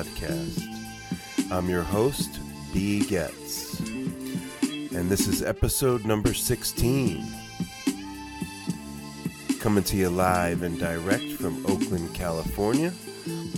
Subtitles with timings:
[0.00, 1.52] podcast.
[1.52, 2.40] I'm your host,
[2.72, 3.04] B.
[3.04, 7.22] Getz, and this is episode number 16.
[9.58, 12.94] Coming to you live and direct from Oakland, California,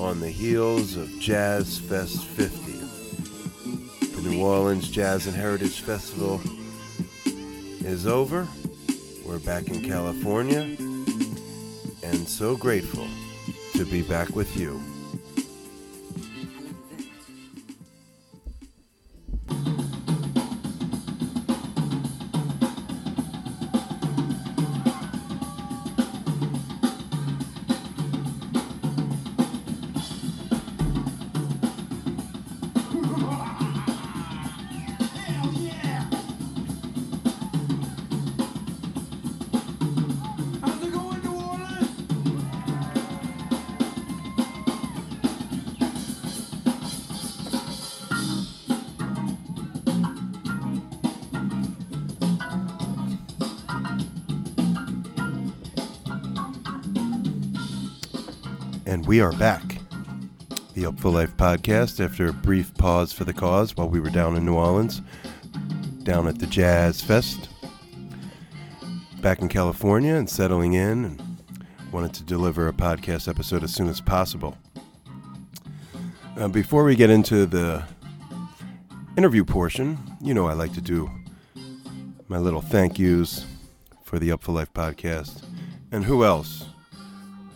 [0.01, 2.73] on the heels of Jazz Fest 50.
[4.21, 6.41] The New Orleans Jazz and Heritage Festival
[7.87, 8.49] is over.
[9.25, 10.77] We're back in California
[12.03, 13.07] and so grateful
[13.75, 14.81] to be back with you.
[59.23, 59.79] Are back.
[60.75, 64.35] The Upful Life podcast after a brief pause for the cause while we were down
[64.35, 65.01] in New Orleans,
[66.03, 67.49] down at the Jazz Fest.
[69.21, 71.37] Back in California and settling in, and
[71.93, 74.59] wanted to deliver a podcast episode as soon as possible.
[76.37, 77.85] Uh, before we get into the
[79.17, 81.09] interview portion, you know I like to do
[82.27, 83.47] my little thank yous
[84.03, 85.45] for the Upful Life podcast.
[85.93, 86.72] And who else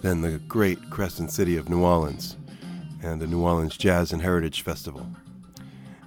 [0.02, 2.36] than the great Crescent City of New Orleans
[3.02, 5.06] and the New Orleans Jazz and Heritage Festival.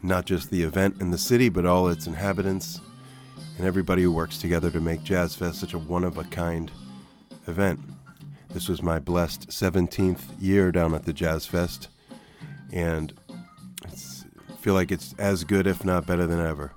[0.01, 2.79] Not just the event in the city, but all its inhabitants
[3.57, 6.71] and everybody who works together to make Jazz Fest such a one of a kind
[7.47, 7.79] event.
[8.51, 11.89] This was my blessed 17th year down at the Jazz Fest,
[12.71, 13.13] and
[13.85, 13.89] I
[14.61, 16.71] feel like it's as good, if not better than ever.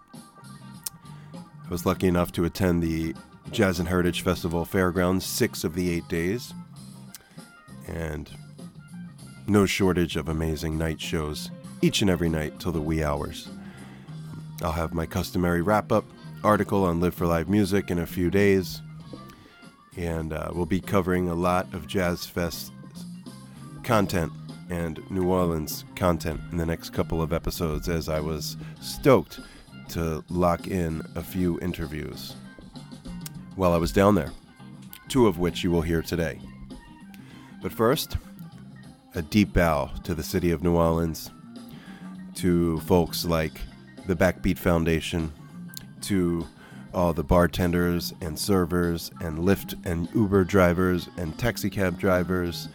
[1.34, 3.14] I was lucky enough to attend the
[3.50, 6.52] Jazz and Heritage Festival Fairgrounds six of the eight days
[7.92, 8.30] and
[9.46, 13.48] no shortage of amazing night shows each and every night till the wee hours.
[14.62, 16.04] I'll have my customary wrap up
[16.44, 18.80] article on Live for Live Music in a few days,
[19.96, 22.72] and uh, we'll be covering a lot of Jazz Fest
[23.82, 24.32] content
[24.70, 29.40] and New Orleans content in the next couple of episodes as I was stoked
[29.90, 32.34] to lock in a few interviews
[33.56, 34.32] while I was down there,
[35.08, 36.40] two of which you will hear today.
[37.62, 38.16] But first,
[39.14, 41.30] a deep bow to the city of New Orleans,
[42.34, 43.60] to folks like
[44.06, 45.32] the Backbeat Foundation,
[46.02, 46.44] to
[46.92, 52.68] all the bartenders and servers and Lyft and Uber drivers and taxi cab drivers.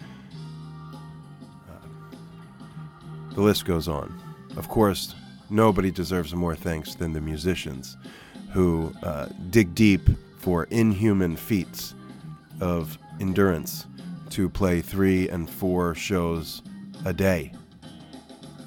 [1.69, 1.87] Uh,
[3.35, 4.17] the list goes on.
[4.55, 5.15] Of course,
[5.49, 7.97] nobody deserves more thanks than the musicians
[8.53, 11.93] who uh, dig deep for inhuman feats
[12.61, 13.85] of endurance
[14.37, 16.61] to play three and four shows
[17.05, 17.51] a day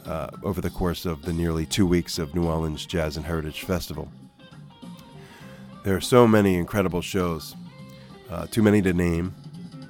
[0.04, 3.62] uh, over the course of the nearly two weeks of New Orleans Jazz and Heritage
[3.62, 4.10] Festival.
[5.84, 7.54] There are so many incredible shows,
[8.30, 9.32] uh, too many to name,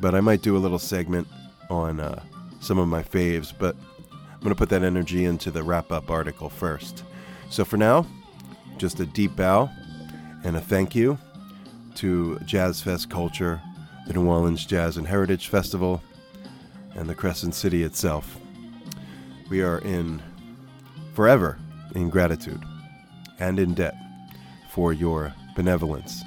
[0.02, 1.26] but I might do a little segment
[1.70, 2.22] on uh,
[2.60, 3.74] some of my faves, but
[4.12, 7.04] I'm going to put that energy into the wrap up article first.
[7.48, 8.04] So for now,
[8.76, 9.70] just a deep bow
[10.44, 11.16] and a thank you
[11.94, 13.62] to Jazz Fest Culture
[14.10, 16.02] the New Orleans Jazz and Heritage Festival,
[16.96, 18.40] and the Crescent City itself.
[19.48, 20.20] We are in
[21.14, 21.60] forever
[21.94, 22.60] in gratitude
[23.38, 23.94] and in debt
[24.68, 26.24] for your benevolence.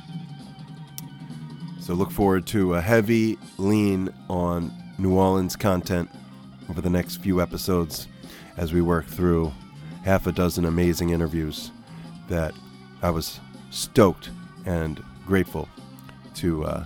[1.82, 6.10] So look forward to a heavy lean on New Orleans content
[6.70, 8.08] over the next few episodes
[8.56, 9.52] as we work through
[10.06, 11.70] half a dozen amazing interviews
[12.30, 12.54] that
[13.02, 13.42] I was
[13.72, 14.30] stoked
[14.66, 15.68] and grateful
[16.36, 16.86] to uh,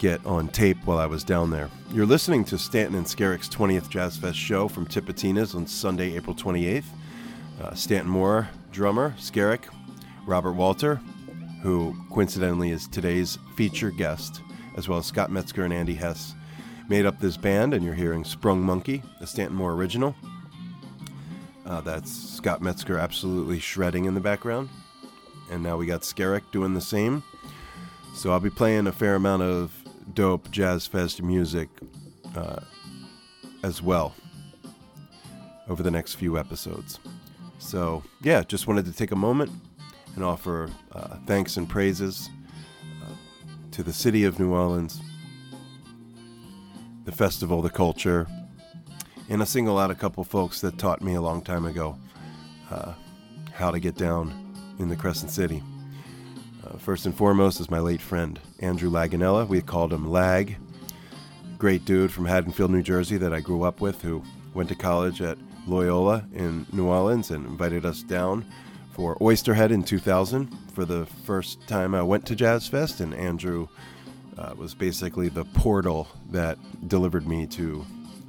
[0.00, 1.68] get on tape while I was down there.
[1.92, 6.34] You're listening to Stanton and Skerik's 20th Jazz Fest show from Tipitina's on Sunday, April
[6.34, 6.84] 28th.
[7.62, 9.64] Uh, Stanton Moore, drummer, Skerik,
[10.26, 10.94] Robert Walter,
[11.62, 14.40] who coincidentally is today's feature guest,
[14.78, 16.34] as well as Scott Metzger and Andy Hess,
[16.88, 20.14] made up this band, and you're hearing Sprung Monkey, a Stanton Moore original.
[21.66, 24.70] Uh, that's Scott Metzger absolutely shredding in the background.
[25.50, 27.22] And now we got Skerik doing the same.
[28.14, 29.79] So I'll be playing a fair amount of
[30.14, 31.68] dope Jazz Fest music
[32.34, 32.60] uh,
[33.62, 34.14] as well
[35.68, 36.98] over the next few episodes.
[37.58, 39.50] So, yeah, just wanted to take a moment
[40.14, 42.30] and offer uh, thanks and praises
[43.02, 43.12] uh,
[43.70, 45.00] to the city of New Orleans
[47.04, 48.26] the festival, the culture,
[49.28, 51.96] and I single out a couple folks that taught me a long time ago
[52.70, 52.92] uh,
[53.52, 55.62] how to get down in the Crescent City.
[56.64, 59.48] Uh, first and foremost is my late friend Andrew Laganella.
[59.48, 60.56] We called him Lag.
[61.58, 64.22] Great dude from Haddonfield, New Jersey, that I grew up with, who
[64.54, 68.44] went to college at Loyola in New Orleans and invited us down
[68.92, 73.68] for Oysterhead in 2000 for the first time I went to Jazz Fest, and Andrew
[74.36, 76.58] uh, was basically the portal that
[76.88, 77.84] delivered me to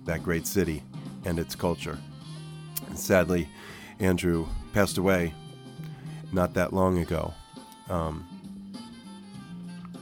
[0.06, 0.84] that great city
[1.26, 1.98] and its culture.
[2.88, 3.48] And sadly,
[4.00, 5.34] Andrew passed away
[6.32, 7.34] not that long ago.
[7.90, 8.28] Um,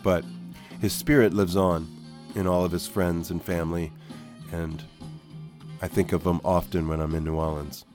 [0.03, 0.23] but
[0.79, 1.87] his spirit lives on
[2.35, 3.91] in all of his friends and family,
[4.51, 4.83] and
[5.81, 7.85] I think of him often when I'm in New Orleans.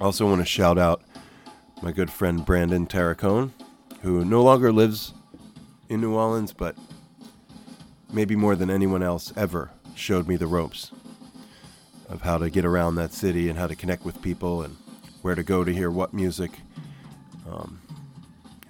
[0.00, 1.02] I also want to shout out
[1.82, 3.50] my good friend Brandon Tarracone,
[4.02, 5.14] who no longer lives
[5.88, 6.76] in New Orleans, but
[8.12, 10.90] maybe more than anyone else ever showed me the ropes
[12.08, 14.76] of how to get around that city and how to connect with people and
[15.22, 16.50] where to go to hear what music,
[17.50, 17.80] um,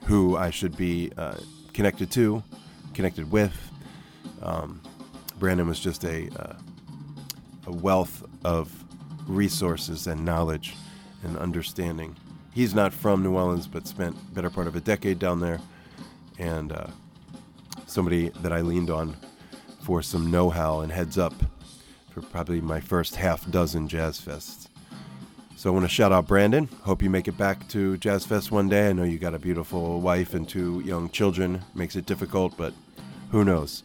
[0.05, 1.37] who I should be uh,
[1.73, 2.43] connected to,
[2.94, 3.55] connected with.
[4.43, 4.81] Um,
[5.38, 6.55] Brandon was just a, uh,
[7.67, 8.73] a wealth of
[9.27, 10.75] resources and knowledge
[11.23, 12.17] and understanding.
[12.53, 15.61] He's not from New Orleans, but spent better part of a decade down there,
[16.38, 16.88] and uh,
[17.87, 19.17] somebody that I leaned on
[19.83, 21.35] for some know-how and heads up
[22.11, 24.69] for probably my first half dozen jazz fests.
[25.61, 26.71] So I want to shout out Brandon.
[26.85, 28.89] Hope you make it back to Jazz Fest one day.
[28.89, 31.62] I know you got a beautiful wife and two young children.
[31.75, 32.73] Makes it difficult, but
[33.31, 33.83] who knows?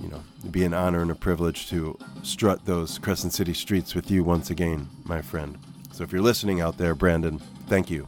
[0.00, 3.96] You know, it'd be an honor and a privilege to strut those Crescent City streets
[3.96, 5.58] with you once again, my friend.
[5.90, 8.06] So if you're listening out there, Brandon, thank you.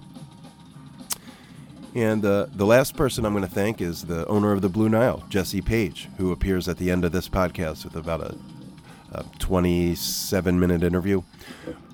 [1.97, 4.89] And uh, the last person I'm going to thank is the owner of the Blue
[4.89, 8.37] Nile, Jesse Paige, who appears at the end of this podcast with about a,
[9.15, 11.23] a 27 minute interview.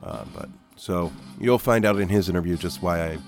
[0.03, 3.23] Uh, but so you'll find out in his interview just why I'm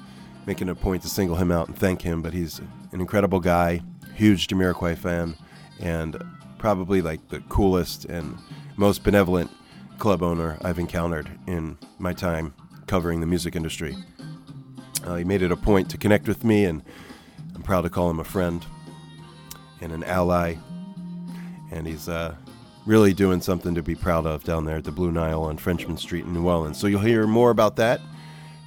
[0.46, 2.22] making a point to single him out and thank him.
[2.22, 2.58] But he's
[2.92, 3.82] an incredible guy,
[4.14, 5.36] huge Jamiroquai fan,
[5.80, 6.22] and
[6.58, 8.36] probably like the coolest and
[8.76, 9.50] most benevolent
[9.98, 12.54] club owner I've encountered in my time
[12.86, 13.96] covering the music industry.
[15.04, 16.82] Uh, he made it a point to connect with me, and
[17.54, 18.64] I'm proud to call him a friend
[19.80, 20.56] and an ally.
[21.70, 22.34] And he's uh,
[22.86, 25.98] really doing something to be proud of down there at the Blue Nile on Frenchmen
[25.98, 26.78] Street in New Orleans.
[26.78, 28.00] So you'll hear more about that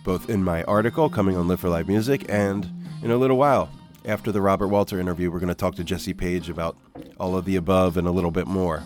[0.03, 2.67] both in my article coming on Live for Live Music and
[3.03, 3.69] in a little while.
[4.05, 6.77] After the Robert Walter interview, we're going to talk to Jesse Paige about
[7.19, 8.81] all of the above and a little bit more.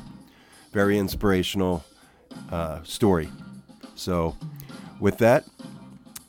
[0.71, 1.85] Very inspirational
[2.51, 3.29] uh, story.
[3.95, 4.35] So,
[4.99, 5.45] with that,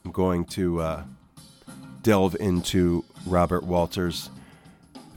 [0.04, 1.02] I'm going to uh,
[2.02, 4.30] delve into Robert Walter's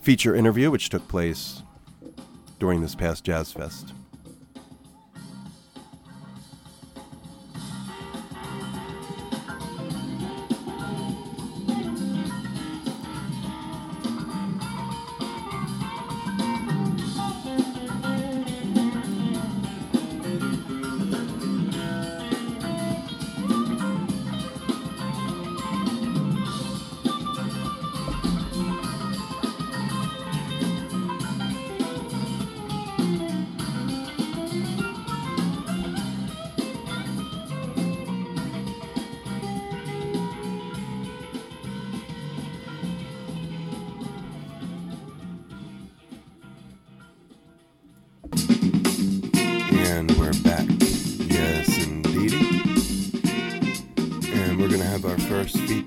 [0.01, 1.61] feature interview, which took place
[2.59, 3.93] during this past Jazz Fest.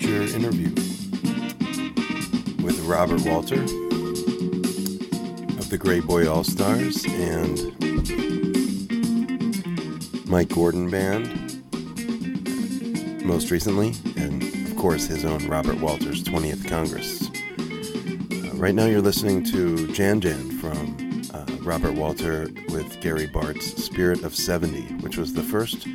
[0.02, 0.70] Interview
[2.62, 3.62] with Robert Walter
[5.58, 7.76] of the Greyboy Allstars and
[10.26, 11.28] Mike Gordon Band,
[13.24, 17.28] most recently, and of course his own Robert Walters 20th Congress.
[18.32, 23.78] Uh, right now, you're listening to Jan Jan from uh, Robert Walter with Gary Bartz
[23.78, 25.86] Spirit of 70, which was the first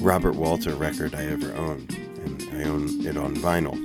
[0.00, 1.97] Robert Walter record I ever owned.
[2.68, 3.76] Own it on vinyl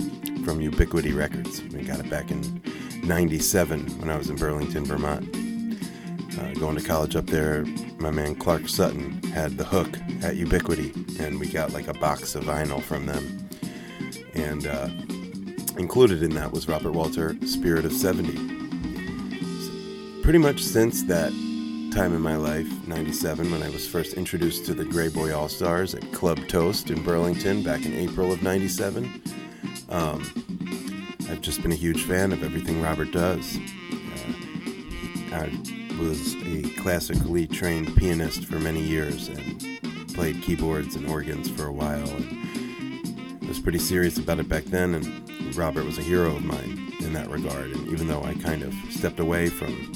[0.45, 1.61] from Ubiquity Records.
[1.61, 2.61] We got it back in
[3.03, 5.27] 97 when I was in Burlington, Vermont.
[6.37, 7.65] Uh, going to college up there,
[7.97, 12.35] my man Clark Sutton had the hook at Ubiquity, and we got like a box
[12.35, 13.47] of vinyl from them.
[14.33, 14.89] And uh,
[15.77, 18.53] included in that was Robert Walter, Spirit of 70
[20.23, 21.33] pretty much since that
[21.93, 26.11] time in my life, 97, when I was first introduced to the Greyboy Allstars at
[26.11, 29.21] Club Toast in Burlington back in April of 97,
[29.89, 30.23] um,
[31.29, 33.59] I've just been a huge fan of everything Robert does.
[35.31, 35.51] Uh, I
[35.99, 39.63] was a classically trained pianist for many years and
[40.15, 42.09] played keyboards and organs for a while.
[42.09, 46.91] And was pretty serious about it back then, and Robert was a hero of mine
[47.01, 47.69] in that regard.
[47.71, 49.93] And even though I kind of stepped away from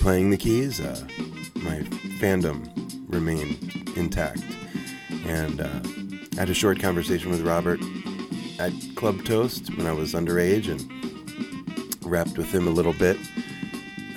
[0.00, 1.06] playing the keys, uh,
[1.64, 1.78] my
[2.20, 2.70] fandom
[3.08, 4.42] remained intact.
[5.26, 5.80] And uh,
[6.36, 7.80] I had a short conversation with Robert
[8.58, 13.16] at Club Toast when I was underage and rapped with him a little bit.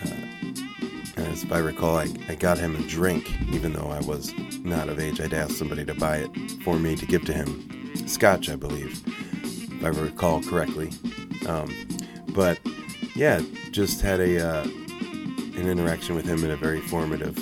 [0.04, 4.34] Uh, as if I recall, I, I got him a drink, even though I was
[4.64, 5.22] not of age.
[5.22, 6.30] I'd asked somebody to buy it
[6.64, 7.64] for me to give to him.
[8.08, 10.92] Scotch, I believe, if I recall correctly.
[11.48, 11.74] Um,
[12.30, 12.60] but
[13.16, 14.68] yeah, just had a uh,
[15.58, 17.36] an interaction with him in a very formative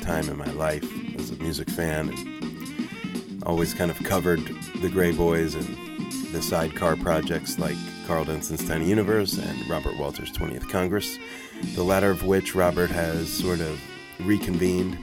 [0.00, 0.84] time in my life
[1.18, 7.58] as a music fan, and always kind of covered the Greyboys and the sidecar projects
[7.58, 11.18] like Karl Denson's Tiny Universe and Robert Walter's 20th Congress,
[11.74, 13.80] the latter of which Robert has sort of
[14.20, 14.98] reconvened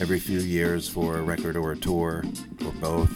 [0.00, 2.24] every few years for a record or a tour
[2.64, 3.10] or both.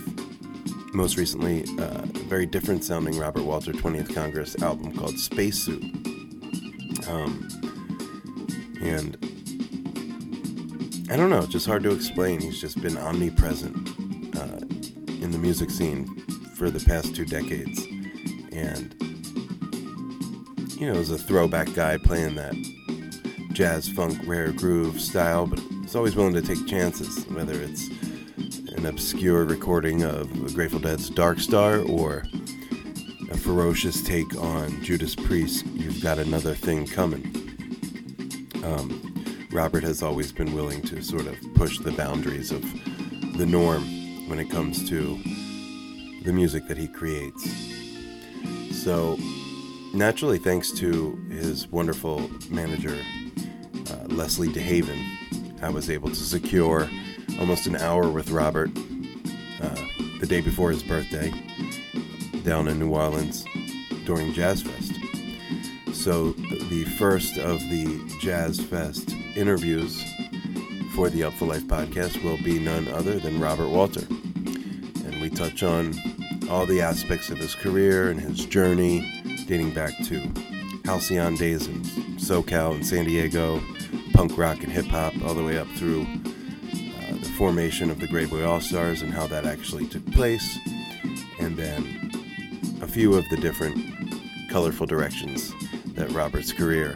[0.95, 5.83] Most recently, uh, a very different sounding Robert Walter 20th Congress album called Spacesuit.
[7.09, 7.49] Um,
[8.89, 9.17] and
[11.11, 12.41] I don't know, just hard to explain.
[12.41, 13.77] He's just been omnipresent
[14.37, 14.59] uh,
[15.23, 16.07] in the music scene
[16.57, 17.85] for the past two decades.
[18.53, 18.95] And,
[20.81, 22.55] you know, as a throwback guy playing that
[23.53, 27.89] jazz, funk, rare groove style, but he's always willing to take chances, whether it's
[28.77, 32.25] an obscure recording of Grateful Dead's Dark Star or
[33.31, 37.46] a ferocious take on Judas Priest, You've Got Another Thing Coming.
[38.67, 42.63] Um, Robert has always been willing to sort of push the boundaries of
[43.39, 43.85] the norm
[44.29, 45.19] when it comes to
[46.25, 47.49] the music that he creates.
[48.73, 49.17] So,
[49.95, 52.99] naturally, thanks to his wonderful manager,
[53.91, 56.91] uh, Leslie DeHaven, I was able to secure
[57.39, 58.71] almost an hour with Robert
[59.63, 59.77] uh,
[60.19, 61.33] the day before his birthday
[62.43, 63.45] down in New Orleans
[64.05, 64.76] during Jazz Fest.
[66.07, 70.01] So, the first of the Jazz Fest interviews
[70.95, 74.07] for the Upful Life podcast will be none other than Robert Walter.
[74.09, 75.95] And we touch on
[76.49, 79.01] all the aspects of his career and his journey
[79.49, 80.33] dating back to
[80.85, 81.83] halcyon days in
[82.21, 83.61] SoCal and San Diego,
[84.13, 88.07] punk rock and hip hop, all the way up through uh, the formation of the
[88.07, 90.57] Greyboy Allstars and how that actually took place,
[91.41, 92.13] and then
[92.81, 93.77] a few of the different
[94.49, 95.53] colorful directions
[95.97, 96.93] that Robert's career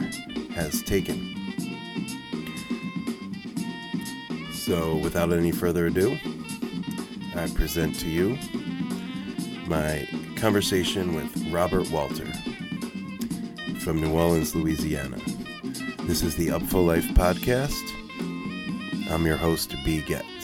[0.52, 1.36] has taken.
[4.52, 6.16] So, without any further ado,
[7.34, 8.38] I present to you
[9.66, 12.26] my conversation with Robert Walter
[13.80, 15.18] from New Orleans, Louisiana.
[16.02, 17.80] This is the Upful Life podcast.
[19.10, 20.02] I'm your host, B.
[20.02, 20.39] Getz.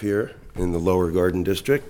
[0.00, 1.86] Here in the Lower Garden District,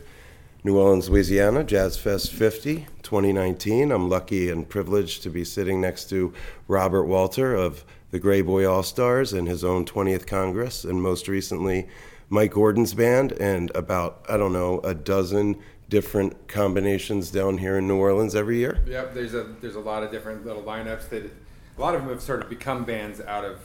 [0.64, 3.92] New Orleans, Louisiana, Jazz Fest 50 2019.
[3.92, 6.32] I'm lucky and privileged to be sitting next to
[6.66, 11.88] Robert Walter of the Greyboy Allstars and his own 20th Congress, and most recently,
[12.28, 15.56] Mike Gordon's band, and about, I don't know, a dozen
[15.88, 18.82] different combinations down here in New Orleans every year.
[18.86, 22.10] Yep, there's a there's a lot of different little lineups that a lot of them
[22.10, 23.60] have sort of become bands out of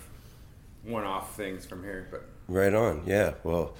[0.83, 2.07] one-off things from here.
[2.11, 3.03] But Right on.
[3.05, 3.33] Yeah.
[3.43, 3.73] Well,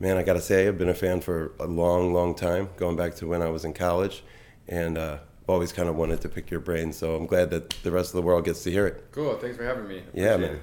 [0.00, 2.96] man, I got to say, I've been a fan for a long, long time, going
[2.96, 4.22] back to when I was in college,
[4.68, 6.92] and uh, always kind of wanted to pick your brain.
[6.92, 9.04] So I'm glad that the rest of the world gets to hear it.
[9.12, 10.02] cool, thanks for having me.
[10.14, 10.54] Yeah, man.
[10.56, 10.60] it.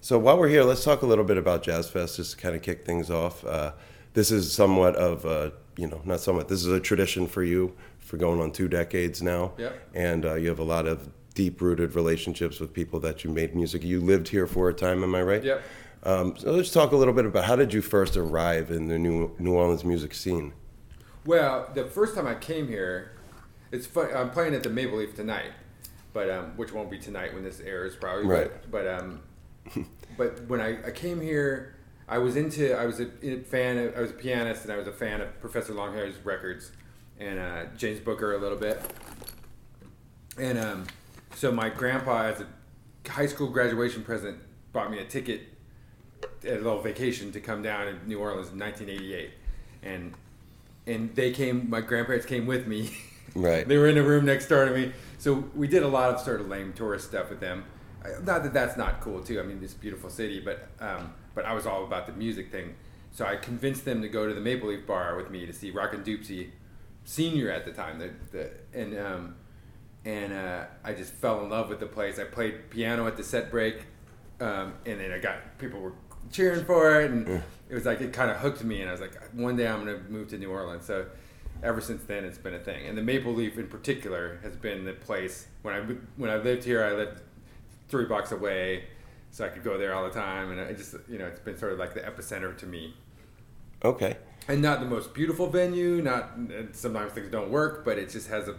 [0.00, 2.54] So while we're here, let's talk a little bit about Jazz Fest, just to kind
[2.56, 3.44] of kick things off.
[3.44, 3.72] Uh,
[4.14, 6.48] this is somewhat of a, you know, not somewhat.
[6.48, 9.88] This is a tradition for you for going on two decades now, Yep.
[9.94, 13.82] and uh, you have a lot of deep-rooted relationships with people that you made music.
[13.82, 15.42] You lived here for a time, am I right?
[15.42, 15.62] Yep.
[16.04, 18.98] Um, so let's talk a little bit about how did you first arrive in the
[18.98, 20.52] New New Orleans music scene?
[21.24, 23.12] Well, the first time I came here,
[23.70, 24.08] it's fun.
[24.14, 25.52] I'm playing at the Maple Leaf tonight,
[26.12, 28.26] but um, which won't be tonight when this airs probably.
[28.26, 28.50] Right.
[28.68, 29.20] But, but um,
[30.16, 31.76] but when I, I came here,
[32.08, 32.76] I was into.
[32.76, 33.78] I was a, a fan.
[33.78, 36.72] Of, I was a pianist, and I was a fan of Professor Longhair's records,
[37.20, 38.82] and uh, James Booker a little bit.
[40.36, 40.86] And um,
[41.36, 44.38] so my grandpa, as a high school graduation present,
[44.72, 45.51] bought me a ticket
[46.44, 49.30] a little vacation to come down in New Orleans in 1988,
[49.82, 50.14] and
[50.86, 51.68] and they came.
[51.70, 52.90] My grandparents came with me.
[53.34, 53.66] Right.
[53.66, 56.20] they were in a room next door to me, so we did a lot of
[56.20, 57.64] sort of lame tourist stuff with them.
[58.24, 59.40] Not that that's not cool too.
[59.40, 62.74] I mean, this beautiful city, but um, but I was all about the music thing.
[63.12, 65.70] So I convinced them to go to the Maple Leaf Bar with me to see
[65.70, 66.50] Rockin' Dopsie,
[67.04, 67.98] senior at the time.
[67.98, 69.34] The, the and um,
[70.04, 72.18] and uh, I just fell in love with the place.
[72.18, 73.84] I played piano at the set break,
[74.40, 75.94] um, and then I got people were
[76.32, 78.80] cheering for it, and it was like it kind of hooked me.
[78.80, 80.84] And I was like, one day I'm gonna move to New Orleans.
[80.84, 81.06] So
[81.62, 82.86] ever since then, it's been a thing.
[82.86, 85.80] And the Maple Leaf in particular has been the place when I
[86.16, 86.84] when I lived here.
[86.84, 87.20] I lived
[87.88, 88.84] three blocks away,
[89.30, 91.56] so I could go there all the time, and I just you know it's been
[91.56, 92.94] sort of like the epicenter to me.
[93.84, 94.16] Okay.
[94.48, 96.02] And not the most beautiful venue.
[96.02, 98.56] Not and sometimes things don't work, but it just has a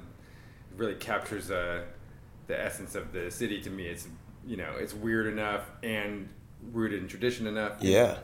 [0.77, 1.83] really captures uh,
[2.47, 3.87] the essence of the city to me.
[3.87, 4.07] It's
[4.45, 6.29] you know it's weird enough and
[6.71, 7.73] rooted in tradition enough.
[7.81, 8.17] Yeah.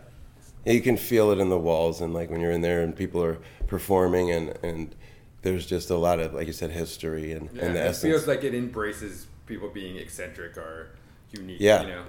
[0.66, 2.96] Yeah, you can feel it in the walls and like when you're in there and
[2.96, 4.96] people are performing and and
[5.42, 8.02] there's just a lot of like you said history and, Yeah, and the it essence
[8.12, 10.92] feels like it embraces people being eccentric or
[11.32, 11.58] unique.
[11.62, 11.82] Yeah.
[11.84, 12.04] You know.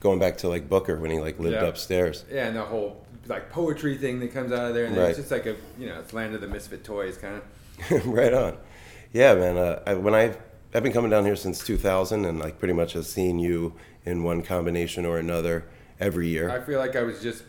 [0.00, 1.64] going back to like Booker when he like lived Yeah.
[1.68, 2.24] upstairs.
[2.30, 5.08] Yeah, and the whole like poetry thing that comes out of there, and Right.
[5.10, 7.36] it's just like a you know it's land of the misfit toys kind
[7.90, 8.06] of.
[8.06, 8.56] right on.
[9.12, 9.56] Yeah, man.
[9.56, 10.34] Uh, I, when I
[10.74, 13.72] I've been coming down here since 2000 and like pretty much have seen you
[14.08, 15.64] in one combination or another
[16.00, 16.50] every year.
[16.50, 17.44] I feel like I was just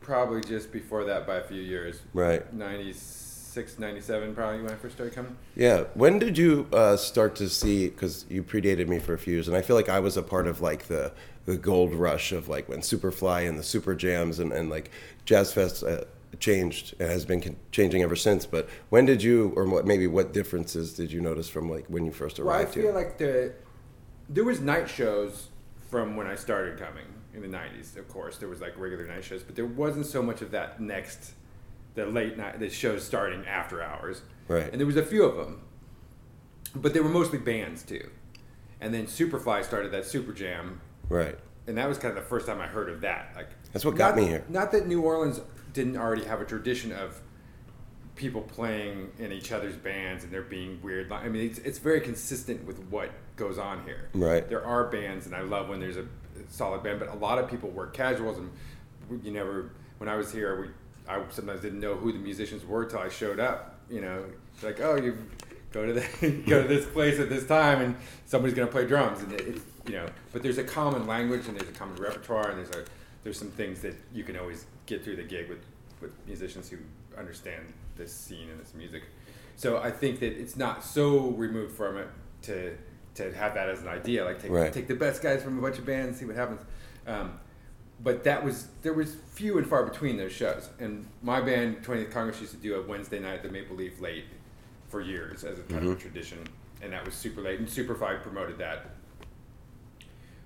[0.00, 2.02] probably just before that by a few years.
[2.12, 2.52] Right.
[2.52, 5.36] 96, 97 probably when I first started coming.
[5.56, 5.84] Yeah.
[5.94, 7.88] When did you uh, start to see?
[7.88, 10.22] Because you predated me for a few years, and I feel like I was a
[10.22, 11.12] part of like the
[11.46, 14.90] the gold rush of like when Superfly and the Super Jams and, and like
[15.26, 16.04] Jazz Fest uh,
[16.40, 18.46] changed and has been changing ever since.
[18.46, 22.04] But when did you, or what, maybe what differences did you notice from like when
[22.06, 22.92] you first arrived Well, I feel here?
[22.92, 23.52] like the
[24.28, 25.48] there was night shows
[25.94, 27.04] from when I started coming
[27.34, 27.96] in the '90s.
[27.96, 30.80] Of course, there was like regular night shows, but there wasn't so much of that
[30.80, 31.34] next,
[31.94, 34.22] the late night, the shows starting after hours.
[34.48, 34.68] Right.
[34.72, 35.60] And there was a few of them,
[36.74, 38.10] but they were mostly bands too.
[38.80, 41.38] And then Superfly started that Super Jam, right.
[41.68, 43.30] and that was kind of the first time I heard of that.
[43.36, 44.44] Like That's what got not- me here.
[44.48, 45.40] Not that New Orleans
[45.72, 47.20] didn't already have a tradition of
[48.16, 51.12] people playing in each other's bands and there being weird.
[51.12, 54.08] I mean, it's, it's very consistent with what goes on here.
[54.14, 54.48] Right.
[54.48, 56.06] There are bands, and I love when there's a
[56.48, 59.70] solid band, but a lot of people work casuals, and you never.
[59.98, 60.68] When I was here, we
[61.08, 63.78] I sometimes didn't know who the musicians were till I showed up.
[63.90, 65.16] You know, it's like oh you.
[65.72, 69.20] Go to the, go to this place at this time, and somebody's gonna play drums,
[69.22, 70.06] and it, it's you know.
[70.32, 72.84] But there's a common language, and there's a common repertoire, and there's a
[73.24, 75.64] there's some things that you can always get through the gig with
[76.00, 76.76] with musicians who
[77.18, 77.64] understand
[77.96, 79.02] this scene and this music.
[79.56, 82.08] So I think that it's not so removed from it
[82.42, 82.76] to
[83.14, 84.72] to have that as an idea, like take Right.
[84.72, 86.60] take the best guys from a bunch of bands and see what happens.
[87.06, 87.38] Um,
[88.02, 90.68] but that was there was few and far between those shows.
[90.80, 94.00] And my band, 20th Congress, used to do a Wednesday night at the Maple Leaf
[94.00, 94.24] late
[94.88, 96.38] for years as a kind of a tradition,
[96.82, 97.58] and that was super late.
[97.60, 98.86] And Superfly promoted that.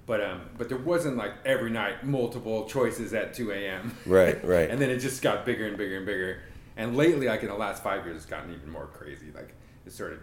[0.07, 3.95] But um, but there wasn't like every night multiple choices at 2 a.m.
[4.07, 4.71] Right, right.
[4.71, 6.41] and then it just got bigger and bigger and bigger.
[6.77, 9.27] And lately, like in the last five years, it's gotten even more crazy.
[9.35, 9.53] Like
[9.85, 10.21] it sort of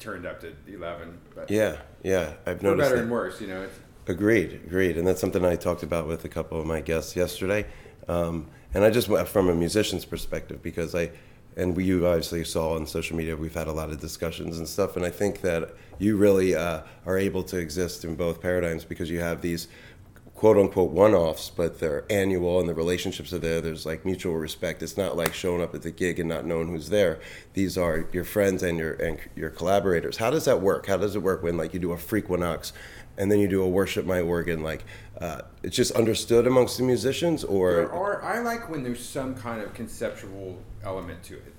[0.00, 1.18] turned up to 11.
[1.34, 2.32] But Yeah, yeah.
[2.46, 3.02] I've for noticed better that.
[3.02, 3.62] and worse, you know.
[3.62, 7.14] It's, Agreed, agreed, and that's something I talked about with a couple of my guests
[7.14, 7.66] yesterday.
[8.08, 11.10] Um, and I just went from a musician's perspective because I,
[11.56, 14.66] and we, you obviously saw on social media, we've had a lot of discussions and
[14.66, 14.96] stuff.
[14.96, 19.10] And I think that you really uh, are able to exist in both paradigms because
[19.10, 19.68] you have these
[20.40, 23.60] quote unquote one offs, but they're annual and the relationships are there.
[23.60, 24.82] There's like mutual respect.
[24.82, 27.20] It's not like showing up at the gig and not knowing who's there.
[27.52, 30.16] These are your friends and your and your collaborators.
[30.16, 30.86] How does that work?
[30.86, 32.72] How does it work when like you do a Frequinox
[33.18, 34.62] and then you do a Worship My Organ?
[34.62, 34.82] Like
[35.20, 39.34] uh, it's just understood amongst the musicians, there or are, I like when there's some
[39.34, 41.54] kind of conceptual element to it.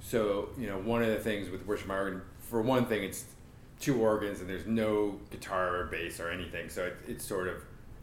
[0.00, 3.26] So, you know, one of the things with Worship My Organ, for one thing, it's
[3.78, 6.70] two organs and there's no guitar or bass or anything.
[6.70, 7.56] So it, it sort of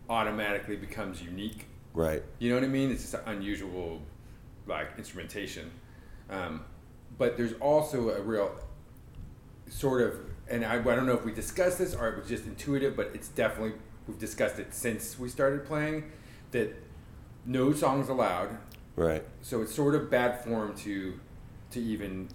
[0.10, 1.68] automatically becomes unique.
[1.94, 2.24] right?
[2.40, 2.92] You know what I mean?
[2.92, 4.02] It's just an unusual,
[4.68, 5.72] like instrumentation.
[6.30, 6.66] Um,
[7.18, 8.52] but there's also a real
[9.68, 10.20] sort of,
[10.50, 13.12] and I, I don't know if we discussed this or it was just intuitive, but
[13.14, 13.74] it's definitely
[14.08, 16.12] we've discussed it since we started playing
[16.52, 16.76] that
[17.46, 18.58] no songs allowed.
[18.96, 19.24] Right.
[19.42, 21.20] So it's sort of bad form to
[21.72, 22.28] to even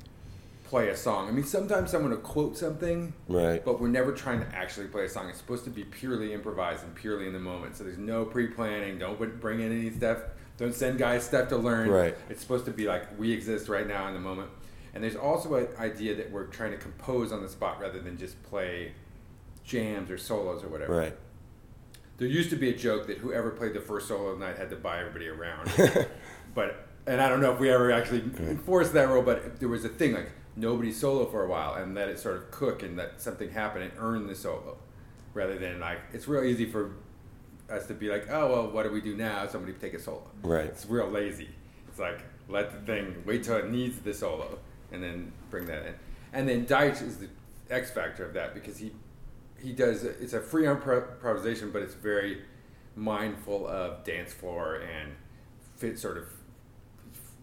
[0.74, 1.28] play a song.
[1.28, 3.64] I mean, sometimes someone will quote something, Right.
[3.64, 5.28] but we're never trying to actually play a song.
[5.28, 7.76] It's supposed to be purely improvised and purely in the moment.
[7.76, 8.98] So there's no pre-planning.
[8.98, 10.18] Don't bring in any stuff.
[10.56, 11.90] Don't send guys stuff to learn.
[11.90, 12.16] Right.
[12.28, 14.50] It's supposed to be like we exist right now in the moment.
[14.94, 18.18] And there's also an idea that we're trying to compose on the spot rather than
[18.18, 18.94] just play
[19.62, 20.92] jams or solos or whatever.
[20.96, 21.16] Right.
[22.18, 24.58] there used to be a joke that whoever played the first solo of the night
[24.58, 25.70] had to buy everybody around.
[26.56, 29.84] but and I don't know if we ever actually enforced that rule, but there was
[29.84, 32.96] a thing like nobody solo for a while and let it sort of cook and
[32.96, 34.76] let something happen and earn the solo,
[35.32, 36.92] rather than like it's real easy for
[37.70, 39.46] us to be like, oh well, what do we do now?
[39.46, 40.22] Somebody take a solo.
[40.42, 40.66] Right.
[40.66, 41.48] It's real lazy.
[41.88, 44.58] It's like let the thing wait till it needs the solo
[44.92, 45.94] and then bring that in.
[46.32, 47.28] And then Deitch is the
[47.70, 48.92] X factor of that because he
[49.60, 52.42] he does it's a free improvisation, but it's very
[52.96, 55.12] mindful of dance floor and
[55.76, 56.24] fit sort of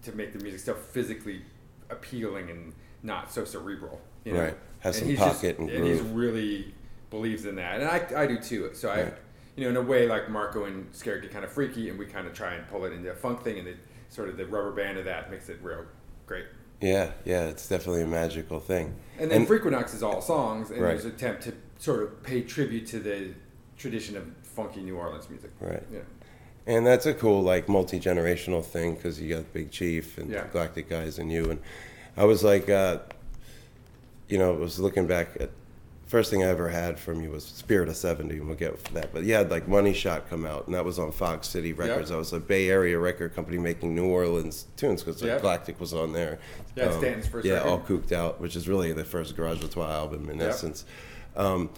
[0.03, 1.41] to make the music stuff physically
[1.89, 4.01] appealing and not so cerebral.
[4.25, 4.41] You know?
[4.41, 4.57] Right.
[4.79, 6.73] Has and some pocket just, and and he's really
[7.09, 8.69] believes in that, and I, I do too.
[8.73, 9.13] So I, Right.
[9.55, 12.05] you know, in a way, like Marco and Skerik get kind of freaky, and we
[12.05, 13.75] kind of try and pull it into a funk thing, and the
[14.09, 15.85] sort of the rubber band of that makes it real
[16.25, 16.45] great.
[16.79, 18.95] Yeah, yeah, it's definitely a magical thing.
[19.19, 20.89] And then Frequinox is all songs, and Right.
[20.93, 23.33] there's an attempt to sort of pay tribute to the
[23.77, 25.51] tradition of funky New Orleans music.
[25.59, 25.83] Right.
[25.93, 25.99] Yeah.
[26.65, 30.47] And that's a cool, like, multi generational thing because you got Big Chief and Yeah.
[30.51, 31.49] Galactic Guys and you.
[31.51, 31.59] And
[32.17, 32.99] I was like, uh,
[34.27, 35.49] you know, I was looking back at
[36.07, 39.13] first thing I ever had from you was Spirit of 70, and we'll get that.
[39.13, 42.11] But you had like Money Shot come out, and that was on Fog City Records.
[42.11, 45.41] I was a Bay Area record company making New Orleans tunes because Yep.
[45.41, 46.39] Galactic was on there.
[46.75, 47.69] Yeah, it's Stanton's first Yeah, record.
[47.69, 50.49] All Kooked Out, which is really the first Garage A Trois album in Yep.
[50.49, 50.85] essence.
[51.35, 51.69] Um,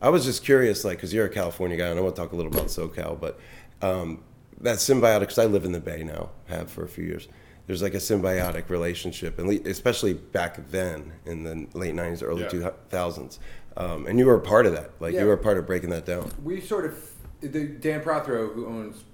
[0.00, 2.32] I was just curious, like, because you're a California guy, and I want to talk
[2.32, 3.38] a little about SoCal, but
[3.82, 4.22] um,
[4.60, 7.28] that symbiotic, because I live in the Bay now, have for a few years.
[7.66, 12.48] There's like a symbiotic relationship, and especially back then in the late 90s, early Yeah.
[12.90, 13.38] 2000s.
[13.76, 14.90] Um, and you were a part of that.
[15.00, 15.20] Like, Yeah.
[15.20, 16.30] you were a part of breaking that down.
[16.42, 19.04] we sort of the Dan Prothero, who owns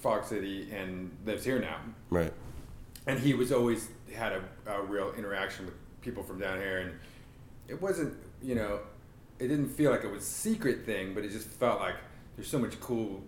[0.00, 1.78] Fog City and lives here now,
[2.10, 2.32] Right.
[3.06, 6.92] and he was always had a, a real interaction with people from down here, and
[7.68, 8.80] it wasn't you know,
[9.38, 11.94] it didn't feel like it was a secret thing, but it just felt like
[12.36, 13.22] there's so much cool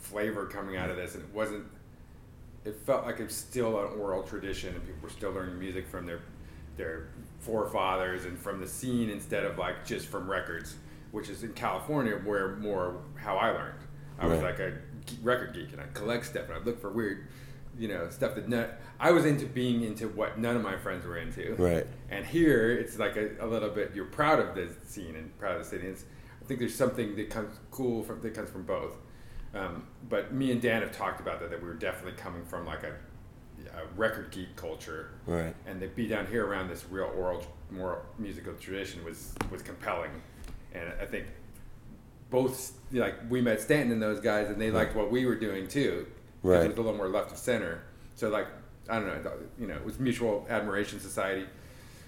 [0.00, 1.64] flavor coming out of this, and it wasn't.
[2.64, 6.06] It felt like it's still an oral tradition, and people were still learning music from
[6.06, 6.20] their
[6.76, 7.08] their
[7.40, 10.76] forefathers and from the scene instead of like just from records,
[11.10, 13.78] which is in California where more how I learned.
[14.18, 14.72] I was like a
[15.22, 17.26] record geek and I collect stuff and I look for weird,
[17.76, 18.70] you know, stuff that not,
[19.00, 21.54] I was into being into what none of my friends were into.
[21.56, 21.86] Right.
[22.08, 25.56] And here it's like a, a little bit you're proud of the scene and proud
[25.56, 25.86] of the city.
[25.86, 26.04] And it's,
[26.40, 28.94] I think there's something that comes cool from that comes from both.
[29.54, 32.64] Um, but me and Dan have talked about that that we were definitely coming from
[32.66, 32.92] like a,
[33.76, 35.54] a record geek culture Right.
[35.66, 40.10] and to be down here around this real oral, more musical tradition was was compelling,
[40.74, 41.26] and I think
[42.30, 45.68] both like we met Stanton and those guys, and they liked what we were doing
[45.68, 46.06] too.
[46.42, 46.64] Right.
[46.64, 47.82] it was a little more left of center.
[48.16, 48.46] So like
[48.88, 51.46] I don't know, you know, it was mutual admiration society.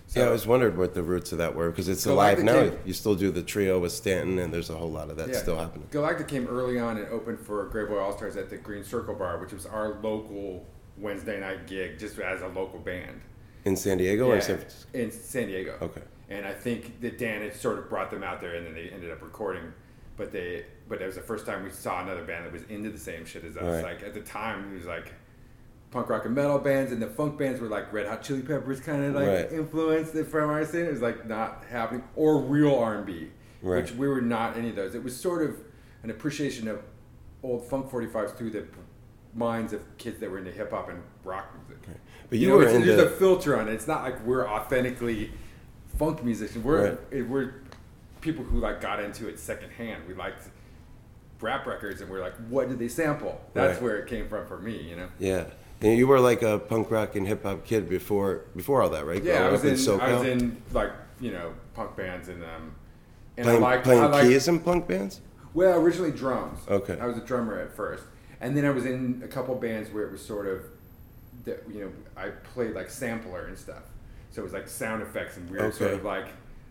[0.07, 2.53] So yeah, I always wondered what the roots of that were because it's alive now.
[2.69, 5.29] came- You still do the trio with Stanton, and there's a whole lot of that
[5.31, 5.89] yeah, still happening.
[5.91, 9.53] Galactic came early on and opened for Greyboy Allstars at the Green Circle Bar, which
[9.53, 10.67] was our local
[10.99, 13.21] Wednesday night gig, just as a local band.
[13.65, 14.89] In San Diego or Yeah, San Francisco?
[14.99, 15.79] in San Diego.
[15.81, 16.03] Okay.
[16.29, 18.91] And I think that Dan had sort of brought them out there, and then they
[18.91, 19.73] ended up recording.
[20.17, 22.91] But they, but it was the first time we saw another band that was into
[22.91, 23.83] the same shit as us.
[23.83, 23.95] Right.
[23.95, 25.13] Like at the time, it was like
[25.95, 28.81] punk rock and metal bands, and the funk bands were like Red Hot Chili Peppers,
[28.81, 29.53] kind of like Right.
[29.53, 30.87] influenced from our scene.
[30.87, 33.31] It was like not happening, or real R and B,
[33.63, 33.81] Right.
[33.81, 34.97] which we were not any of those.
[34.97, 35.57] It was sort of
[36.03, 36.81] an appreciation of
[37.45, 38.65] old funk 45s through the
[39.35, 41.87] minds of kids that were into hip hop and rock music.
[42.29, 43.75] But You, you, know, were into there's a filter on it.
[43.75, 45.31] It's not like we're authentically
[45.97, 46.65] funk musicians.
[46.65, 46.99] We're Right.
[47.13, 47.53] Eh, we're
[48.21, 50.03] people who like got into it secondhand.
[50.09, 50.49] We liked
[51.41, 53.41] rap records, and we're like, what did they sample?
[53.53, 53.83] That's Right.
[53.83, 54.77] where it came from for me.
[54.81, 55.09] You know.
[55.21, 55.45] yeah.
[55.85, 59.05] And you were like a punk rock and hip hop kid before before all that,
[59.07, 59.23] right?
[59.23, 60.01] Yeah, I was up in.
[60.01, 62.75] I was in like you know punk bands and um
[63.37, 65.21] and playing, I liked playing I liked, keys in punk bands.
[65.53, 66.59] Well, originally drums.
[66.69, 66.99] Okay.
[66.99, 68.05] I was a drummer at first,
[68.41, 70.63] and then I was in a couple bands where it was sort of,
[71.45, 73.83] that you know, I played like sampler and stuff.
[74.33, 76.27] So it was like sound effects and weird sort of like,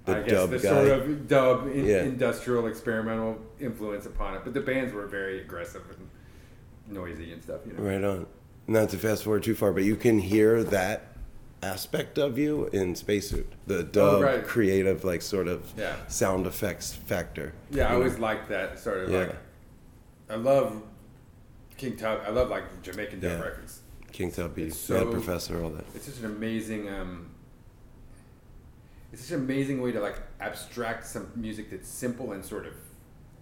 [0.05, 0.69] The I guess dub the guy.
[0.69, 2.01] sort of dub in, Yeah.
[2.03, 4.41] industrial experimental influence upon it.
[4.43, 7.61] But the bands were very aggressive and noisy and stuff.
[7.65, 7.83] You know.
[7.83, 8.25] Right on.
[8.67, 11.07] Not to fast forward too far, but you can hear that
[11.61, 13.51] aspect of you in Spacesuit.
[13.67, 14.43] The dub, Oh, right.
[14.43, 15.95] creative, like sort of Yeah.
[16.07, 17.53] sound effects factor.
[17.71, 19.17] Yeah, I always liked that sort of Yeah.
[19.19, 19.35] like.
[20.29, 20.81] I love
[21.77, 22.21] King Tub.
[22.25, 23.41] I love like Jamaican dub Yeah.
[23.43, 23.81] records.
[24.11, 25.85] King Tubby, Mad so- Professor, all that.
[25.95, 27.29] it's such an amazing um,
[29.11, 32.73] it's such an amazing way to like abstract some music that's simple and sort of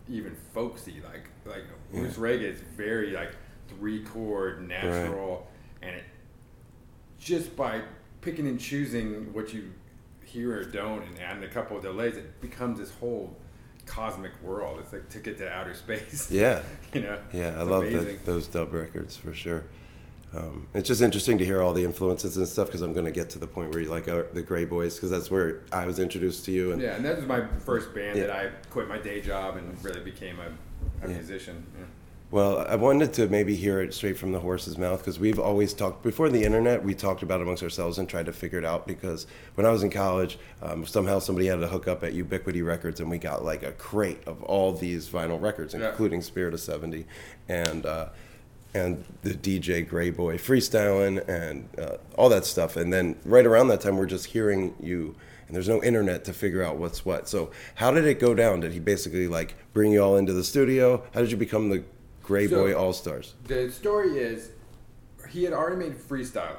[0.09, 3.31] even folksy like like Bruce reggae is very like
[3.71, 5.47] three chord natural
[5.81, 6.03] and it
[7.19, 7.81] just by
[8.21, 9.71] picking and choosing what you
[10.23, 13.35] hear or don't and adding a couple of delays it becomes this whole
[13.85, 14.79] cosmic world.
[14.79, 16.29] It's like to get to outer space.
[16.31, 16.61] Yeah.
[16.93, 17.17] you know.
[17.33, 19.63] Yeah, I love the, those dub records for sure.
[20.33, 23.11] Um, it's just interesting to hear all the influences and stuff because I'm going to
[23.11, 25.99] get to the point where you like uh, the Greyboys because that's where I was
[25.99, 26.71] introduced to you.
[26.71, 28.27] And Yeah, and that was my first band Yeah.
[28.27, 31.15] that I quit my day job and really became a, a Yeah.
[31.17, 31.65] musician.
[31.77, 31.85] Yeah.
[32.31, 35.73] Well, I wanted to maybe hear it straight from the horse's mouth because we've always
[35.73, 36.81] talked before the internet.
[36.81, 38.87] We talked about it amongst ourselves and tried to figure it out.
[38.87, 42.61] Because when I was in college, um, somehow somebody had to hook up at Ubiquity
[42.61, 45.89] Records, and we got like a crate of all these vinyl records, Yeah.
[45.89, 47.05] including Spirit of '70,
[47.49, 48.07] and uh,
[48.73, 52.77] and the DJ Greyboy freestyling and uh, all that stuff.
[52.77, 55.15] And then right around that time, we're just hearing you.
[55.47, 57.27] And there's no internet to figure out what's what.
[57.27, 58.61] So how did it go down?
[58.61, 61.03] Did he basically like bring you all into the studio?
[61.13, 61.83] How did you become the
[62.31, 63.33] Gray So- Boy All Stars.
[63.45, 64.51] The story is,
[65.29, 66.55] he had already made freestyling.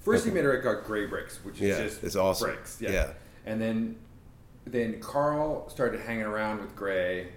[0.00, 2.48] First, he made a record called Gray Bricks, which is Yeah, just it's awesome.
[2.50, 2.78] breaks.
[2.80, 2.90] Yeah.
[2.92, 3.10] Yeah.
[3.44, 3.96] And then,
[4.66, 7.28] then Karl started hanging around with Gray,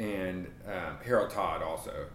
[0.00, 2.06] and um, Harold Todd also,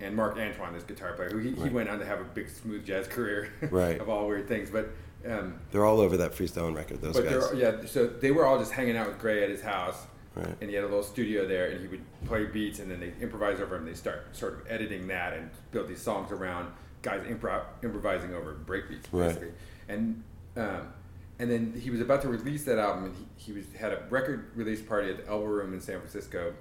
[0.00, 2.50] and Marc Antoine, this guitar player, who he, he went on to have a big
[2.50, 3.50] smooth jazz career.
[3.70, 3.98] Right.
[3.98, 4.90] of all weird things, but.
[5.26, 7.00] Um, They're all over that freestyling record.
[7.00, 7.50] Those but guys.
[7.56, 10.54] yeah, so they were all just hanging out with Gray at his house, Right.
[10.60, 13.12] and he had a little studio there, and he would play beats, and then they
[13.20, 13.86] improvise over them.
[13.86, 18.54] They start sort of editing that and build these songs around guys improv, improvising over
[18.54, 19.28] breakbeats, Right.
[19.28, 19.52] basically.
[19.88, 20.22] And
[20.56, 20.92] um,
[21.40, 24.02] and then he was about to release that album, and he, he was had a
[24.10, 26.52] record release party at the Elbow Room in San Francisco,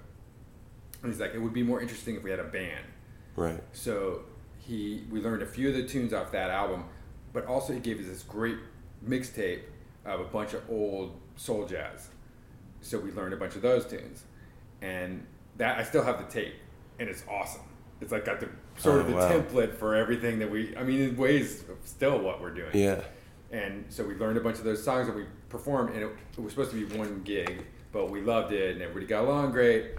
[1.04, 2.86] and he's like, it would be more interesting if we had a band.
[3.36, 3.62] Right.
[3.74, 4.22] So
[4.60, 6.86] he we learned a few of the tunes off that album,
[7.34, 8.58] but also he gave us this great
[9.08, 9.62] mixtape
[10.06, 12.10] of a bunch of old soul jazz.
[12.82, 14.24] So we learned a bunch of those tunes,
[14.82, 15.26] and
[15.58, 16.56] that I still have the tape,
[17.00, 17.62] and it's awesome.
[18.00, 19.30] It's like got the sort Oh, of the wow.
[19.32, 20.76] template for everything that we.
[20.78, 22.70] I mean, in ways, still what we're doing.
[22.74, 23.02] Yeah.
[23.52, 26.40] And so we learned a bunch of those songs and we performed, and it, it
[26.42, 29.92] was supposed to be one gig, but we loved it, and everybody got along great.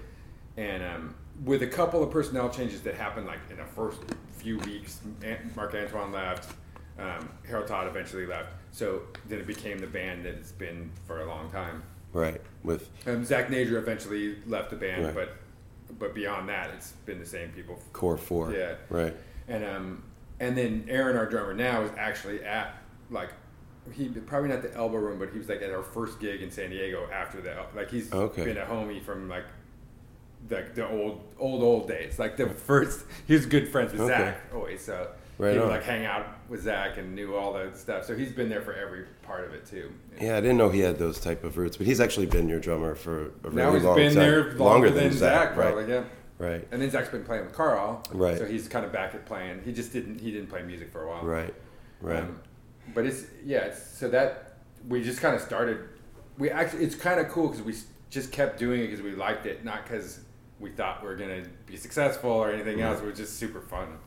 [0.57, 1.15] And um,
[1.45, 3.99] with a couple of personnel changes that happened like in the first
[4.33, 5.01] few weeks,
[5.57, 6.55] Marc Antoine left,
[6.99, 8.51] um, Harold Todd eventually left.
[8.71, 11.83] So then it became the band that it's been for a long time.
[12.13, 12.41] Right.
[12.65, 15.15] With Um, Zak Najor eventually left the band, Right.
[15.15, 15.31] but
[15.99, 18.53] but beyond that, it's been the same people Core Four.
[18.53, 18.75] Yeah.
[18.89, 19.15] Right.
[19.49, 20.03] and um,
[20.41, 22.75] and then Aaron, our drummer now, is actually at
[23.11, 23.31] like
[23.93, 26.51] he probably not the elbow room, but he was like at our first gig in
[26.51, 27.75] San Diego after that.
[27.75, 28.45] Like he's Okay.
[28.45, 29.45] been a homie from like
[30.49, 32.19] the the old old old days.
[32.19, 34.13] Like the first, he was good friends with Okay.
[34.17, 34.83] Zach always.
[34.83, 35.71] So Right he would on.
[35.71, 38.05] like hang out with Zach and knew all that stuff.
[38.05, 39.93] So he's been there for every part of it too.
[40.21, 42.59] Yeah, I didn't know he had those type of roots, but he's actually been your
[42.59, 44.23] drummer for a Now really he's long been time.
[44.23, 45.85] there longer, than, Zach, probably.
[45.85, 45.91] Right.
[45.91, 46.05] Yeah.
[46.39, 46.69] Right.
[46.73, 48.39] And then Zach's been playing with Karl, Right.
[48.39, 49.63] So he's kind of back at playing.
[49.65, 51.55] He just didn't he didn't play music for a while, Right.
[52.01, 52.23] Right.
[52.23, 52.41] Um,
[52.95, 54.57] but it's yeah, it's, so that
[54.89, 55.79] we just kind of started.
[56.37, 57.75] We actually it's kind of cool because we
[58.11, 60.21] just kept doing it because we liked it, not because
[60.61, 63.01] we thought we were gonna be successful or anything else.
[63.01, 63.99] It was just super fun.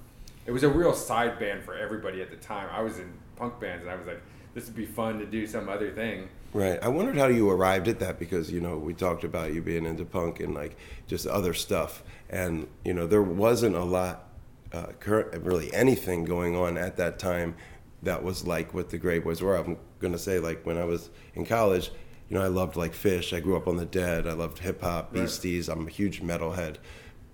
[0.46, 2.70] It was a real side band for everybody at the time.
[2.72, 4.22] I was in punk bands and I was like,
[4.54, 6.28] this would be fun to do some other thing.
[6.54, 6.80] Right.
[6.82, 9.86] I wondered how you arrived at that because you know we talked about you being
[9.86, 10.78] into punk and like
[11.08, 14.28] just other stuff, and you know there wasn't a lot,
[14.74, 17.56] uh, current really anything going on at that time
[18.04, 19.56] that was like what the Greyboys were.
[19.56, 21.90] I'm gonna say like when I was in college,
[22.28, 23.34] you know I loved like Phish.
[23.36, 24.28] I grew up on the Dead.
[24.28, 25.22] I loved hip hop, Right.
[25.22, 25.70] Beasties.
[25.70, 26.76] I'm a huge metalhead,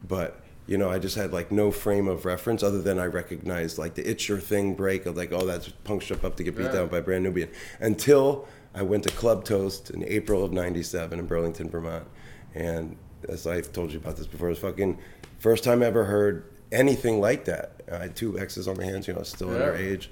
[0.08, 3.78] but you know I just had like no frame of reference other than I recognized
[3.78, 6.56] like the It's Your Thing break of like oh that's punk strip up to get
[6.56, 6.72] beat Yeah.
[6.74, 7.50] down by Brand Nubian
[7.80, 12.06] until I went to Club Toast in April of '97 in Burlington, Vermont,
[12.54, 12.96] and
[13.28, 15.00] as I've told you about this before, it was fucking
[15.40, 17.82] first time I ever heard anything like that.
[17.92, 19.70] I had two X's on my hands, you know, I was still Yeah.
[19.70, 20.08] underage,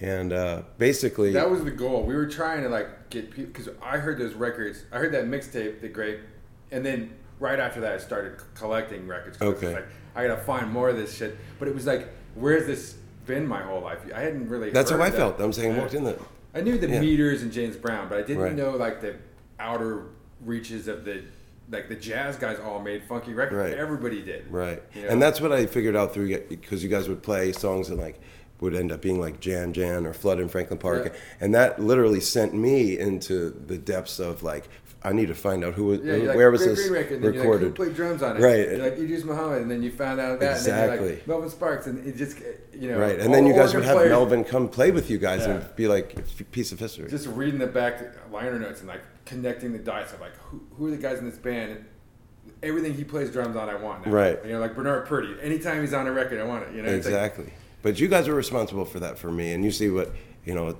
[0.00, 2.02] and uh, basically, That was the goal.
[2.04, 4.84] We were trying to like get people because I heard those records.
[4.90, 6.18] I heard that mixtape, the great,
[6.72, 7.10] and then
[7.40, 9.40] right after that, I started c- collecting records.
[9.42, 9.66] Okay.
[9.66, 11.36] It's like I gotta find more of this shit.
[11.58, 12.94] But it was like, where's this
[13.26, 13.98] been my whole life?
[14.14, 14.70] I hadn't really.
[14.70, 15.16] that's how I that.
[15.16, 15.40] felt.
[15.40, 16.16] I'm saying, I walked in there.
[16.54, 17.00] I knew the Yeah.
[17.00, 18.54] meters and James Brown, but I didn't Right.
[18.54, 19.16] know like the
[19.58, 20.04] outer
[20.44, 21.22] reaches of the
[21.70, 23.70] like the jazz guys all made funky records.
[23.70, 23.78] Right.
[23.78, 24.50] Everybody did.
[24.50, 24.82] Right.
[24.94, 25.08] You know?
[25.10, 28.18] And that's what I figured out through because you guys would play songs and like
[28.60, 31.04] would end up being like Jan Jan or Flood in Franklin Park.
[31.06, 31.20] Yeah.
[31.40, 34.68] And that literally sent me into the depths of like,
[35.02, 37.24] I need to find out who, Yeah, who like, where was this Green record, and
[37.24, 37.68] then recorded.
[37.70, 38.40] Like, Who played drums on it?
[38.40, 38.68] Right.
[38.68, 41.14] You're like Idris Muhammad, and then you found out that, and then you're Exactly.
[41.14, 42.38] like Melvin Sparks, and it just
[42.74, 42.98] you know.
[42.98, 43.18] right.
[43.18, 45.52] And then you guys would have players Melvin come play with you guys Yeah.
[45.56, 47.08] and be like, it's a piece of history.
[47.08, 50.86] Just reading the back liner notes and like connecting the dots of like who, who
[50.88, 51.70] are the guys in this band.
[51.72, 51.84] And
[52.62, 54.12] everything he plays drums on, I want now.
[54.12, 54.38] Right.
[54.44, 55.34] You know, like Bernard Purdie.
[55.40, 56.74] Anytime he's on a record, I want it.
[56.74, 56.90] You know.
[56.90, 57.52] Exactly.
[57.82, 59.54] but you guys are responsible for that for me.
[59.54, 60.76] And you see what, you know,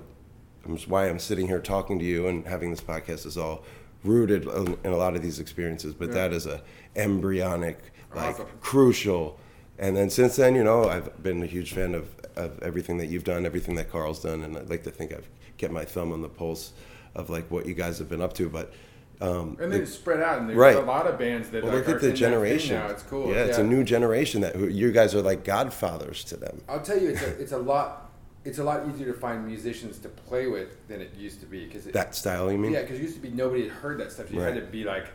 [0.87, 3.63] why I'm sitting here talking to you and having this podcast is all
[4.03, 5.93] rooted in a lot of these experiences.
[5.93, 6.13] But Yeah.
[6.15, 6.61] that is a
[6.95, 7.77] embryonic,
[8.15, 8.47] like Awesome.
[8.61, 9.39] crucial.
[9.79, 13.07] And then since then, you know, I've been a huge fan of, of everything that
[13.07, 16.11] you've done, everything that Karl's done, and I'd like to think I've kept my thumb
[16.11, 16.73] on the pulse
[17.15, 18.47] of like what you guys have been up to.
[18.49, 18.73] But
[19.21, 20.75] um, And then it's spread out, and there's Right.
[20.75, 22.75] a lot of bands that well, like, look are at the generation.
[22.75, 22.87] now.
[22.87, 23.29] It's cool.
[23.29, 26.61] Yeah, it's a new generation that who, you guys are like godfathers to them.
[26.67, 28.10] I'll tell you, it's a, it's a lot.
[28.43, 31.65] It's a lot easier to find musicians to play with than it used to be
[31.65, 32.71] because That style, you mean?
[32.73, 34.31] yeah, because it used to be nobody had heard that stuff.
[34.31, 34.53] You Right.
[34.53, 35.05] had to be like,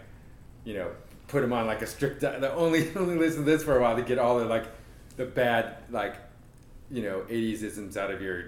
[0.64, 0.90] you know,
[1.28, 2.20] put them on like a strict.
[2.20, 4.66] The only only listen to this for a while to get all the like
[5.16, 6.16] the bad like,
[6.90, 8.40] you know, 80s isms out of your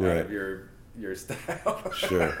[0.00, 0.16] out Right.
[0.18, 1.90] of your your style.
[1.94, 2.34] Sure.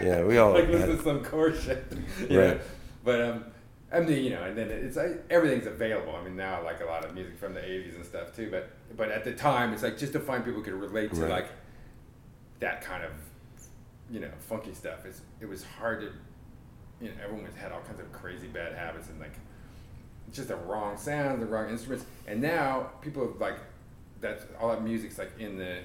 [0.00, 1.84] Yeah, we all like listen to some core shit.
[2.20, 2.30] Right.
[2.30, 2.60] know?
[3.04, 3.44] But um,
[3.92, 6.14] I mean, you know, and then it's like everything's available.
[6.16, 8.48] I mean, now like a lot of music from the '80s and stuff too.
[8.50, 11.20] But but at the time, it's like just to find people who could relate to
[11.22, 11.30] Right.
[11.30, 11.48] like
[12.60, 13.12] that kind of
[14.10, 15.04] you know funky stuff.
[15.04, 16.06] It's it was hard to
[17.00, 19.34] you know everyone was, had all kinds of crazy bad habits and like
[20.32, 22.04] just the wrong sound, the wrong instruments.
[22.26, 23.58] And now people have like
[24.20, 25.78] that's all that music's like in the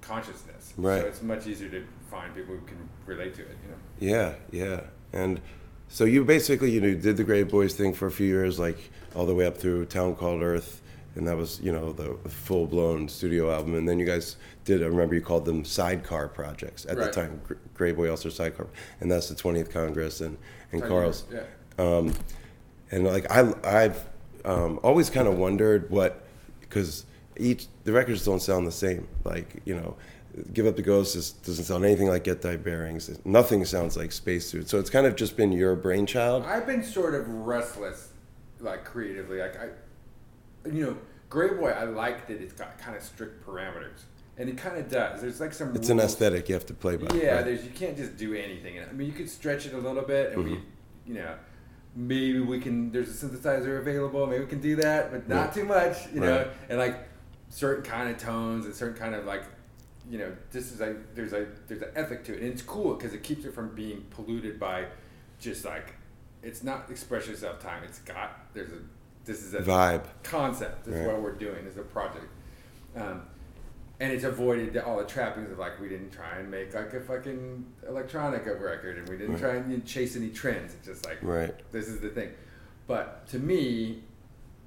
[0.00, 0.72] consciousness.
[0.76, 1.00] Right.
[1.02, 3.56] So it's much easier to find people who can relate to it.
[4.00, 4.16] You know.
[4.16, 4.80] Yeah, yeah.
[5.12, 5.40] And
[5.88, 8.78] so you basically, you know, did the Greyboys thing for a few years, like
[9.14, 10.80] all the way up through Town Called Earth,
[11.16, 13.74] and that was, you know, the full blown studio album.
[13.74, 17.06] And then you guys did, I remember you called them sidecar projects at Right.
[17.06, 18.66] the time, Gr- Greyboy Allstars Sidecar,
[19.00, 20.36] and that's the 20th Congress and
[20.72, 21.24] and Tiny Carl's.
[21.32, 21.44] House,
[21.78, 22.14] Um,
[22.90, 24.04] and like I, I've
[24.44, 26.24] um, always kind of wondered what,
[26.60, 29.06] because each the records don't sound the same.
[29.24, 29.96] Like you know,
[30.52, 33.08] Give Up the Ghost is, doesn't sound anything like Get Thy Bearings.
[33.24, 34.68] Nothing sounds like Spacesuit.
[34.68, 36.44] So it's kind of just been your brainchild.
[36.44, 38.08] I've been sort of restless,
[38.60, 39.38] like creatively.
[39.38, 39.68] Like I,
[40.66, 40.96] you know,
[41.30, 41.76] Greyboy.
[41.76, 44.02] I like that it's got kind of strict parameters,
[44.38, 45.20] and it kind of does.
[45.20, 45.74] There's like some.
[45.74, 47.14] It's an aesthetic you have to play by.
[47.16, 47.44] Yeah, right?
[47.44, 48.78] there's you can't just do anything.
[48.80, 50.62] I mean, you could stretch it a little bit, and we, Mm-hmm.
[51.06, 51.34] you know,
[51.96, 52.92] maybe we can.
[52.92, 54.26] There's a synthesizer available.
[54.26, 55.54] Maybe we can do that, but not Right.
[55.54, 55.96] too much.
[56.12, 56.98] You know, and like
[57.50, 59.44] certain kind of tones and certain kind of like,
[60.10, 62.94] you know, this is like there's a there's an ethic to it, and it's cool
[62.94, 64.86] because it keeps it from being polluted by
[65.40, 65.94] just like
[66.42, 67.82] it's not express yourself time.
[67.84, 68.78] It's got there's a
[69.24, 70.04] this is a Vibe.
[70.22, 71.06] concept is Right.
[71.06, 72.26] what we're doing This is a project.
[72.96, 73.22] Um,
[74.00, 76.92] and it's avoided the, all the trappings of like we didn't try and make like
[76.92, 79.40] a fucking electronica record and we didn't Right.
[79.42, 80.74] try and chase any trends.
[80.74, 81.54] It's just like Right.
[81.72, 82.30] this is the thing.
[82.86, 84.02] But to me,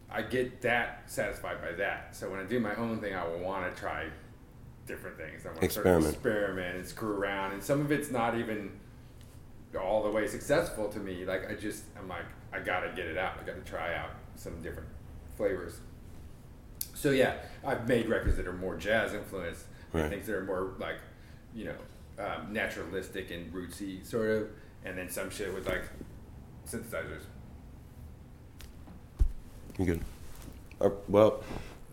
[0.10, 2.16] I get that satisfied by that.
[2.16, 4.08] So when I do my own thing, I will want to try
[4.88, 5.46] different things.
[5.46, 6.14] I want to sort of Experiment.
[6.16, 8.72] experiment and screw around, and some of it's not even
[9.80, 11.26] all the way successful to me.
[11.26, 13.34] Like I just, I'm like, I gotta get it out.
[13.42, 14.88] I gotta try out some different
[15.36, 15.80] flavors.
[16.94, 20.10] So yeah, I've made records that are more jazz influenced, Right.
[20.10, 20.98] things that are more like,
[21.56, 24.48] you know, um, naturalistic and rootsy sort of,
[24.84, 25.84] and then some shit with like
[26.68, 27.22] synthesizers.
[29.78, 30.02] You good?
[30.82, 31.44] Uh, well,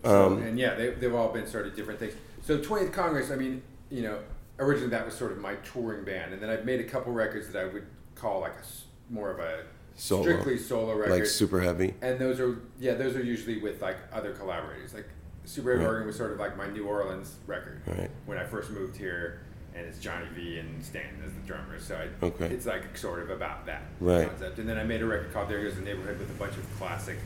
[0.03, 2.13] So, um, and yeah, they, they've all been sort of different things.
[2.43, 4.19] So 20th Congress, I mean, you know,
[4.59, 7.47] originally that was sort of my touring band, and then I've made a couple records
[7.49, 9.63] that I would call like a more of a
[9.97, 10.23] Solo.
[10.23, 11.11] strictly solo record.
[11.11, 11.93] like super heavy.
[12.01, 14.93] and those are yeah, those are usually with like other collaborators.
[14.93, 15.07] Like
[15.45, 15.89] Super Heavy Right.
[15.91, 18.09] Organ was sort of like my New Orleans record Right.
[18.25, 19.41] when I first moved here,
[19.75, 21.83] and it's Johnny V and Stanton as the drummers.
[21.83, 22.47] So I, Okay.
[22.47, 24.27] it's like sort of about that Right.
[24.27, 24.57] concept.
[24.59, 26.65] And then I made a record called There Goes the Neighborhood with a bunch of
[26.79, 27.17] classic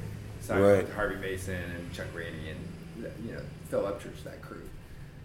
[0.42, 0.84] songs Right.
[0.84, 4.62] with Harvey Mason and Chuck Rainey and you know Phil Upchurch, that crew.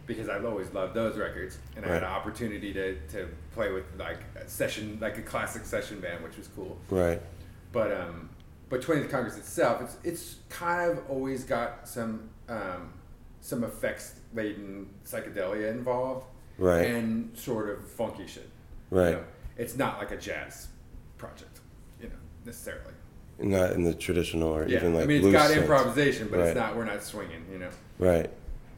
[0.07, 3.85] Because I've always loved those records, and I had an opportunity to, to play with
[3.99, 6.77] like a session, like a classic session band, which was cool.
[6.91, 7.21] Right.
[7.73, 8.29] But um,
[8.69, 12.93] but 20th Congress itself, it's it's kind of always got some um,
[13.41, 16.27] some effects laden psychedelia involved,
[16.59, 16.87] Right.
[16.87, 18.49] And sort of funky shit,
[18.91, 19.11] Right.
[19.11, 19.25] You know,
[19.57, 20.69] it's not like a jazz
[21.19, 21.61] project,
[22.01, 22.93] you know, necessarily.
[23.39, 25.63] Not in the traditional or Yeah, even like I mean, it's got sense.
[25.63, 26.49] improvisation, but Right.
[26.49, 26.77] it's not.
[26.77, 27.71] We're not swinging, you know.
[27.99, 28.31] Right.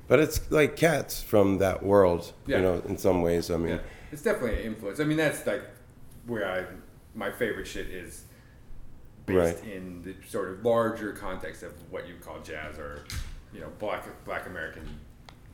[0.08, 2.58] But it's like cats from that world, Yeah.
[2.58, 3.50] you know, in some ways.
[3.50, 3.78] I mean, Yeah,
[4.12, 5.00] it's definitely an influence.
[5.00, 5.62] I mean, that's like
[6.26, 6.64] where I
[7.14, 8.24] my favorite shit is
[9.24, 9.72] based Right.
[9.72, 13.04] in the sort of larger context of what you call jazz or
[13.52, 14.86] you know black black American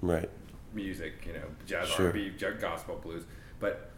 [0.03, 0.29] right.
[0.75, 2.07] music, you know, jazz Sure.
[2.07, 3.25] R&B, gospel blues,
[3.61, 3.91] but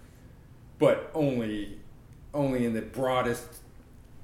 [0.79, 1.79] but only
[2.33, 3.47] only in the broadest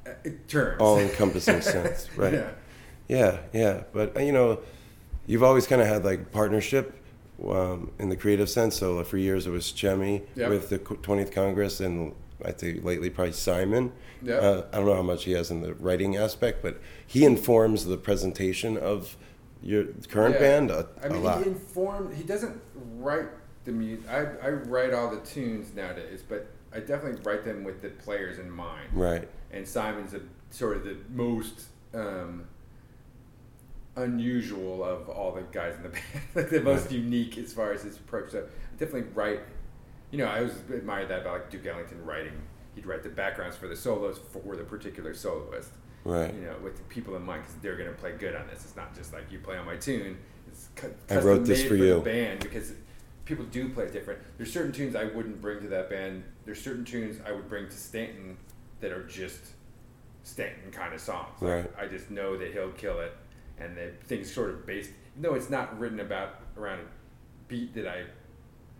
[0.06, 0.10] uh,
[0.48, 0.80] terms.
[0.80, 2.08] All encompassing sense.
[2.16, 2.34] Right.
[2.34, 2.50] Yeah.
[3.08, 3.82] Yeah, yeah.
[3.92, 4.60] But, uh, you know,
[5.30, 6.92] you've always kind of had like partnership
[7.48, 8.76] um, in the creative sense.
[8.76, 10.50] So for years it was Chemi Yep.
[10.50, 12.14] with the 20th Congress and
[12.44, 13.92] I think lately probably Simon.
[14.22, 14.42] Yep.
[14.42, 17.84] Uh, I don't know how much he has in the writing aspect, but he informs
[17.84, 19.16] the presentation of
[19.62, 20.40] your current Yeah.
[20.40, 22.14] band a, I mean, a he informed.
[22.14, 22.60] He doesn't
[22.98, 23.28] write
[23.64, 24.08] the music.
[24.10, 28.38] I, I write all the tunes nowadays, but I definitely write them with the players
[28.38, 28.88] in mind.
[28.92, 29.28] Right.
[29.52, 30.20] And Simon's a,
[30.50, 32.46] sort of the most um,
[33.96, 36.02] unusual of all the guys in the band,
[36.34, 38.30] like the most unique as far as his approach.
[38.30, 39.40] So I definitely write.
[40.10, 42.32] You know, I always admired that about like Duke Ellington writing.
[42.74, 45.70] He'd write the backgrounds for the solos for the particular soloist.
[46.04, 46.32] Right.
[46.34, 48.64] You know, with the people in mind because they're going to play good on this.
[48.64, 50.16] It's not just like you play on my tune.
[50.48, 52.72] It's cu- I wrote this custom-made for the band because
[53.24, 54.20] people do play different.
[54.36, 56.24] There's certain tunes I wouldn't bring to that band.
[56.44, 58.36] There's certain tunes I would bring to Stanton
[58.80, 59.40] that are just
[60.22, 61.28] Stanton kind of songs.
[61.40, 61.70] Like, Right.
[61.78, 63.12] I just know that he'll kill it,
[63.60, 64.90] and that things sort of based.
[65.16, 66.84] No, it's not written about around a
[67.48, 68.04] beat that I.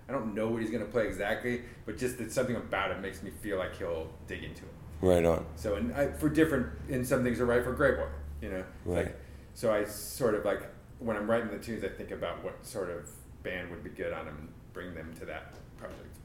[0.08, 3.22] I don't know what he's gonna play exactly, but just that something about it makes
[3.22, 4.72] me feel like he'll dig into it.
[5.00, 5.46] Right on.
[5.54, 8.08] So, and I, for different, and some things are right for Greyboy,
[8.42, 8.64] you know.
[8.84, 9.06] Right.
[9.06, 9.16] Like,
[9.54, 10.62] so I sort of like
[10.98, 13.08] when I'm writing the tunes, I think about what sort of
[13.42, 16.16] band would be good on them and bring them to that project.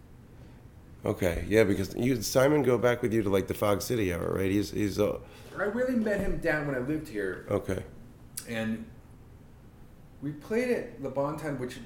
[1.05, 1.45] Okay.
[1.47, 4.49] Yeah, because you Simon go back with you to like the Fog City era, right?
[4.49, 5.19] He's he's uh,
[5.57, 7.83] I really met him down when I lived here, okay.
[8.47, 8.85] And
[10.21, 11.77] we played at Le Bon Time, which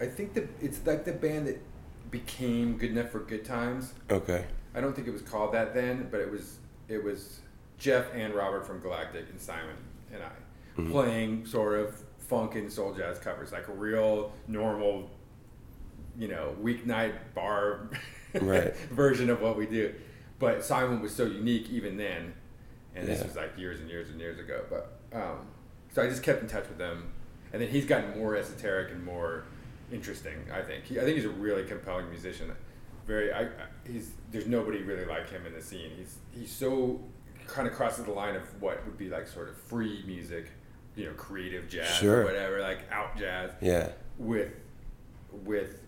[0.00, 1.60] I think the it's like the band that
[2.10, 3.94] became good enough for good times.
[4.10, 4.44] Okay.
[4.74, 6.58] I don't think it was called that then, but it was
[6.88, 7.40] it was
[7.78, 9.76] Jeff and Robert from Galactic and Simon
[10.12, 10.30] and I
[10.80, 10.90] Mhm.
[10.90, 15.10] playing sort of funk and soul jazz covers, like a real normal,
[16.18, 17.88] you know, weeknight bar
[18.40, 18.76] Right.
[18.90, 19.94] version of what we do.
[20.38, 22.34] But Simon was so unique even then,
[22.94, 24.64] and this was like years and years and years ago.
[24.68, 25.46] But um,
[25.96, 27.04] so I just kept in touch with them,
[27.54, 29.44] and then he's gotten more esoteric and more
[29.90, 30.34] interesting.
[30.52, 32.52] I think he, I think he's a really compelling musician.
[33.06, 33.48] Very, I, I
[33.90, 35.90] he's there's nobody really like him in the scene.
[35.96, 37.00] He's he's so
[37.46, 40.48] kind of crosses the line of what would be like sort of free music,
[40.96, 42.20] you know, creative jazz Sure.
[42.20, 43.88] or whatever, like out jazz Yeah.
[44.18, 44.50] with
[45.46, 45.80] with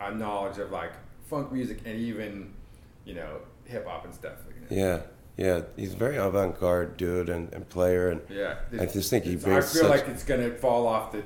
[0.00, 0.92] a knowledge of like
[1.30, 2.52] funk music and even
[3.04, 3.36] you know
[3.66, 4.38] hip hop and stuff.
[4.56, 4.84] you know.
[4.84, 5.02] Yeah.
[5.36, 5.62] Yeah.
[5.76, 9.34] He's a very avant garde dude and, and player and Yeah, I just think he
[9.34, 11.22] it's- I feel such- like it's gonna fall off the.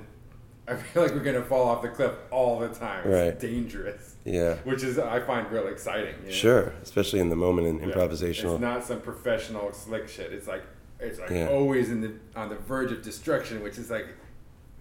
[0.68, 3.06] I feel like we're gonna fall off the cliff all the time.
[3.08, 3.38] It's Right.
[3.40, 4.54] dangerous, yeah.
[4.64, 6.14] which is I find real exciting.
[6.22, 6.32] you know?
[6.32, 6.72] Sure.
[6.82, 7.94] Especially in the moment in Yeah.
[7.94, 8.52] improvisational.
[8.54, 10.32] It's not some professional slick shit.
[10.32, 10.62] It's like
[10.98, 11.48] it's like Yeah.
[11.50, 14.06] always in the on the verge of destruction, which is like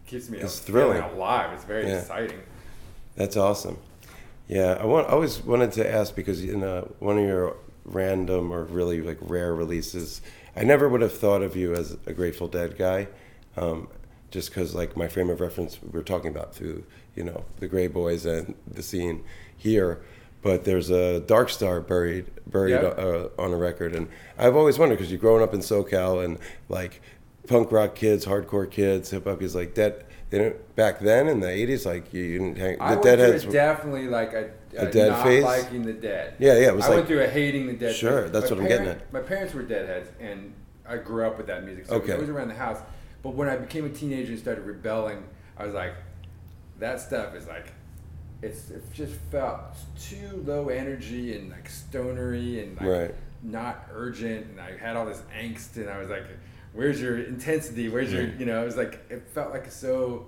[0.08, 1.02] keeps me It's thrilling.
[1.02, 1.52] alive.
[1.54, 2.00] It's very Yeah.
[2.00, 2.40] exciting.
[3.16, 3.78] That's awesome.
[4.48, 5.08] Yeah, I want.
[5.08, 7.56] I always wanted to ask because in uh, one of your
[7.86, 10.22] random or really like rare releases,
[10.56, 13.08] I never would have thought of you as a Grateful Dead guy,
[13.58, 13.88] um,
[14.32, 16.84] just because like my frame of reference we were talking about through
[17.16, 19.24] you know the Greyboys and the scene
[19.58, 20.02] here.
[20.42, 22.90] But there's a Dark Star buried buried Yeah.
[22.90, 24.08] uh, on a record, and
[24.38, 26.38] I've always wondered because you're growing up in SoCal and
[26.70, 27.02] like
[27.48, 30.06] punk rock kids, hardcore kids, hip hop is like that.
[30.32, 32.78] They didn't, back then in the '80s, like you, you didn't hang.
[32.78, 33.44] The I went Deadheads.
[33.44, 35.44] through were- definitely like a, A a dead not phase?
[35.44, 36.34] liking the dead.
[36.40, 37.96] Yeah, yeah, it was I like- went through a hating the dead.
[37.96, 38.32] Sure, phase.
[38.32, 39.14] that's My what I'm getting at.
[39.14, 40.54] My parents were deadheads, and
[40.88, 42.80] I grew up with that music, so it was around the house.
[43.24, 45.24] But when I became a teenager and started rebelling,
[45.58, 45.94] I was like,
[46.80, 47.68] that stuff is like,
[48.42, 49.62] it's it just felt
[50.00, 53.16] too low energy and like stonery and like Right.
[53.44, 56.24] not urgent, and I had all this angst, and I was like,
[56.76, 57.90] where's your intensity?
[57.90, 60.28] Where's your, you know, it was like it felt like so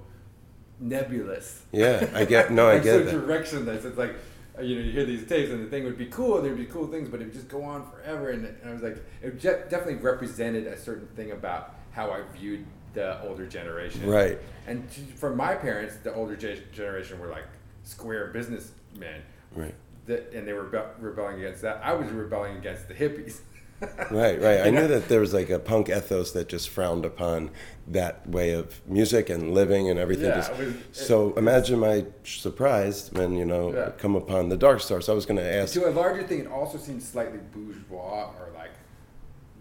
[0.80, 1.64] nebulous.
[1.72, 3.16] Yeah, I get- no, I get so that.
[3.16, 3.86] directionless.
[3.86, 4.16] It's like
[4.58, 6.41] uh, you know you hear these tapes and the thing would be cool.
[6.41, 8.30] There'd be cool things, but it would just go on forever.
[8.32, 12.66] And, and I was like, it definitely represented a certain thing about how I viewed
[12.93, 14.08] the older generation.
[14.08, 14.39] Right.
[14.66, 17.45] And t- for my parents, the older ge- generation were like
[17.84, 19.22] square businessmen.
[19.56, 19.74] Right.
[20.08, 21.82] That, and they were rebe- rebelling against that.
[21.84, 23.39] I was rebelling against the hippies.
[24.11, 24.61] Right, right.
[24.61, 27.51] I knew that there was like a punk ethos that just frowned upon
[27.88, 30.25] that way of music and living and everything.
[30.30, 33.91] Yeah, just- it was- so it- imagine my surprise when you know Yeah.
[33.97, 34.99] come upon the Dark Star.
[35.01, 35.73] So I was going to ask.
[35.73, 38.71] To a larger thing, it also seems slightly bourgeois or like,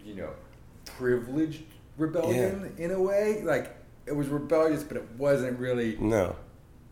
[0.05, 0.31] you know,
[0.85, 1.65] privileged
[1.99, 3.43] rebellion in a way.
[3.43, 6.37] Like it was rebellious, but it wasn't really No.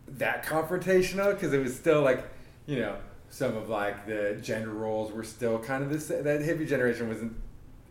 [0.07, 2.23] that confrontational because it was still like,
[2.65, 2.97] you know,
[3.35, 6.07] some of like the gender roles were still kind of this.
[6.07, 7.35] That hippie generation wasn't,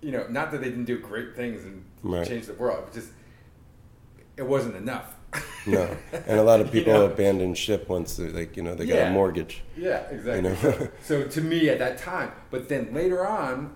[0.00, 2.26] you know, not that they didn't do great things and Right.
[2.26, 2.78] change the world.
[2.78, 3.08] It was just
[4.38, 5.14] it wasn't enough.
[5.66, 5.94] No,
[6.26, 7.04] and a lot of You people know?
[7.06, 9.08] abandoned ship once they like you know they got Yeah.
[9.10, 9.62] a mortgage.
[9.76, 10.42] Yeah, exactly.
[10.50, 10.88] know?
[11.02, 13.74] so, to me at that time, but then later on,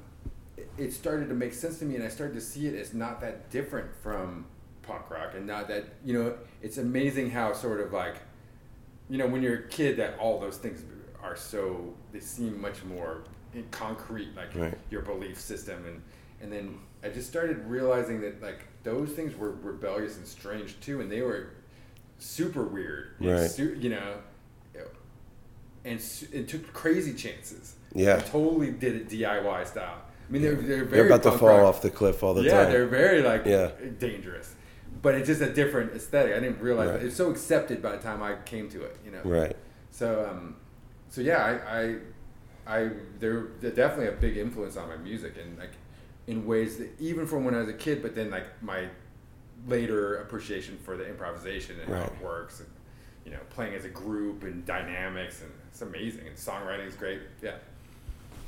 [0.78, 3.20] it started to make sense to me, and I started to see it as not
[3.20, 4.46] that different from
[4.82, 8.16] punk rock, and not that you know, it's amazing how sort of like,
[9.10, 10.82] you know, when you're a kid, that all those things
[11.28, 13.22] are so they seem much more
[13.70, 14.78] concrete, like Right.
[14.90, 16.02] your belief system, and
[16.40, 21.00] and then I just started realizing that like those things were rebellious and strange too,
[21.00, 21.50] and they were
[22.18, 23.50] super weird, Right.
[23.50, 24.14] su- you know
[25.84, 27.76] and, s- and took crazy chances.
[27.94, 28.16] Yeah.
[28.16, 30.02] And totally did it DIY style.
[30.28, 31.62] I mean, they're they're very They're about to fall rock.
[31.76, 32.64] off the cliff all the yeah, time.
[32.64, 33.70] Yeah, they're very like Yeah.
[33.98, 34.54] dangerous.
[35.00, 36.34] But it's just a different aesthetic.
[36.34, 37.02] I didn't realize Right.
[37.04, 39.20] It's so accepted by the time I came to it, you know.
[39.24, 39.56] Right.
[39.92, 40.56] So, um,
[41.10, 41.96] so yeah, I, I,
[42.80, 45.72] I, they're, they're definitely a big influence on my music, and like,
[46.26, 48.86] in ways that even from when I was a kid, but then like my
[49.66, 52.68] later appreciation for the improvisation and how it works, and
[53.24, 56.26] you know, playing as a group and dynamics, and it's amazing.
[56.26, 57.20] And songwriting is great.
[57.42, 57.54] Yeah.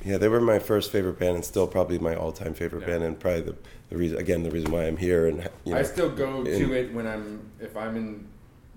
[0.04, 2.86] Yeah, they were my first favorite band, and still probably my all-time favorite Yeah.
[2.88, 3.56] band, and probably the,
[3.90, 5.26] the reason again the reason why I'm here.
[5.26, 8.26] And you know, I still go in- to it when I'm if I'm in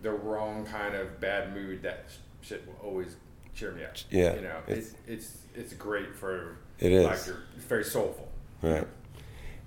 [0.01, 1.81] the wrong kind of bad mood.
[1.83, 3.15] That sh- shit will always
[3.55, 3.95] cheer me up.
[4.09, 7.05] Yeah, you know, it's- it's it's it's great for It is.
[7.05, 8.27] like it's very soulful.
[8.61, 8.87] Right.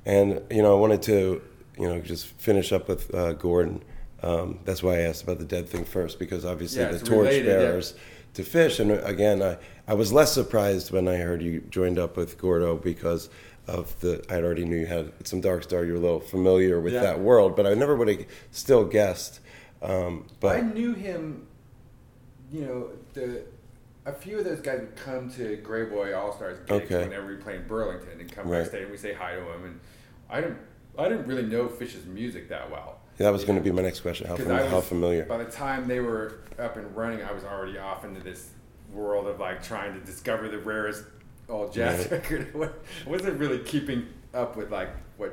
[0.05, 1.43] And you know, I wanted to
[1.78, 3.82] you know just finish up with uh, Gordon.
[4.22, 7.09] Um, that's why I asked about the dead thing first, because obviously Yeah, the it's
[7.09, 7.57] torch related, yeah.
[7.59, 7.95] bearers
[8.34, 8.80] to Phish.
[8.80, 12.76] And again, I, I was less surprised when I heard you joined up with Gordo
[12.76, 13.28] because
[13.66, 15.84] of the I already knew you had some Dark Star.
[15.84, 17.03] You're a little familiar with Yeah.
[17.03, 19.41] that world, but I never would have still guessed.
[19.82, 21.47] Um, but I knew him.
[22.53, 23.43] You know, the
[24.07, 27.04] a few of those guys would come to Greyboy Allstars gigs Okay.
[27.09, 28.61] whenever we play in Burlington and come Right.
[28.61, 29.64] backstage and we say hi to him.
[29.64, 29.80] And
[30.30, 30.59] I didn't
[30.98, 33.00] I didn't really know Phish's music that well.
[33.18, 34.26] Yeah, that was going to be my next question.
[34.28, 35.24] How, fam- I how familiar?
[35.26, 38.48] By the time they were up and running, I was already off into this
[38.92, 41.04] world of like trying to discover the rarest
[41.50, 42.12] all jazz Right.
[42.12, 42.48] record.
[43.07, 44.88] I wasn't really keeping up with like
[45.18, 45.32] what.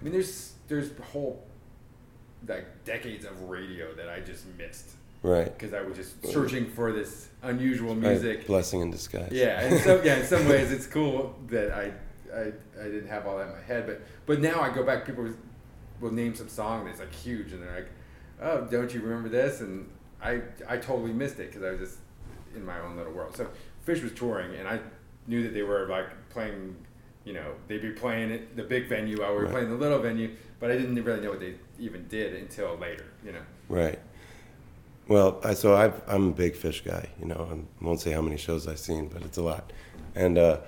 [0.00, 1.44] I mean, there's there's whole
[2.46, 4.90] like decades of radio that I just missed
[5.22, 5.46] Right.
[5.46, 8.46] because I was just searching for this unusual music.
[8.46, 9.30] Blessing in disguise.
[9.32, 11.92] Yeah, and so yeah, in some ways it's cool that I,
[12.34, 15.04] I I didn't have all that in my head, but but now I go back,
[15.04, 15.34] people will-
[16.00, 17.88] will name some song that's like huge, and they're like,
[18.40, 19.60] oh, don't you remember this?
[19.60, 19.86] And
[20.22, 21.98] I I totally missed it because I was just
[22.54, 23.36] in my own little world.
[23.36, 23.46] So
[23.86, 24.80] Phish was touring, and I
[25.26, 26.74] knew that they were like playing,
[27.24, 29.52] you know, they'd be playing at the big venue while we were Right.
[29.52, 33.04] playing the little venue, but I didn't really know what they even did until later,
[33.24, 33.42] you know.
[33.68, 33.98] Right.
[35.08, 37.08] Well, I, so I've, I'm a big Phish guy.
[37.20, 39.72] You know, I won't say how many shows I've seen, but it's a lot.
[40.14, 40.58] And uh,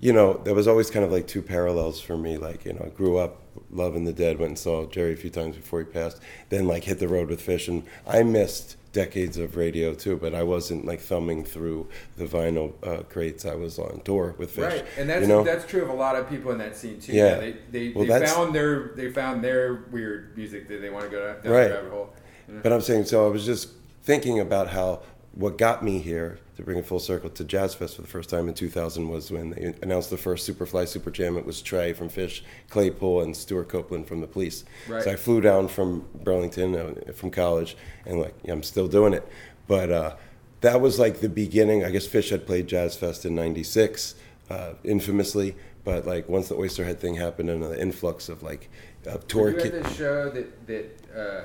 [0.00, 2.36] you know, there was always kind of like two parallels for me.
[2.36, 3.38] Like, you know, I grew up
[3.70, 6.20] loving the Dead, went and saw Jerry a few times before he passed.
[6.48, 10.16] Then like hit the road with Phish, and I missed decades of radio too.
[10.16, 13.44] But I wasn't like thumbing through the vinyl uh, crates.
[13.44, 14.70] I was on tour with Phish.
[14.70, 15.44] Right, and that's you know?
[15.44, 17.12] that's true of a lot of people in that scene too.
[17.12, 17.36] Yeah.
[17.36, 21.10] they they, Well, they found their they found their weird music that they want to
[21.10, 21.68] go down Right.
[21.68, 22.14] the rabbit hole.
[22.60, 23.70] But I'm saying, so I was just
[24.02, 27.96] thinking about how what got me here to bring it full circle to Jazz Fest
[27.96, 31.38] for the first time in 2000 was when they announced the first Superfly Super Jam.
[31.38, 34.64] It was Trey from Phish, Claypool, and Stewart Copeland from the Police.
[34.86, 35.02] Right.
[35.02, 39.14] So I flew down from Burlington uh, from college, and like yeah, I'm still doing
[39.14, 39.26] it.
[39.66, 40.16] But uh,
[40.60, 41.84] that was like the beginning.
[41.84, 44.14] I guess Phish had played Jazz Fest in '96,
[44.50, 45.56] uh, infamously.
[45.84, 48.68] But like once the Oysterhead thing happened and the influx of like
[49.08, 51.44] uh, tour Were you at this show that that uh,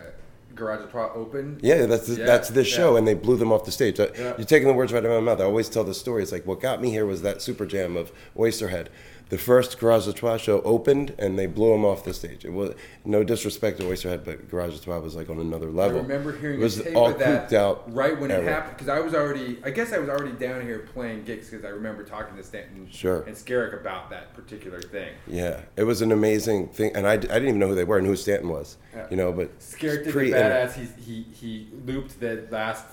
[0.57, 1.59] Garage à Trois opened?
[1.61, 2.97] Yeah, that's the, Yeah, that's this show, yeah.
[2.99, 3.99] and they blew them off the stage.
[3.99, 4.33] Uh, Yeah.
[4.37, 5.39] You're taking the words right out of my mouth.
[5.41, 6.23] I always tell the story.
[6.23, 8.87] It's like what got me here was that super jam of Oysterhead.
[9.29, 12.45] The first Garage à Trois show opened, and they blew him off the stage.
[12.45, 12.73] It was
[13.03, 15.97] no disrespect to Oysterhead, but Garage à Trois was like on another level.
[15.99, 18.99] I remember hearing it was all of that out right when it happened because I
[19.01, 22.37] was already I guess I was already down here playing gigs because I remember talking
[22.37, 23.23] to Stanton Sure.
[23.23, 25.09] and Skerik about that particular thing.
[25.27, 27.97] Yeah, it was an amazing thing, and I, I didn't even know who they were
[27.97, 28.77] and who Stanton was.
[28.95, 29.07] Yeah.
[29.11, 30.73] You know, but Skerik did pre- the badass.
[30.75, 32.85] He he he looped the last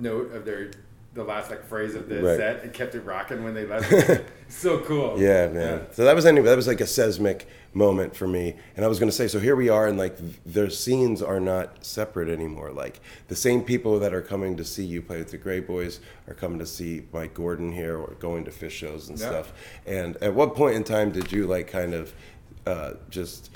[0.00, 0.70] note of their
[1.14, 2.36] the last like phrase of the Right.
[2.36, 3.90] set and kept it rocking when they left.
[4.48, 5.18] so cool.
[5.20, 5.86] Yeah, man.
[5.92, 6.46] So that was anyway.
[6.48, 8.54] That was like a seismic moment for me.
[8.76, 11.40] And I was going to say, so here we are, and like their scenes are
[11.40, 12.70] not separate anymore.
[12.72, 15.98] Like the same people that are coming to see you play with the Greyboys
[16.28, 19.26] are coming to see Mike Gordon here, or going to Phish shows and Yeah.
[19.28, 19.52] stuff.
[19.86, 22.12] And at what point in time did you like kind of
[22.66, 23.50] uh, just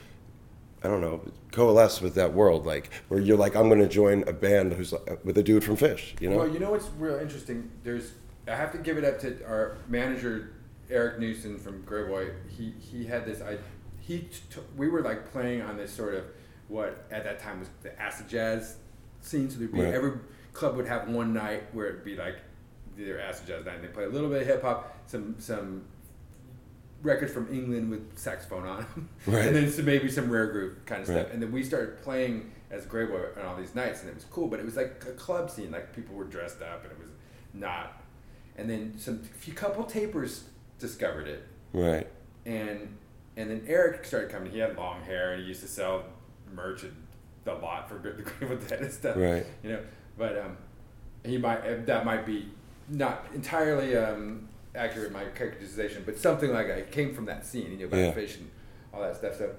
[0.83, 1.21] I don't know,
[1.53, 4.93] coalesce with that world, like where you're like, I'm going to join a band who's
[4.93, 6.39] like, with a dude from Phish, you know?
[6.39, 7.71] Well, you know what's real interesting?
[7.85, 8.13] There's
[8.49, 10.55] I have to give it up to our manager
[10.91, 12.33] Eric Newson from Greyboy.
[12.49, 13.59] He he had this I
[14.01, 16.25] he t- we were like playing on this sort of
[16.69, 18.77] what at that time was the acid jazz
[19.21, 19.49] scene.
[19.49, 19.95] So there'd be Right.
[19.95, 20.13] every
[20.53, 22.37] club would have one night where it'd be like
[22.97, 23.77] their acid jazz night.
[23.77, 25.85] And they play a little bit of hip hop, some some
[27.03, 29.47] records from England with saxophone on them, Right.
[29.47, 31.25] and then some, maybe some rare groove kind of stuff.
[31.25, 31.33] Right.
[31.35, 34.49] And then we started playing as Greyboy on all these nights, and it was cool.
[34.49, 37.11] But it was like a club scene, like people were dressed up, and it was
[37.53, 38.01] not.
[38.57, 40.45] And then some few couple tapers
[40.79, 42.07] discovered it, right.
[42.47, 42.97] and
[43.37, 44.53] and then Eric started coming.
[44.53, 46.05] He had long hair, and he used to sell
[46.55, 46.91] merch at
[47.45, 49.17] the lot for the Grateful Dead and stuff.
[49.17, 49.47] Right.
[49.63, 49.81] You know,
[50.19, 50.57] but um,
[51.25, 52.49] he might that might be
[52.89, 57.79] not entirely um, accurate my characterization, but something like I came from that scene, you
[57.79, 58.13] know, about Yeah.
[58.13, 58.51] Phish and
[58.93, 59.37] all that stuff.
[59.37, 59.55] So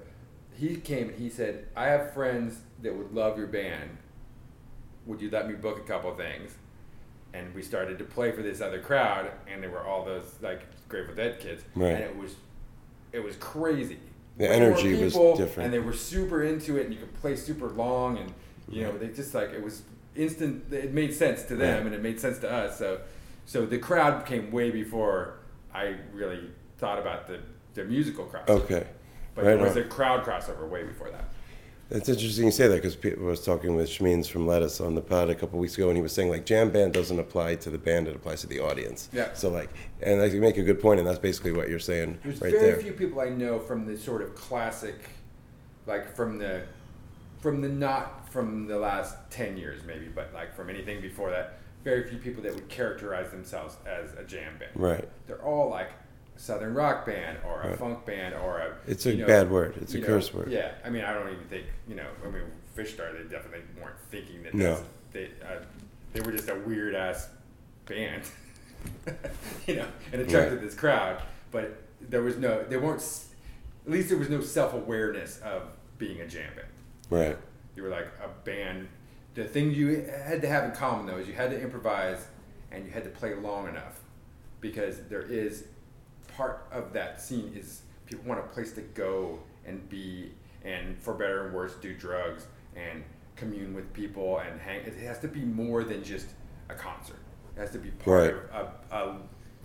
[0.52, 3.98] he came and he said, "I have friends that would love your band.
[5.06, 6.56] Would you let me book a couple things?"
[7.32, 10.62] And we started to play for this other crowd, and there were all those like
[10.88, 11.90] Grateful Dead kids, Right.
[11.92, 12.36] and it was
[13.12, 13.98] it was crazy.
[14.36, 15.66] The energy was different.
[15.66, 18.32] and they were super into it, and you could play super long, and
[18.68, 19.82] you know they just like it was
[20.16, 20.72] instant.
[20.72, 21.86] It made sense to them, Right.
[21.86, 22.78] and it made sense to us.
[22.78, 23.00] So,
[23.46, 25.38] so the crowd came way before
[25.72, 26.40] I really
[26.78, 27.40] thought about the
[27.74, 28.50] the musical crossover.
[28.50, 28.86] Okay.
[29.34, 29.82] but right there was on.
[29.82, 31.24] a crowd crossover way before that.
[31.90, 35.02] It's interesting you say that because I was talking with Shmeeans from Lettuce on the
[35.02, 37.70] pod a couple weeks ago, and he was saying like jam band doesn't apply to
[37.70, 39.10] the band; it applies to the audience.
[39.12, 39.34] Yeah.
[39.34, 39.68] So like,
[40.00, 42.52] and like, you make a good point, and that's basically what you're saying There's right
[42.52, 42.80] very there.
[42.80, 45.10] few people I know from the sort of classic,
[45.86, 46.62] like from the,
[47.40, 51.58] from the not from the last ten years maybe, but like from anything before that.
[51.84, 54.72] Very few people that would characterize themselves as a jam band.
[54.74, 55.06] Right.
[55.26, 55.90] They're all like
[56.34, 57.78] a southern rock band or a Right.
[57.78, 58.76] funk band or a.
[58.86, 59.74] It's a know, bad word.
[59.80, 60.50] It's a know, curse word.
[60.50, 62.06] Yeah, I mean, I don't even think you know.
[62.24, 62.42] I mean,
[62.76, 64.54] Phish Star, they definitely weren't thinking that.
[64.54, 64.82] No.
[65.12, 65.58] They uh,
[66.14, 67.28] they were just a weird ass
[67.86, 68.22] band,
[69.66, 70.60] you know, and attracted Right.
[70.62, 71.22] this crowd.
[71.50, 73.00] But there was no, they weren't.
[73.86, 75.64] At least there was no self awareness of
[75.98, 76.68] being a jam band.
[77.10, 77.36] Right.
[77.76, 78.88] You were like a band.
[79.34, 82.26] The thing you had to have in common though is you had to improvise
[82.70, 84.00] and you had to play long enough
[84.60, 85.64] because there is
[86.36, 90.32] part of that scene is people want a place to go and be
[90.64, 93.02] and for better and worse do drugs and
[93.36, 94.80] commune with people and hang.
[94.80, 96.26] It has to be more than just
[96.68, 97.18] a concert.
[97.56, 98.60] It has to be part Right.
[98.60, 99.16] of a, a,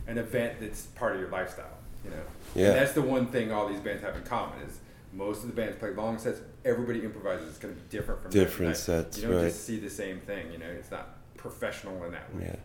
[0.08, 1.66] an event that's part of your lifestyle.
[2.04, 2.18] You know.
[2.56, 2.68] Yeah.
[2.68, 4.80] And that's the one thing all these bands have in common is
[5.14, 6.40] most of the bands play long sets.
[6.66, 7.50] Everybody improvises.
[7.50, 9.48] It's going to be different from Different sets, You don't right.
[9.48, 10.52] just see the same thing.
[10.52, 12.44] You know, it's not professional in that way.
[12.46, 12.56] Yeah.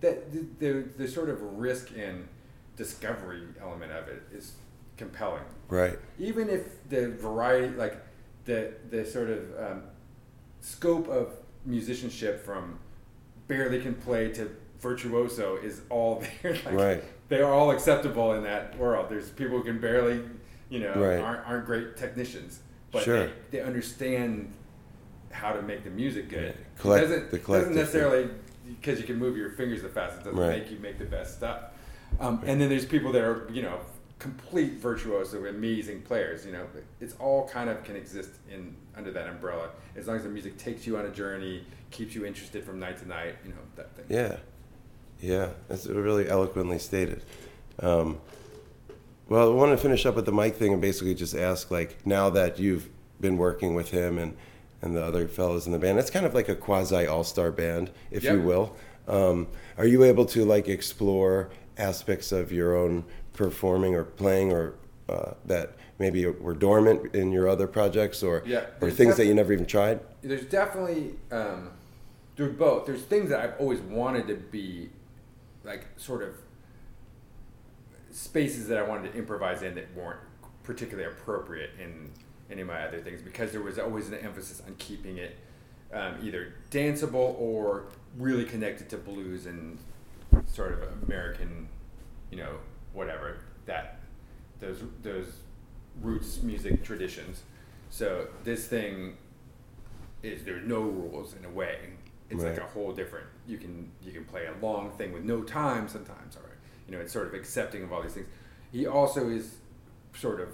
[0.00, 2.26] That the, the the sort of risk and
[2.76, 4.52] discovery element of it is
[4.96, 5.42] compelling.
[5.68, 5.98] Right.
[6.18, 7.96] Even if the variety, like
[8.44, 9.82] the the sort of um,
[10.60, 11.34] scope of
[11.64, 12.78] musicianship from
[13.48, 16.54] barely can play to virtuoso is all there.
[16.64, 17.04] like, Right.
[17.28, 19.06] They are all acceptable in that world.
[19.08, 20.20] There's people who can barely,
[20.72, 21.20] you know, Right.
[21.20, 22.60] aren't, aren't great technicians,
[22.90, 23.26] but Sure.
[23.26, 24.50] they, they understand
[25.30, 26.54] how to make the music good.
[26.56, 26.64] Yeah.
[26.80, 28.30] Collect- it doesn't, the doesn't necessarily
[28.80, 30.60] because you can move your fingers the fastest it doesn't Right.
[30.62, 31.64] make you make the best stuff.
[32.20, 33.80] Um, and then there's people that are you know
[34.18, 36.46] complete virtuoso, amazing players.
[36.46, 36.66] You know,
[37.00, 40.56] it's all kind of can exist in under that umbrella as long as the music
[40.58, 43.34] takes you on a journey, keeps you interested from night to night.
[43.44, 44.04] You know that thing.
[44.08, 44.36] Yeah.
[45.20, 45.48] Yeah.
[45.68, 47.22] That's really eloquently stated.
[47.80, 48.20] Um,
[49.32, 52.06] well, I want to finish up with the Mike thing and basically just ask, like,
[52.06, 54.36] now that you've been working with him and
[54.82, 57.52] and the other fellows in the band, it's kind of like a quasi all star
[57.52, 58.74] band, if you will.
[59.06, 59.46] Um,
[59.78, 64.74] are you able to like explore aspects of your own performing or playing or
[65.08, 69.34] uh, that maybe were dormant in your other projects or Yeah, or things that you
[69.34, 70.00] never even tried?
[70.22, 71.70] there's definitely um,
[72.36, 72.84] there's both.
[72.84, 74.90] There's things that I've always wanted to be
[75.64, 76.34] like sort of
[78.12, 80.20] spaces that I wanted to improvise in that weren't
[80.62, 82.10] particularly appropriate in
[82.50, 85.36] any of my other things because there was always an emphasis on keeping it
[85.92, 87.84] um, either danceable or
[88.16, 89.78] really connected to blues and
[90.46, 91.68] sort of American,
[92.30, 92.56] you know,
[92.92, 94.00] whatever that
[94.60, 95.26] those those
[96.00, 97.42] roots music traditions.
[97.90, 99.16] So this thing
[100.22, 101.78] is there's no rules in a way.
[102.30, 103.26] It's like a whole different.
[103.46, 106.51] You can you can play a long thing with no time sometimes, or
[106.92, 108.26] you know, it's sort of accepting of all these things.
[108.70, 109.56] He also is
[110.14, 110.48] sort of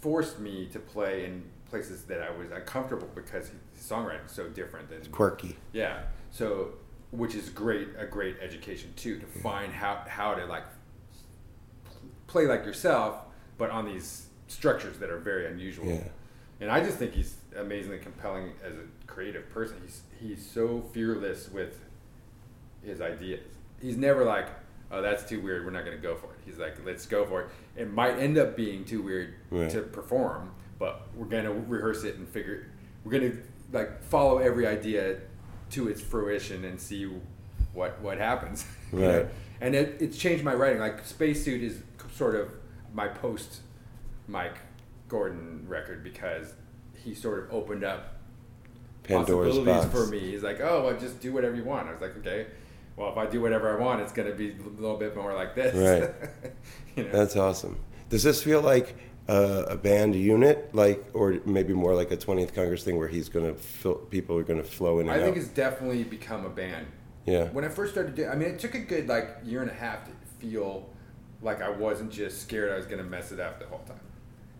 [0.00, 4.48] forced me to play in places that I was uncomfortable because his songwriting is so
[4.48, 5.56] different than Quirky.
[5.74, 6.04] yeah.
[6.30, 6.70] So,
[7.10, 10.64] which is great, a great education too, to find how how to like
[12.26, 13.16] play like yourself,
[13.58, 15.86] but on these structures that are very unusual.
[15.86, 16.08] Yeah.
[16.60, 19.76] And I just think he's amazingly compelling as a creative person.
[19.82, 21.78] He's he's so fearless with
[22.82, 23.40] his ideas.
[23.82, 24.48] He's never like,
[24.94, 25.64] oh, that's too weird.
[25.64, 26.38] We're not going to go for it.
[26.44, 27.48] He's like, let's go for it.
[27.76, 29.70] It might end up being too weird Right.
[29.70, 32.66] to perform, but we're going to rehearse it and figure.
[33.04, 33.38] We're going to
[33.72, 35.18] like follow every idea
[35.70, 37.10] to its fruition and see
[37.72, 38.64] what what happens.
[38.92, 39.26] Right.
[39.60, 40.78] And it, it's changed my writing.
[40.78, 41.82] Like Spacesuit is
[42.14, 42.48] sort of
[42.92, 43.60] my post
[44.28, 44.58] Mike
[45.08, 46.54] Gordon record because
[47.02, 48.14] he sort of opened up
[49.02, 49.94] Pandora's possibilities box.
[49.94, 50.18] for me.
[50.20, 51.88] He's like, oh, well, just do whatever you want.
[51.88, 52.46] I was like, okay,
[52.96, 55.34] well, if I do whatever I want, it's going to be a little bit more
[55.34, 55.74] like this.
[55.74, 56.52] Right.
[56.96, 57.10] you know?
[57.12, 57.78] That's awesome.
[58.08, 58.94] Does this feel like
[59.28, 63.28] a, a band unit, like, or maybe more like a 20th Congress thing where he's
[63.28, 65.42] going to fill, people are going to flow in and I think out?
[65.42, 66.86] it's definitely become a band
[67.26, 67.44] Yeah.
[67.48, 69.74] When I first started doing, I mean, it took a good like year and a
[69.74, 70.88] half to feel
[71.42, 73.98] like I wasn't just scared I was gonna mess it up the whole time,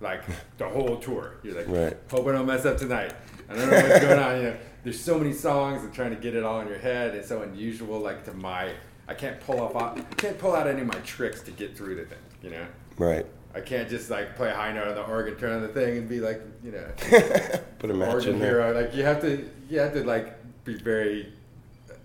[0.01, 0.22] like
[0.59, 1.35] the whole tour.
[1.43, 1.97] You're like, Right.
[2.11, 3.12] hope I don't mess up tonight.
[3.49, 4.36] I don't know what's going on.
[4.36, 7.14] You know, there's so many songs and trying to get it all in your head.
[7.14, 7.99] It's so unusual.
[8.01, 8.72] Like to my,
[9.09, 11.97] I can't pull off, I can't pull out any of my tricks to get through
[11.97, 12.18] the thing.
[12.42, 12.66] You know.
[12.99, 13.26] Right.
[13.55, 15.99] I can't just like play a high note on the organ, turn on the thing,
[15.99, 16.86] and be like, you know,
[17.78, 18.61] Put a match organ in there.
[18.62, 18.72] hero.
[18.80, 20.34] Like you have to, you have to like
[20.64, 21.32] be very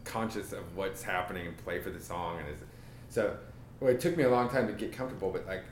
[0.05, 2.37] conscious of what's happening and play for the song.
[2.39, 2.61] And it's,
[3.09, 3.35] so,
[3.79, 5.63] well, it took me a long time to get comfortable, but like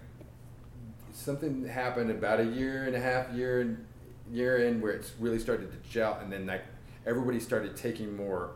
[1.13, 3.85] something happened about a year and a half, year and
[4.31, 6.63] year in, where it's really started to gel, and then like
[7.05, 8.51] everybody started taking more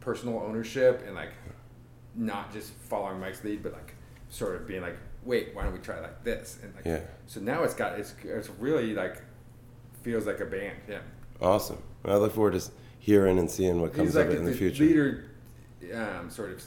[0.00, 1.32] personal ownership and like
[2.14, 3.94] not just following Mike's lead, but like
[4.28, 6.58] sort of being like, wait, why don't we try like this?
[6.62, 7.00] And like, Yeah.
[7.26, 9.22] so now it's got it's it's really like
[10.02, 10.76] feels like a band.
[10.88, 11.00] Yeah.
[11.40, 11.82] Awesome.
[12.04, 12.70] I look forward to
[13.00, 14.84] hearing and seeing what comes like of it in the the future.
[14.84, 15.24] leader,
[15.94, 16.64] um, sort of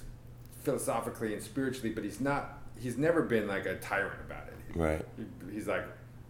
[0.64, 2.58] philosophically and spiritually, but he's not.
[2.78, 4.78] He's never been like a tyrant about it.
[4.78, 5.06] Right.
[5.18, 5.86] He- He's like,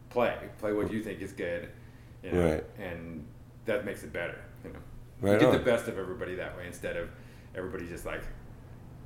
[0.10, 1.70] play, play what you think is good,
[2.24, 2.64] you know, Right.
[2.80, 3.26] and
[3.66, 4.36] that makes it better.
[4.64, 4.80] You know,
[5.22, 5.54] Right you get on.
[5.54, 7.10] the best of everybody that way instead of
[7.56, 8.22] everybody just like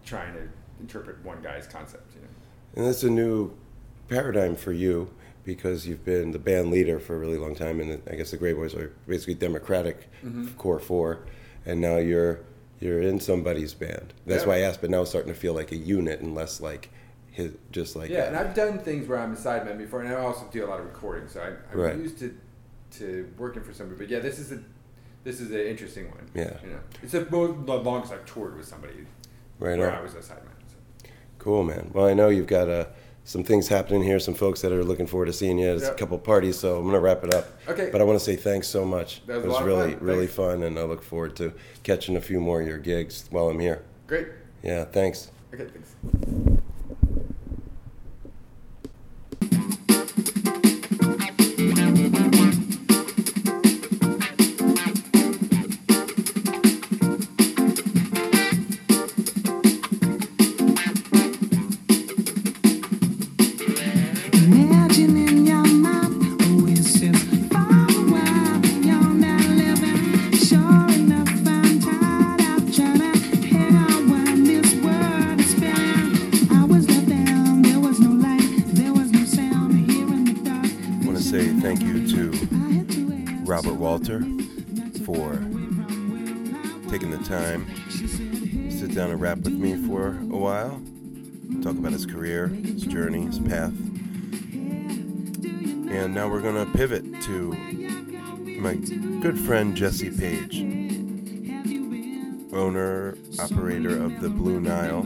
[0.05, 0.41] trying to
[0.79, 2.13] interpret one guy's concept.
[2.15, 2.27] You know.
[2.75, 3.51] And that's a new
[4.09, 5.09] paradigm for you
[5.43, 8.37] because you've been the band leader for a really long time, and I guess the
[8.37, 10.47] Greyboys are basically Democratic Mm-hmm.
[10.57, 11.19] core four,
[11.65, 12.39] and now you're
[12.79, 14.13] you're in somebody's band.
[14.25, 14.49] That's Yeah.
[14.49, 16.89] why I asked, but now it's starting to feel like a unit and less like
[17.31, 20.09] his just like Yeah, a- and I've done things where I'm a sideman before, and
[20.13, 21.95] I also do a lot of recording, so I, I'm Right.
[21.95, 22.35] used to
[22.97, 23.97] to working for somebody.
[23.99, 24.59] But yeah, this is a
[25.23, 26.29] this is an interesting one.
[26.33, 26.57] Yeah.
[26.63, 27.33] you know, it's the the
[27.77, 29.05] longest I've toured with somebody
[29.59, 29.97] right where on.
[29.97, 30.49] I was a sideman.
[30.67, 31.07] So.
[31.39, 31.91] Cool, man.
[31.93, 32.85] Well, I know you've got uh,
[33.25, 35.65] some things happening here, some folks that are looking forward to seeing you.
[35.67, 35.97] There's a Yep.
[35.97, 37.47] couple parties, so I'm going to wrap it up.
[37.67, 37.89] Okay.
[37.91, 39.25] But I want to say thanks so much.
[39.27, 40.03] That was it a was really, fun.
[40.03, 40.35] really Thanks.
[40.35, 43.59] fun, and I look forward to catching a few more of your gigs while I'm
[43.59, 43.81] here.
[44.07, 44.27] Great.
[44.61, 45.31] Yeah, thanks.
[45.53, 46.43] Okay, thanks.
[99.33, 100.61] Good friend Jesse Paige,
[102.53, 105.01] owner, operator of the Blue Nile,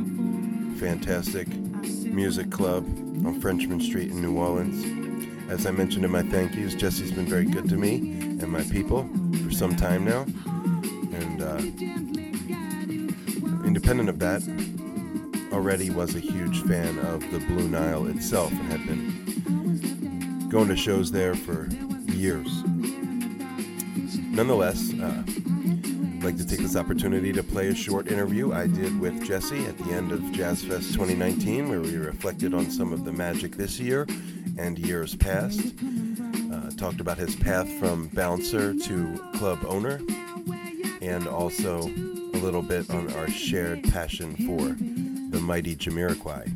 [0.80, 2.86] fantastic music club
[3.26, 5.30] on Frenchmen Street in New Orleans.
[5.50, 8.64] As I mentioned in my thank yous, Jesse's been very good to me and my
[8.64, 9.10] people
[9.46, 10.24] for some time now.
[11.14, 11.60] And uh,
[13.66, 14.44] independent of that,
[15.54, 20.76] already was a huge fan of the Blue Nile itself and had been going to
[20.76, 21.70] shows there for
[22.12, 22.50] years.
[24.38, 29.00] Nonetheless, uh, I'd like to take this opportunity to play a short interview I did
[29.00, 33.04] with Jesse at the end of Jazz Fest 2019, where we reflected on some of
[33.04, 34.06] the magic this year
[34.60, 35.74] and years past.
[36.54, 40.00] Uh, talked about his path from bouncer to club owner,
[41.02, 44.68] and also a little bit on our shared passion for
[45.36, 46.48] the mighty Jamiroquai.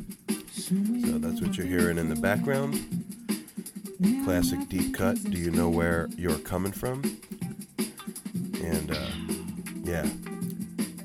[0.52, 2.78] So that's what you're hearing in the background.
[4.24, 5.20] Classic deep cut.
[5.24, 7.02] Do you know where you're coming from?
[8.62, 9.10] And uh,
[9.84, 10.08] yeah,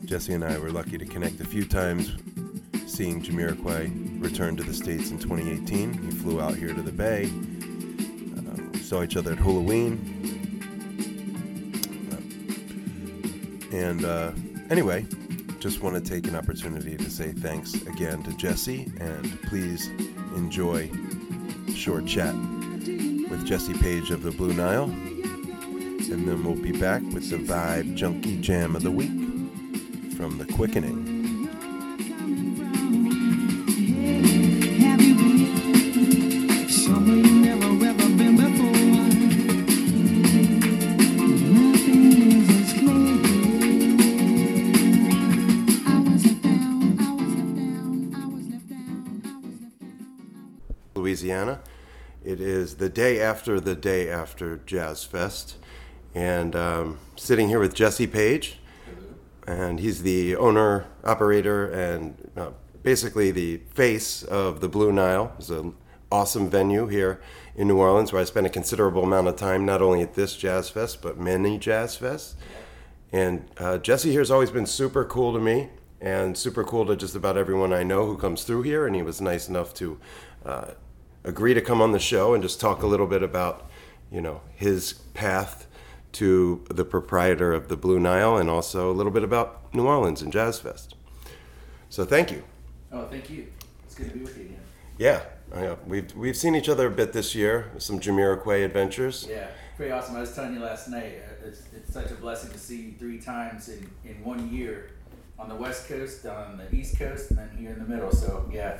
[0.05, 2.15] Jesse and I were lucky to connect a few times.
[2.85, 7.25] Seeing Jamiroquai return to the States in 2018, he flew out here to the Bay.
[7.25, 10.13] Uh, we saw each other at Halloween.
[13.71, 14.31] And uh,
[14.69, 15.05] anyway,
[15.59, 19.87] just want to take an opportunity to say thanks again to Jesse and please
[20.35, 20.89] enjoy
[21.75, 25.16] short chat with Jesse Paige of the Blue Nile.
[26.09, 29.09] And then we'll be back with the Vibe Junkie Jam of the Week
[30.15, 31.17] from The Quickening.
[50.95, 51.61] Louisiana.
[52.23, 55.55] It is the day after the day after Jazz Fest.
[56.17, 58.57] And um, sitting here with Jesse Paige.
[59.45, 62.49] and he's the owner, operator, and uh,
[62.81, 65.31] basically the face of the Blue Nile.
[65.37, 65.75] It's an
[66.11, 67.21] awesome venue here
[67.55, 70.35] in New Orleans where I spent a considerable amount of time, not only at this
[70.35, 72.33] jazz fest, but many jazz fests.
[73.11, 75.69] And uh, Jesse here has always been super cool to me
[76.01, 78.87] and super cool to just about everyone I know who comes through here.
[78.87, 79.99] And he was nice enough to
[80.43, 80.71] uh,
[81.23, 83.69] agree to come on the show and just talk a little bit about,
[84.11, 85.66] you know, his path
[86.13, 90.21] to the proprietor of the Blue Nile and also a little bit about New Orleans
[90.21, 90.95] and Jazz Fest.
[91.89, 92.43] So thank you.
[92.91, 93.47] Oh, thank you.
[93.85, 94.59] It's good to be with you again.
[94.97, 95.21] Yeah,
[95.53, 97.71] I, uh, we've we've seen each other a bit this year.
[97.77, 99.27] Some Jamiroquai adventures.
[99.29, 100.15] Yeah, pretty awesome.
[100.15, 102.93] I was telling you last night, uh, it's, it's such a blessing to see you
[102.97, 104.91] three times in, in one year
[105.37, 108.11] on the West Coast, on the East Coast, and then here in the middle.
[108.11, 108.79] So, yeah,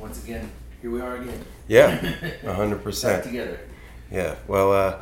[0.00, 0.50] once again,
[0.82, 1.44] here we are again.
[1.68, 3.24] Yeah, a hundred Back percent.
[3.24, 3.60] together.
[4.10, 4.34] Yeah.
[4.48, 5.00] Well, uh,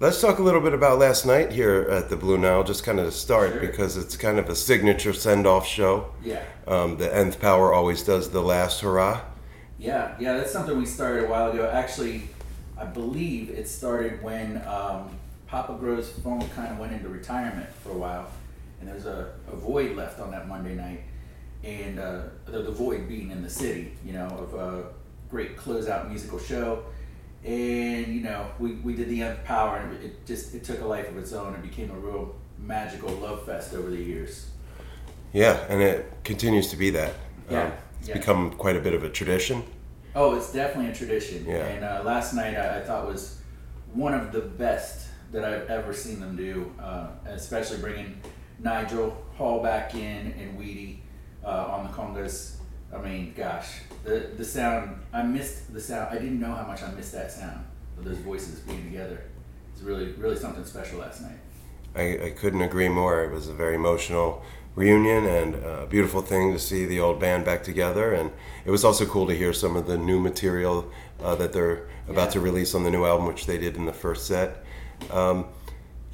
[0.00, 2.98] let's talk a little bit about last night here at the Blue Nile, just kind
[2.98, 3.60] of to start, Sure.
[3.60, 6.08] because it's kind of a signature send-off show.
[6.22, 6.42] Yeah.
[6.66, 9.20] Um, the Nth Power always does the last hurrah.
[9.78, 11.68] Yeah, yeah, that's something we started a while ago.
[11.72, 12.28] Actually,
[12.78, 15.10] I believe it started when um,
[15.46, 18.28] Papa Grows Funk kind of went into retirement for a while,
[18.80, 21.02] and there's a, a void left on that Monday night,
[21.62, 24.84] and uh, the, the void being in the city, you know, of a
[25.30, 26.84] great closeout musical show.
[27.44, 30.86] And you know, we, we did the Nth Power, and it just it took a
[30.86, 34.50] life of its own and became a real magical love fest over the years.
[35.32, 37.12] Yeah, and it continues to be that.
[37.50, 38.14] Yeah, Um, it's yeah.
[38.14, 39.62] become quite a bit of a tradition.
[40.14, 41.44] Oh, it's definitely a tradition.
[41.46, 41.56] Yeah.
[41.66, 43.40] And uh, last night I, I thought was
[43.92, 48.20] one of the best that I've ever seen them do, uh, especially bringing
[48.60, 50.98] Nigel Hall back in and Weedie
[51.44, 52.53] uh, on the congas.
[52.94, 54.96] I mean, gosh, the the sound.
[55.12, 56.08] I missed the sound.
[56.10, 57.64] I didn't know how much I missed that sound
[57.98, 59.20] of those voices being together.
[59.72, 61.38] It's really, really something special last night.
[61.96, 63.24] I, I couldn't agree more.
[63.24, 64.42] It was a very emotional
[64.76, 68.12] reunion and a beautiful thing to see the old band back together.
[68.12, 68.32] And
[68.64, 70.90] it was also cool to hear some of the new material
[71.22, 72.32] uh, that they're about Yeah.
[72.32, 74.64] to release on the new album, which they did in the first set.
[75.10, 75.46] Um,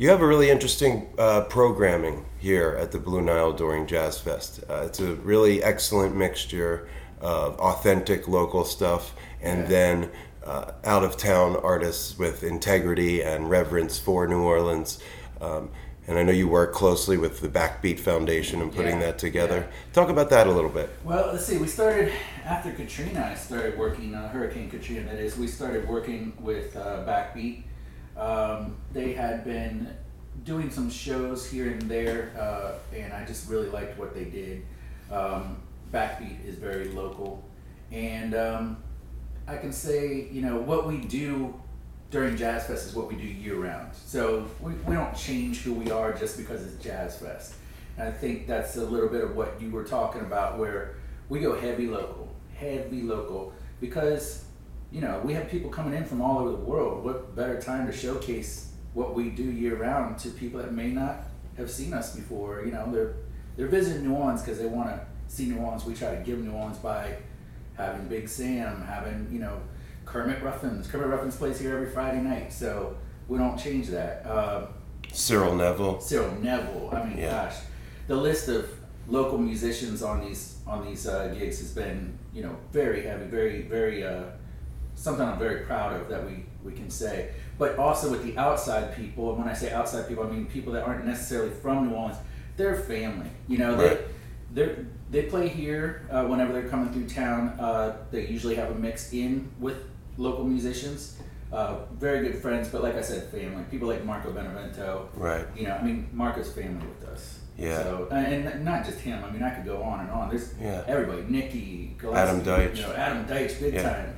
[0.01, 4.64] you have a really interesting uh, programming here at the Blue Nile during Jazz Fest.
[4.66, 6.88] Uh, it's a really excellent mixture
[7.20, 9.66] of authentic local stuff and Yeah.
[9.68, 10.11] then
[10.42, 15.01] uh, out of town artists with integrity and reverence for New Orleans.
[15.38, 15.68] Um,
[16.09, 19.68] and I know you work closely with the Backbeat Foundation and putting Yeah, that together.
[19.68, 19.92] yeah.
[19.92, 20.88] Talk about that a little bit.
[21.05, 21.59] Well, let's see.
[21.59, 22.11] We started
[22.46, 23.28] after Katrina.
[23.32, 25.03] I started working uh, Hurricane Katrina.
[25.11, 27.64] That is, we started working with uh, Backbeat.
[28.20, 29.88] Um, they had been
[30.44, 34.62] doing some shows here and there, uh, and I just really liked what they did.
[35.10, 35.56] Um,
[35.92, 37.42] Backbeat is very local,
[37.90, 38.76] and um,
[39.48, 41.58] I can say, you know, what we do
[42.10, 43.94] during Jazz Fest is what we do year round.
[43.94, 47.54] So we, we don't change who we are just because it's Jazz Fest.
[47.96, 50.96] And I think that's a little bit of what you were talking about, where
[51.28, 54.44] we go heavy local, heavy local, because
[54.93, 57.05] you know we have people coming in from all over the world.
[57.05, 61.16] What better time to showcase what we do year round to people that may not
[61.57, 62.62] have seen us before?
[62.64, 63.14] You know, they're
[63.57, 65.84] they're visiting New Orleans because they want to see New Orleans.
[65.84, 67.16] We try to give New Orleans by
[67.76, 69.61] having Big Sam, having you know
[70.05, 70.86] Kermit Ruffins.
[70.88, 72.97] Kermit Ruffins plays here every Friday night, so
[73.28, 74.26] we don't change that.
[74.26, 74.66] Uh,
[75.12, 76.01] Cyril Neville.
[76.01, 76.91] Cyril Neville.
[76.93, 77.30] I mean, Yeah.
[77.47, 77.57] gosh,
[78.07, 78.68] the list of
[79.09, 83.62] local musicians on these on these uh, gigs has been you know very heavy, very
[83.62, 84.22] very uh,
[85.01, 87.30] something I'm very proud of that we we can say.
[87.59, 90.72] But also with the outside people, and when I say outside people, I mean people
[90.74, 92.18] that aren't necessarily from New Orleans.
[92.57, 93.30] They're family.
[93.48, 93.98] You know, Right.
[94.55, 94.74] they they
[95.11, 97.40] they play here uh, whenever they're coming through town.
[97.59, 99.76] Uh, they usually have a mix in with
[100.18, 101.16] local musicians.
[101.53, 103.64] Uh, very good friends, but like I said, family.
[103.72, 105.44] People like Marco Benevento, Right.
[105.57, 107.40] you know, I mean, Marco's family with us.
[107.59, 107.82] Yeah.
[107.82, 109.18] So, and and not just him.
[109.24, 110.28] I mean, I could go on and on.
[110.30, 110.84] There's Yeah.
[110.86, 111.22] everybody.
[111.28, 112.76] Nikki, Glaspie, Adam Deitch.
[112.76, 113.82] You know, Adam Deitch, big Yeah.
[113.90, 114.11] time.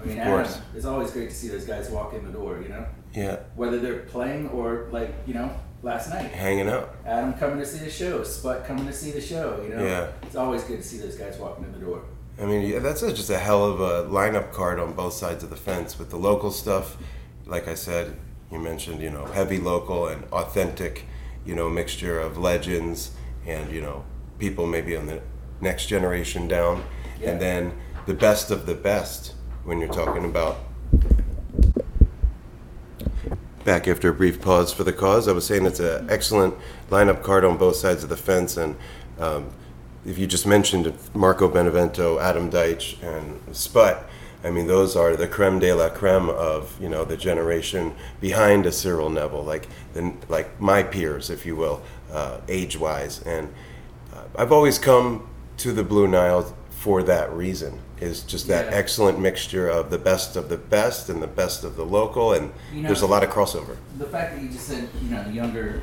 [0.00, 0.62] I mean, Of Adam.
[0.74, 2.60] It's always great to see those guys walk in the door.
[2.62, 3.36] You know, Yeah.
[3.56, 5.50] whether they're playing or like you know,
[5.82, 6.30] last night.
[6.30, 6.94] Hanging out.
[7.06, 9.60] Adam coming to see the show, Sput coming to see the show.
[9.62, 10.08] You know, Yeah.
[10.22, 12.02] it's always good to see those guys walking in the door.
[12.40, 15.42] I mean, yeah, that's a, just a hell of a lineup card on both sides
[15.42, 16.96] of the fence with the local stuff.
[17.46, 18.14] Like I said,
[18.52, 21.04] you mentioned, you know, heavy local and authentic,
[21.44, 23.10] you know, mixture of legends
[23.46, 24.04] and, you know,
[24.38, 25.20] people maybe on the
[25.60, 26.84] next generation down.
[27.20, 27.30] Yeah.
[27.30, 27.72] And then
[28.06, 29.34] the best of the best
[29.68, 30.56] when you're talking about.
[33.64, 36.54] Back after a brief pause for the cause, I was saying it's an excellent
[36.88, 38.76] lineup card on both sides of the fence, and
[39.18, 39.50] um,
[40.06, 44.08] if you just mentioned Marco Benevento, Adam Deitch, and Sput,
[44.42, 48.64] I mean, those are the creme de la creme of you know the generation behind
[48.64, 53.20] a Cyril Neville, like the like my peers, if you will, uh, age-wise.
[53.22, 53.52] And
[54.14, 57.82] uh, I've always come to the Blue Nile for that reason.
[58.00, 58.76] Is just that Yeah.
[58.78, 62.52] excellent mixture of the best of the best and the best of the local, and
[62.72, 63.76] You know- there's a lot of crossover.
[63.98, 65.82] the fact that you just said you know the younger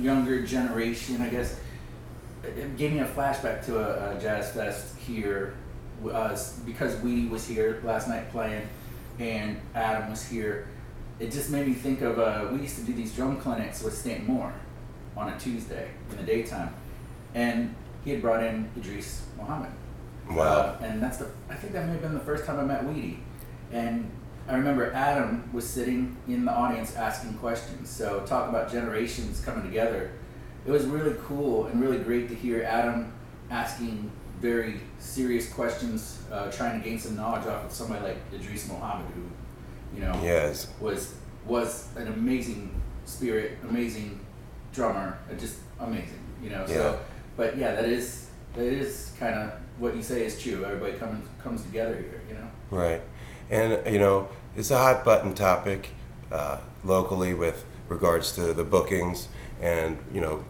[0.00, 1.56] younger generation i guess
[2.44, 5.54] it- gave me a flashback to a, a jazz fest here
[6.12, 8.62] uh, because Weedie was here last night playing
[9.18, 10.68] and adam was here
[11.18, 13.96] it just made me think of uh, we used to do these drum clinics with
[13.96, 14.52] stanton moore
[15.16, 16.70] on a tuesday in the daytime
[17.34, 19.70] and he had brought in idris muhammad
[20.28, 20.44] Wow.
[20.44, 22.84] uh, and that's the I think that may have been the first time I met
[22.84, 23.18] Weedie.
[23.72, 24.10] And
[24.48, 27.88] I remember Adam was sitting in the audience asking questions.
[27.88, 30.12] So talk about generations coming together.
[30.66, 33.12] It was really cool and really great to hear Adam
[33.50, 34.10] asking
[34.40, 39.06] very serious questions, uh, trying to gain some knowledge off of somebody like Idris Muhammad,
[39.14, 39.22] who,
[39.96, 40.68] you know, Yes.
[40.80, 41.14] was
[41.46, 42.70] was an amazing
[43.04, 44.18] spirit, amazing
[44.72, 46.64] drummer, uh, just amazing, you know.
[46.68, 46.74] Yeah.
[46.74, 47.00] So,
[47.36, 50.64] but yeah, that is that is kind of what you say is true.
[50.64, 52.48] Everybody comes comes together here, you know.
[52.70, 53.02] Right.
[53.50, 55.90] And, you know, it's a hot button topic
[56.32, 59.28] uh, locally with regards to the bookings
[59.60, 60.44] and, you know,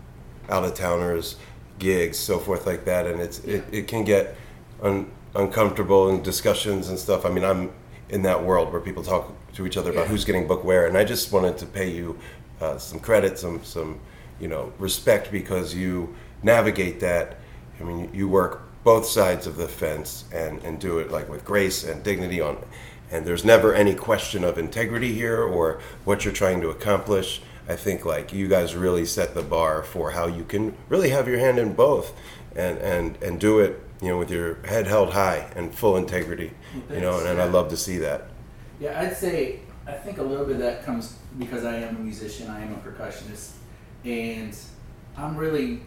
[0.49, 1.37] out of towners,
[1.79, 3.07] gigs, so forth like that.
[3.07, 4.37] And it's it, it can get
[4.83, 7.27] un, uncomfortable in discussions and stuff.
[7.27, 7.73] I mean, I'm
[8.09, 10.87] in that world where people talk to each other about who's getting booked where.
[10.87, 12.19] And I just wanted to pay you
[12.61, 14.01] uh, some credit, some, some,
[14.41, 17.37] you know, respect because you navigate that.
[17.81, 21.45] I mean, you work both sides of the fence and, and do it like with
[21.45, 22.57] grace and dignity on
[23.11, 27.43] and there's never any question of integrity here or what you're trying to accomplish.
[27.69, 31.27] I think like you guys really set the bar for how you can really have
[31.27, 32.15] your hand in both
[32.55, 36.53] and and and do it you know with your head held high and full integrity
[36.91, 38.29] you know and, and i love to see that.
[38.79, 41.99] Yeah, I'd say I think a little bit of that comes because I am a
[41.99, 43.53] musician, I am a percussionist,
[44.05, 44.57] and
[45.17, 45.83] I'm really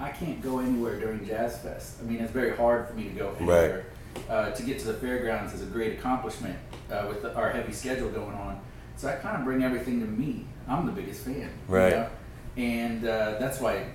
[0.00, 1.98] I can't go anywhere during Jazz Fest.
[2.00, 3.84] I mean, it's very hard for me to go anywhere.
[4.28, 6.58] Uh, to get to the fairgrounds is a great accomplishment
[6.90, 8.60] uh, with the, our heavy schedule going on.
[8.96, 10.46] So I kind of bring everything to me.
[10.66, 11.92] I'm the biggest fan, you Right.
[11.92, 12.08] know?
[12.56, 13.86] And uh, that's why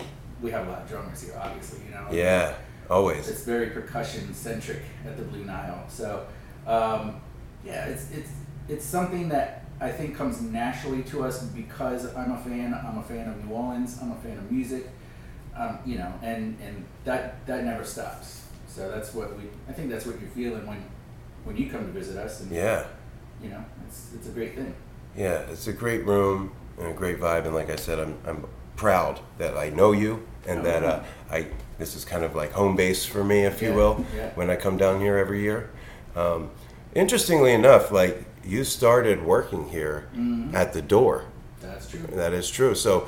[0.42, 1.80] we have a lot of drummers here, obviously.
[1.86, 2.54] You know, yeah
[2.90, 5.86] always it's very percussion centric at the Blue Nile.
[5.90, 6.28] So,
[6.68, 7.20] um,
[7.66, 8.30] yeah, it's it's
[8.70, 12.74] it's something that I think comes naturally to us because I'm a fan.
[12.74, 13.98] I'm a fan of New Orleans.
[14.02, 14.88] I'm a fan of music.
[15.58, 18.44] Um, you know, and and that that never stops.
[18.68, 19.44] So that's what we.
[19.70, 20.84] I think that's what you're feeling when
[21.46, 22.42] when you come to visit us.
[22.42, 22.86] And yeah
[23.42, 24.74] you know, it's it's a great thing.
[25.16, 28.46] Yeah, it's a great room and a great vibe, and like I said, I'm I'm
[28.76, 31.48] proud that I know you and that uh, I
[31.78, 34.30] this is kind of like home base for me, if you will, yeah.
[34.36, 35.70] when I come down here every year.
[36.16, 36.52] Um,
[36.94, 40.56] interestingly enough, like you started working here Mm-hmm.
[40.56, 41.26] at the door.
[41.62, 42.02] That's true.
[42.14, 42.76] That is true.
[42.76, 43.08] So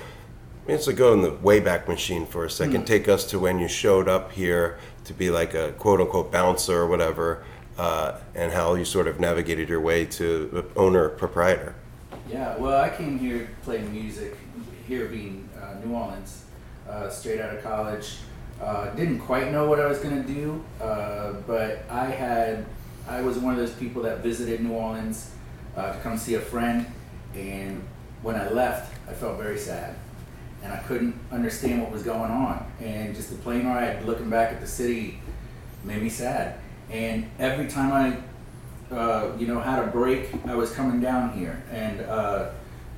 [0.67, 2.85] let's go in the wayback machine for a second.
[2.85, 6.77] Take us to when you showed up here to be like a quote unquote bouncer
[6.81, 7.43] or whatever,
[7.77, 11.75] uh, and how you sort of navigated your way to owner proprietor.
[12.29, 14.35] Yeah, well, I came here to play music,
[14.87, 16.43] here being uh, New Orleans,
[16.89, 18.17] uh, straight out of college.
[18.61, 22.65] Uh, didn't quite know what I was gonna do, uh, but I had,
[23.07, 25.31] I was one of those people that visited New Orleans
[25.75, 26.87] uh, to come see a friend,
[27.35, 27.83] and
[28.23, 29.95] when I left, I felt very sad,
[30.67, 34.51] and I couldn't understand what was going on, and just the plane ride, looking back
[34.51, 35.21] at the city,
[35.83, 36.59] made me sad.
[36.91, 38.17] And every time I
[38.91, 40.29] uh, you know, had a break.
[40.45, 42.49] I was coming down here, and uh,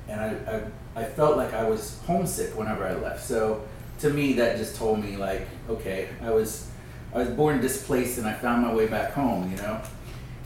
[0.08, 0.62] and I,
[0.96, 3.24] I I felt like I was homesick whenever I left.
[3.24, 3.64] So
[4.00, 6.70] to me, that just told me like, okay, I was
[7.14, 9.50] I was born displaced, and I found my way back home.
[9.50, 9.82] You know,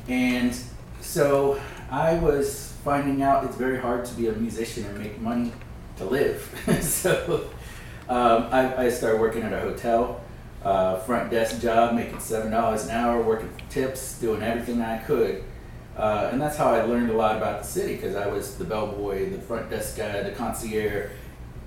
[0.08, 0.58] and
[1.02, 1.60] so
[1.92, 5.52] I was finding out it's very hard to be a musician and make money
[5.98, 6.82] to live.
[6.82, 7.50] so
[8.10, 10.22] um, I, I started working at a hotel
[10.64, 15.44] uh, front desk job, making seven dollars an hour, working tips, doing everything I could,
[15.98, 18.64] uh, and that's how I learned a lot about the city because I was the
[18.64, 21.12] bellboy, the front desk guy, the concierge,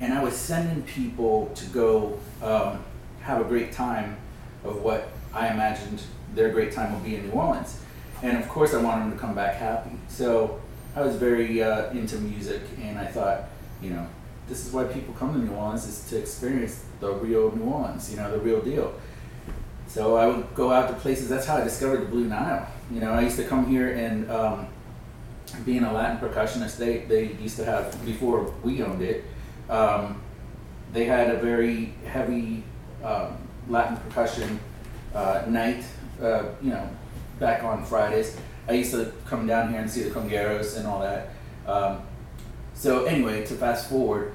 [0.00, 2.82] and I was sending people to go um,
[3.20, 4.16] have a great time
[4.64, 6.02] of what I imagined
[6.34, 7.78] their great time would be in New Orleans,
[8.22, 9.90] and of course I wanted them to come back happy.
[10.08, 10.60] So
[10.94, 13.44] I was very uh, into music, and I thought,
[13.82, 14.06] you know,
[14.48, 18.10] this is why people come to New Orleans is to experience the real New Orleans,
[18.10, 18.94] you know, the real deal.
[19.88, 21.28] So I would go out to places.
[21.28, 22.68] That's how I discovered the Blue Nile.
[22.90, 24.68] You know, I used to come here and um,
[25.64, 29.24] being a Latin percussionist, they they used to have before we owned it.
[29.68, 30.22] Um,
[30.92, 32.62] they had a very heavy
[33.02, 33.36] um,
[33.68, 34.60] Latin percussion
[35.14, 35.84] uh, night.
[36.20, 36.88] Uh, you know,
[37.38, 38.36] back on Fridays.
[38.68, 41.30] I used to come down here and see the congueros and all that.
[42.76, 44.32] So anyway, to fast forward,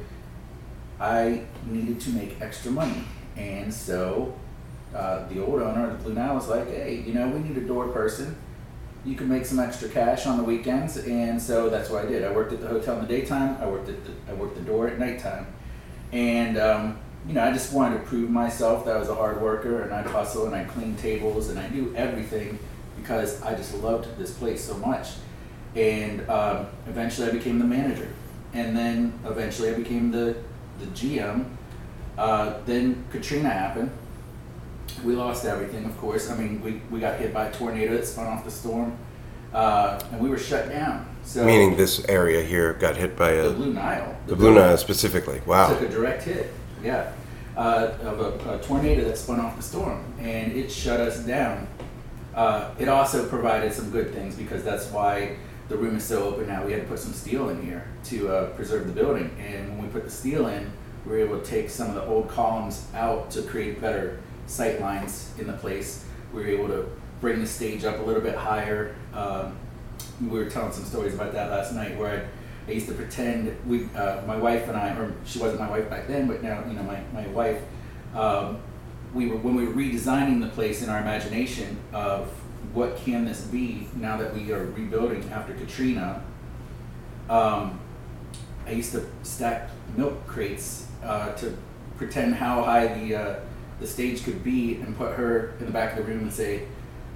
[1.00, 3.04] I needed to make extra money,
[3.38, 4.34] and so
[4.96, 7.56] uh, the old owner of the Blue Nile was like, "Hey, you know, we need
[7.58, 8.36] a door person.
[9.06, 12.24] You can make some extra cash on the weekends," and so that's what I did.
[12.24, 13.58] I worked at the hotel in the daytime.
[13.62, 15.46] I worked at the, I worked the door at nighttime,
[16.12, 19.40] and um, you know, I just wanted to prove myself that I was a hard
[19.40, 22.58] worker, and I'd hustle and I'd clean tables and I do everything
[22.98, 25.10] because I just loved this place so much.
[25.76, 28.10] And um, eventually, I became the manager,
[28.54, 30.36] and then eventually, I became the
[30.80, 31.46] the GM.
[32.18, 33.92] Uh, then Katrina happened.
[35.04, 36.30] We lost everything, of course.
[36.30, 38.98] I mean, we, we got hit by a tornado that spun off the storm,
[39.54, 41.08] uh, and we were shut down.
[41.24, 44.16] So Meaning this area here got hit by the a Blue Nile.
[44.28, 45.42] the Blue Nile specifically.
[45.46, 45.70] Wow.
[45.70, 46.52] Took a direct hit,
[46.84, 47.14] yeah,
[47.56, 51.68] uh, of a, a tornado that spun off the storm, and it shut us down.
[52.36, 55.38] Uh, it also provided some good things because that's why
[55.72, 56.66] the room is so open now.
[56.66, 59.88] We had to put some steel in here to uh, preserve the building, and when
[59.88, 60.70] we put the steel in,
[61.06, 64.82] we were able to take some of the old columns out to create better sight
[64.82, 66.04] lines in the place.
[66.34, 66.90] We were able to
[67.22, 68.96] bring the stage up a little bit higher.
[69.14, 69.58] Um,
[70.20, 72.28] we were telling some stories about that last night where
[72.68, 75.70] I, I used to pretend we, uh, my wife and I, or she wasn't my
[75.70, 77.62] wife back then, but now you know my my wife.
[78.14, 78.60] Um,
[79.14, 82.30] we were when we were redesigning the place in our imagination of
[82.74, 86.22] what can this be now that we are rebuilding after Katrina.
[87.30, 87.80] Um,
[88.68, 91.58] I used to stack milk crates uh, to
[91.98, 93.36] pretend how high the uh,
[93.80, 96.64] the stage could be, and put her in the back of the room and say,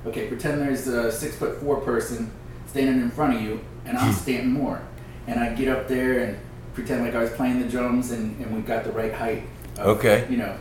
[0.05, 2.31] "Okay, pretend there's a six foot four person
[2.67, 4.81] standing in front of you, and I'm standing more."
[5.27, 6.37] And I'd get up there and
[6.73, 9.43] pretend like I was playing the drums, and, and we got the right height.
[9.77, 10.27] Of, Okay.
[10.29, 10.57] You know,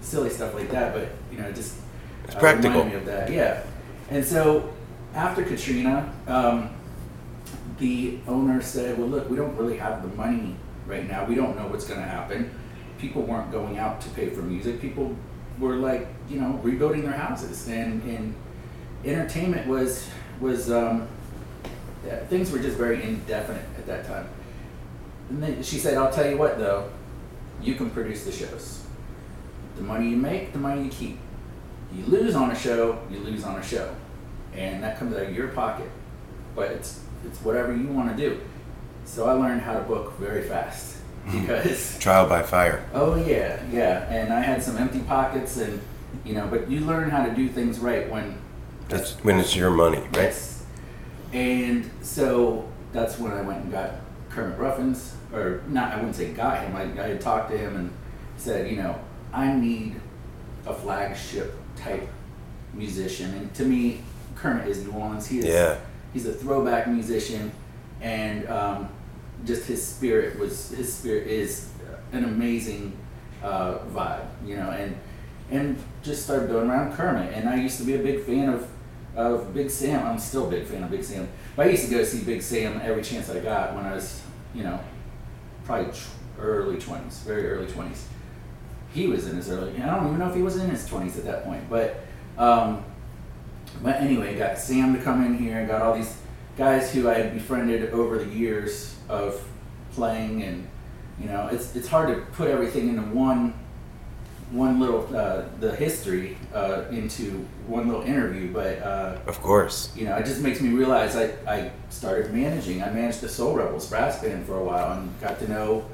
[0.00, 1.76] silly stuff like that, but you know, just
[2.24, 2.84] It's uh, practical.
[2.84, 3.30] me of that.
[3.30, 3.62] Yeah.
[4.10, 4.72] And so
[5.14, 6.70] after Katrina, um,
[7.78, 10.56] the owner said, "Well, look, we don't really have the money
[10.86, 11.24] right now.
[11.24, 12.50] We don't know what's going to happen.
[12.98, 14.80] People weren't going out to pay for music.
[14.80, 15.14] People
[15.58, 18.34] were like, you know, rebuilding their houses, and and
[19.04, 20.08] entertainment was
[20.40, 21.06] was um,
[22.06, 24.28] yeah, things were just very indefinite at that time."
[25.28, 26.90] And then she said, "I'll tell you what, though,
[27.62, 28.84] you can produce the shows.
[29.76, 31.18] The money you make, the money you keep.
[31.94, 33.94] You lose on a show, you lose on a show,
[34.54, 35.90] and that comes out of your pocket.
[36.54, 38.40] But it's it's whatever you want to do.
[39.04, 41.40] So I learned how to book very fast hmm.
[41.40, 42.84] because Trial by fire.
[42.92, 45.80] oh yeah, yeah, and I had some empty pockets, and
[46.24, 48.38] you know, but you learn how to do things right when
[48.88, 50.14] That's when it's your money, right?
[50.14, 50.64] Yes.
[51.32, 53.96] And so that's when I went and got
[54.30, 56.76] Kermit Ruffins, or not, I wouldn't say got him.
[56.76, 57.92] I, I had talked to him and
[58.36, 58.98] said, you know,
[59.32, 60.00] I need
[60.66, 62.06] a flagship type
[62.74, 63.34] musician.
[63.34, 64.02] And to me,
[64.34, 65.26] Kermit is New Orleans.
[65.26, 65.76] He is, Yeah.
[66.12, 67.50] he's a throwback musician,
[68.00, 68.88] and um,
[69.44, 71.70] just his spirit was his spirit is
[72.12, 72.96] an amazing
[73.42, 74.96] uh, vibe, you know, and
[75.50, 77.32] and just started going around Kermit.
[77.34, 78.66] And I used to be a big fan of
[79.16, 80.06] of Big Sam.
[80.06, 81.28] I'm still a big fan of Big Sam.
[81.56, 84.22] But I used to go see Big Sam every chance I got when I was,
[84.54, 84.78] you know,
[85.64, 85.92] probably
[86.38, 88.02] early 20s, very early 20s.
[88.92, 89.80] He was in his early.
[89.80, 92.00] I don't even know if he was in his 20s at that point, but.
[92.36, 92.84] Um,
[93.82, 95.58] but anyway, got Sam to come in here.
[95.58, 96.16] And got all these
[96.56, 99.42] guys who I had befriended over the years of
[99.92, 100.66] playing, and
[101.20, 103.54] you know, it's it's hard to put everything into one
[104.50, 108.52] one little uh, the history uh, into one little interview.
[108.52, 109.92] But uh, Of course.
[109.94, 112.82] you know, it just makes me realize I, I started managing.
[112.82, 115.84] I managed the Soul Rebels brass band for a while and got to know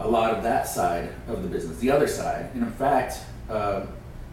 [0.00, 2.50] a lot of that side of the business, the other side.
[2.54, 3.82] And in fact, uh,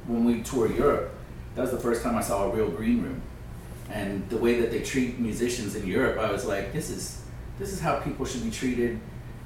[0.07, 1.14] when we toured Europe,
[1.56, 3.22] that was the first time I saw a real green room.
[3.91, 7.22] And the way that they treat musicians in Europe, I was like, this is
[7.60, 8.99] this is how people should be treated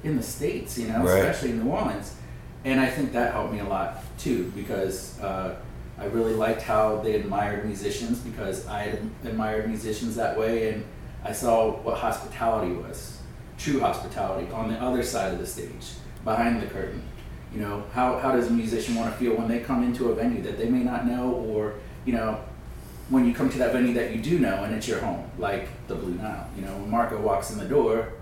[0.04, 1.18] in the states, you know, Right.
[1.20, 2.14] especially in New Orleans.
[2.64, 5.56] And I think that helped me a lot too because uh,
[5.98, 10.84] I really liked how they admired musicians because I admired musicians that way, and
[11.24, 13.18] I saw what hospitality was,
[13.58, 15.92] true hospitality on the other side of the stage,
[16.24, 17.02] behind the curtain.
[17.54, 20.14] You know, how, how does a musician want to feel when they come into a
[20.14, 21.74] venue that they may not know, or
[22.06, 22.40] you know,
[23.10, 25.68] when you come to that venue that you do know and it's your home, like
[25.86, 26.48] the Blue Nile.
[26.56, 28.12] You know, when Marco walks in the door,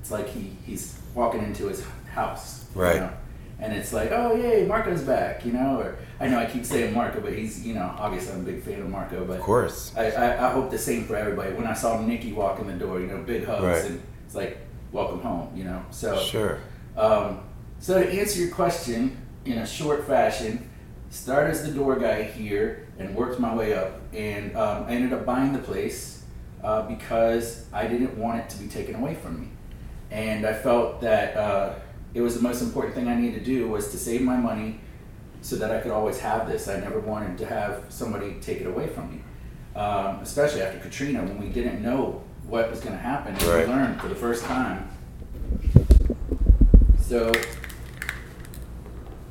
[0.00, 2.66] it's like he, he's walking into his house.
[2.74, 2.96] you Right.
[3.00, 3.12] know?
[3.60, 5.80] And it's like, oh yay, Marco's back, you know.
[5.80, 8.62] Or I know I keep saying Marco, but he's, you know, obviously I'm a big
[8.62, 9.92] fan of Marco, but Of course.
[9.96, 11.52] I, I, I hope the same for everybody.
[11.54, 13.84] When I saw Nikki walk in the door, you know, big hugs, Right.
[13.84, 14.58] and it's like,
[14.92, 15.82] welcome home, you know.
[15.90, 16.58] So Sure.
[16.96, 17.40] Um,
[17.78, 20.68] so to answer your question in a short fashion,
[21.10, 25.12] started as the door guy here and worked my way up, and um, I ended
[25.12, 26.24] up buying the place
[26.62, 29.48] uh, because I didn't want it to be taken away from me.
[30.10, 31.74] And I felt that uh,
[32.14, 34.80] it was the most important thing I needed to do was to save my money
[35.42, 36.68] so that I could always have this.
[36.68, 39.22] I never wanted to have somebody take it away from me,
[39.80, 43.34] um, especially after Katrina when we didn't know what was going to happen.
[43.34, 43.66] And Right.
[43.66, 44.88] we learned for the first time.
[47.10, 47.32] So,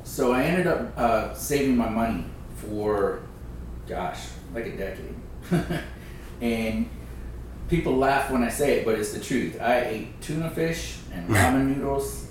[0.04, 2.26] so I ended up uh, saving my money
[2.56, 3.22] for,
[3.88, 4.18] gosh,
[4.52, 5.14] like a decade.
[6.42, 6.90] and
[7.68, 9.58] people laugh when I say it, but it's the truth.
[9.62, 12.26] I ate tuna fish and ramen noodles,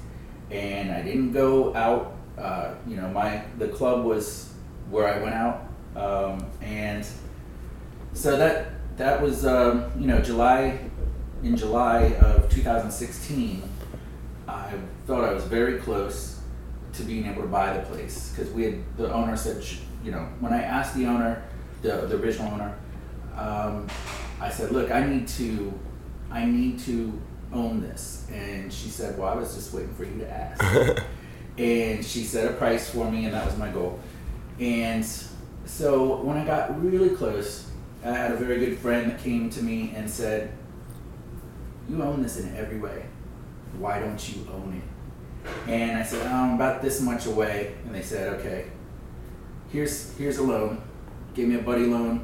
[0.52, 2.16] and I didn't go out.
[2.38, 4.54] Uh, you know, my the club was
[4.92, 5.66] where I went out,
[5.96, 7.04] um, and
[8.14, 8.68] so that
[8.98, 10.80] that was um, you know July
[11.42, 13.69] in July of 2016.
[14.50, 14.74] I
[15.06, 16.40] felt I was very close
[16.94, 19.64] to being able to buy the place because we had the owner said
[20.04, 21.44] you know when I asked the owner
[21.82, 22.76] the the original owner
[23.38, 23.88] um,
[24.42, 25.74] I said look I need to
[26.32, 27.20] I need to
[27.54, 28.28] own this.
[28.32, 31.04] And she said well I was just waiting for you to ask.
[31.58, 34.00] And she set a price for me and that was my goal.
[34.62, 35.06] And
[35.66, 37.70] so when I got really close
[38.04, 40.54] I had a very good friend that came to me and said
[41.90, 43.04] you own this in every way
[43.78, 44.84] why don't you own it
[45.68, 47.76] and I said, oh, I'm about this much away.
[47.86, 48.66] And they said, okay,
[49.72, 50.82] here's here's a loan.
[51.34, 52.24] Give me a buddy loan.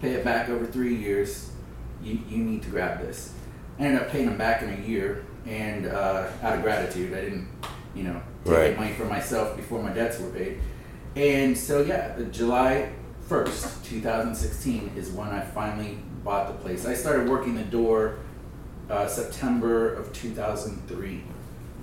[0.00, 1.50] Pay it back over three years.
[2.02, 3.32] You, you need to grab this.
[3.78, 7.22] I ended up paying them back in a year, and uh, out of gratitude, I
[7.22, 7.48] didn't,
[7.94, 8.76] you know, take Right.
[8.76, 10.60] money for myself before my debts were paid.
[11.16, 12.92] And so yeah, the July
[13.28, 16.86] 1st, 2016 is when I finally bought the place.
[16.86, 18.18] I started working the door
[18.90, 21.22] uh, September of 2003.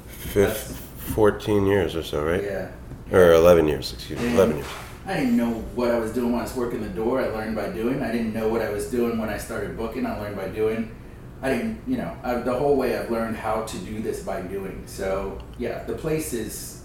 [0.08, 0.78] Fifth,
[1.16, 2.44] 14 years or so, right?
[2.44, 2.70] Yeah.
[3.12, 4.34] Or 11 years, excuse me.
[4.34, 4.68] 11 years.
[5.06, 7.22] I didn't know what I was doing when I was working the door.
[7.22, 8.04] I learned by doing.
[8.04, 10.06] I didn't know what I was doing when I started booking.
[10.06, 10.94] I learned by doing.
[11.42, 14.42] I didn't, you know, I, the whole way I've learned how to do this by
[14.42, 14.84] doing.
[14.86, 16.84] So yeah, the place is,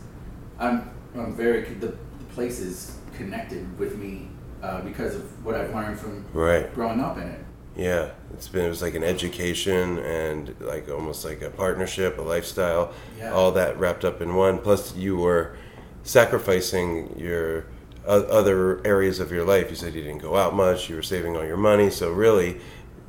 [0.58, 4.28] I'm, I'm very, the, the place is connected with me
[4.62, 6.72] uh, because of what I've learned from Right.
[6.74, 7.41] growing up in it.
[7.76, 12.22] Yeah, it's been it was like an education and like almost like a partnership, a
[12.22, 13.32] lifestyle, Yeah.
[13.32, 14.58] all that wrapped up in one.
[14.58, 15.56] Plus, you were
[16.02, 17.64] sacrificing your
[18.06, 19.70] other areas of your life.
[19.70, 20.90] You said you didn't go out much.
[20.90, 21.88] You were saving all your money.
[21.88, 22.60] So really,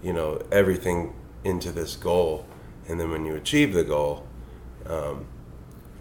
[0.01, 1.13] you know, everything
[1.43, 2.45] into this goal.
[2.87, 4.25] And then when you achieve the goal,
[4.85, 5.25] um,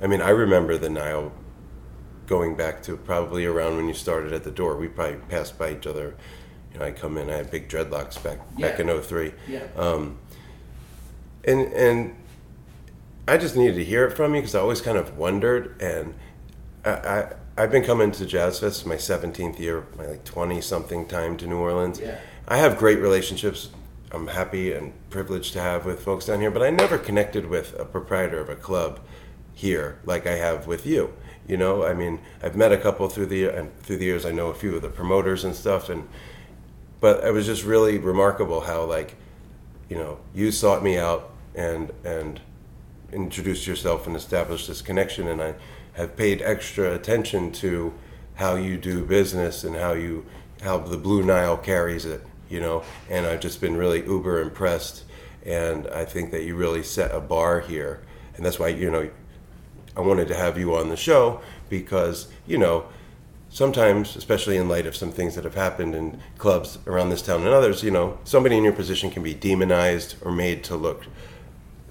[0.03, 1.33] I mean, I remember the Nile
[2.27, 4.77] going back to probably around when you started at the door.
[4.77, 6.15] We probably passed by each other.
[6.73, 9.33] You know, I come in, I had big dreadlocks back back in 03.
[9.49, 9.63] Yeah.
[9.77, 10.19] Um,
[11.45, 12.17] and and
[13.29, 16.15] I just needed to hear it from you because I always kind of wondered, and
[16.85, 21.07] I, I I've been coming to Jazz Fest my 17th year, my like 20 something
[21.07, 22.01] time to New Orleans.
[22.01, 22.19] Yeah.
[22.49, 23.69] I have great relationships.
[24.11, 27.79] I'm happy and privileged to have with folks down here, but I never connected with
[27.79, 29.01] a proprietor of a club
[29.55, 31.13] here like I have with you.
[31.47, 34.25] You know, I mean, I've met a couple through the and through the years.
[34.25, 36.09] I know a few of the promoters and stuff, and
[37.03, 39.17] but it was just really remarkable how like
[39.91, 42.41] you know you sought me out and and
[43.13, 45.55] introduced yourself and established this connection and i
[45.93, 47.93] have paid extra attention to
[48.37, 50.25] how you do business and how you
[50.63, 55.05] how the blue nile carries it you know and i've just been really uber impressed
[55.45, 58.01] and i think that you really set a bar here
[58.37, 59.11] and that's why you know
[59.97, 62.87] I wanted to have you on the show because, you know,
[63.53, 67.43] sometimes, especially in light of some things that have happened in clubs around this town
[67.43, 71.05] and others, you know, somebody in your position can be demonized or made to look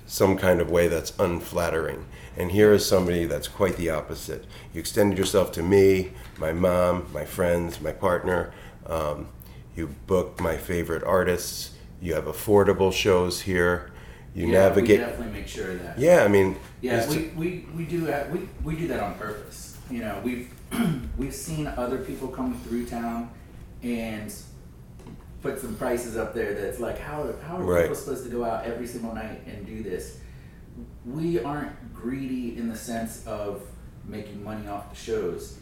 [0.07, 2.05] some kind of way that's unflattering.
[2.35, 4.45] And here is somebody that's quite the opposite.
[4.73, 8.51] You extended yourself to me, my mom, my friends, my partner.
[8.87, 9.27] Um,
[9.75, 11.71] you booked my favorite artists.
[12.01, 13.91] You have affordable shows here.
[14.33, 14.99] You yeah, navigate.
[14.99, 15.99] We definitely make sure of that.
[15.99, 18.31] Yeah, I mean, Yeah, we, we, we do that.
[18.31, 19.77] We, we do that on purpose.
[19.89, 20.49] You know, we've
[21.17, 23.29] we've seen other people come through town
[23.83, 24.33] and
[25.41, 27.81] put some prices up there that's like how how are Right.
[27.83, 30.19] people supposed to go out every single night and do this?
[31.05, 33.61] We aren't greedy in the sense of
[34.05, 35.57] making money off the shows.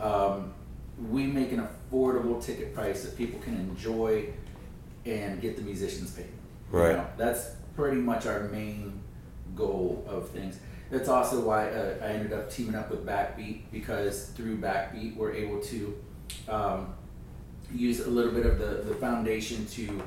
[0.00, 0.52] Um,
[1.10, 4.26] we make an affordable ticket price that people can enjoy
[5.04, 6.26] and get the musicians paid.
[6.72, 6.96] You Right.
[6.96, 9.00] know, that's pretty much our main
[9.56, 10.58] goal of things.
[10.92, 15.32] That's also why uh, I ended up teaming up with Backbeat because through Backbeat we're
[15.32, 15.96] able to
[16.50, 16.92] um,
[17.74, 20.02] use a little bit of the, the foundation to,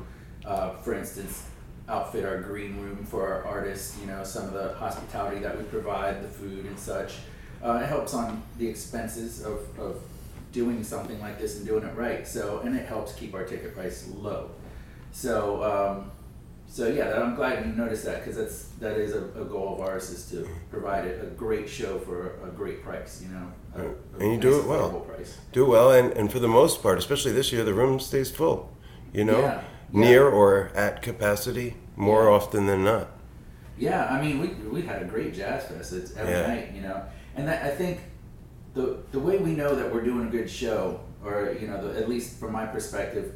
[0.46, 1.48] uh, for instance,
[1.90, 4.00] outfit our green room for our artists.
[4.00, 7.16] You know, some of the hospitality that we provide, the food and such.
[7.64, 10.00] Uh, it helps on the expenses of, of
[10.52, 12.28] doing something like this and doing it right.
[12.28, 14.52] So, and it helps keep our ticket price low.
[15.12, 16.12] So, um,
[16.68, 19.76] so yeah, that, I'm glad you noticed that because that's that is a, a goal
[19.76, 23.24] of ours is to provide a, a great show for a great price.
[23.24, 24.90] You know, a, And you do it well.
[25.02, 25.38] Price.
[25.54, 28.72] Do well, and, and for the most part, especially this year, the room stays full.
[29.14, 29.62] You know, Yeah,
[29.94, 30.00] yeah.
[30.08, 32.32] near or at capacity more Yeah.
[32.36, 33.08] often than not.
[33.78, 35.94] Yeah, I mean, we we had a great jazz fest.
[35.94, 36.48] It's every Yeah.
[36.48, 37.02] night, you know,
[37.36, 38.00] and that, I think
[38.74, 41.98] the the way we know that we're doing a good show, or you know, the,
[42.02, 43.34] at least from my perspective,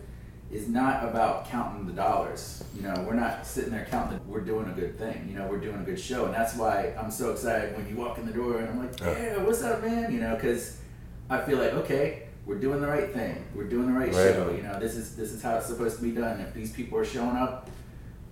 [0.51, 2.63] is not about counting the dollars.
[2.75, 4.17] You know, we're not sitting there counting.
[4.17, 5.27] The, we're doing a good thing.
[5.31, 7.95] You know, we're doing a good show, and that's why I'm so excited when you
[7.95, 9.43] walk in the door and I'm like, Yeah.
[9.43, 10.11] what's up, man?
[10.11, 10.77] You know, because
[11.29, 12.23] I feel like okay.
[12.45, 13.45] We're doing the right thing.
[13.53, 14.49] We're doing the right, Right show.
[14.49, 14.55] on.
[14.57, 16.39] You know, this is this is how it's supposed to be done.
[16.39, 17.69] If these people are showing up,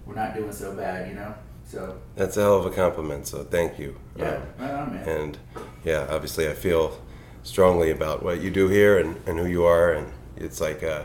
[0.07, 1.07] we're not doing so bad.
[1.10, 1.35] You know,
[1.68, 3.95] so That's a hell of a compliment, so thank you.
[4.15, 5.07] yeah, Um, right on, man.
[5.07, 5.38] and
[5.84, 6.99] yeah, obviously, I feel
[7.44, 11.03] strongly about what you do here and, and who you are, and it's like uh,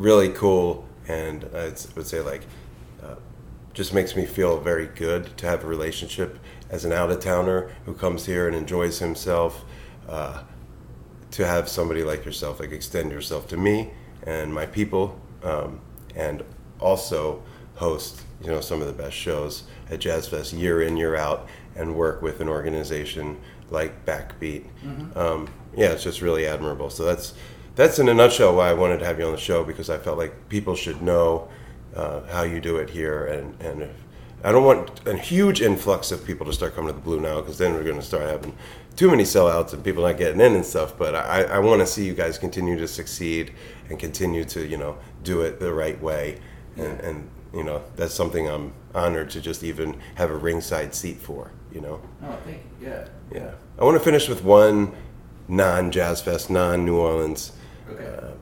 [0.00, 0.88] really cool.
[1.06, 2.46] And I would say like
[3.02, 3.16] uh,
[3.74, 7.70] just makes me feel very good to have a relationship as an out of towner
[7.84, 9.64] who comes here and enjoys himself.
[10.08, 10.42] Uh,
[11.30, 13.90] to have somebody like yourself like extend yourself to me
[14.24, 15.80] and my people um,
[16.16, 16.42] and
[16.80, 17.42] also
[17.76, 21.48] host you know some of the best shows at jazz fest year in year out
[21.76, 23.38] and work with an organization
[23.70, 24.64] like backbeat
[25.16, 27.34] um, yeah it's just really admirable so that's
[27.76, 29.98] that's in a nutshell why i wanted to have you on the show because i
[29.98, 31.48] felt like people should know
[31.94, 33.90] uh, how you do it here and and if,
[34.42, 37.40] I don't want a huge influx of people to start coming to the Blue now
[37.40, 38.56] because then we're going to start having
[38.96, 40.96] too many sellouts and people not getting in and stuff.
[40.96, 43.52] But I, I want to see you guys continue to succeed
[43.90, 46.40] and continue to you know do it the right way,
[46.76, 51.18] and, and you know that's something I'm honored to just even have a ringside seat
[51.18, 51.52] for.
[51.70, 52.88] You know, Oh, thank you.
[52.88, 53.08] Yeah.
[53.30, 53.50] yeah.
[53.78, 54.92] I want to finish with one
[55.48, 57.52] non-Jazz Fest, non-New Orleans.
[57.92, 58.34] Okay.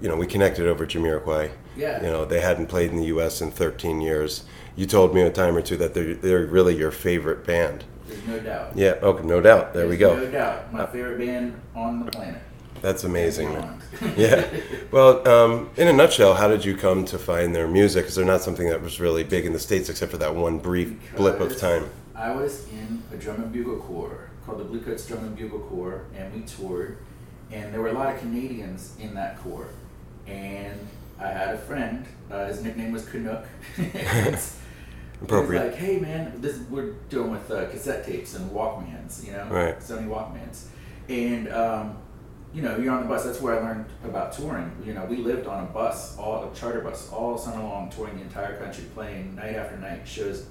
[0.00, 1.52] You know, we connected over Jamiroquai.
[1.76, 2.02] Yeah.
[2.02, 3.40] You know, they hadn't played in the U.S.
[3.40, 4.44] in 13 years.
[4.76, 7.84] You told me a time or two that they're they're really your favorite band.
[8.06, 8.76] There's no doubt.
[8.76, 8.94] Yeah.
[9.02, 9.26] Okay.
[9.26, 9.74] No doubt.
[9.74, 10.16] There we go.
[10.16, 10.72] No doubt.
[10.72, 12.40] My favorite band on the planet.
[12.80, 13.56] That's amazing.
[14.16, 14.48] Yeah.
[14.90, 18.04] Well, um, in a nutshell, how did you come to find their music?
[18.04, 20.58] Because they're not something that was really big in the states, except for that one
[20.58, 21.90] brief blip of time.
[22.14, 26.06] I was in a drum and bugle corps called the Bluecoats Drum and Bugle Corps,
[26.16, 26.98] and we toured,
[27.52, 29.68] and there were a lot of Canadians in that corps,
[30.26, 30.78] and
[31.18, 32.06] I had a friend.
[32.30, 33.44] Uh, his nickname was Canuck.
[33.76, 34.50] Appropriate.
[35.20, 39.32] He was like, hey man, this we're doing with uh, cassette tapes and Walkmans, you
[39.32, 39.78] know, Right.
[39.78, 40.66] Sony Walkmans,
[41.08, 41.96] and um,
[42.54, 43.24] you know, you're on the bus.
[43.24, 44.72] That's where I learned about touring.
[44.84, 48.16] You know, we lived on a bus, all a charter bus, all summer long, touring
[48.16, 50.46] the entire country, playing night after night shows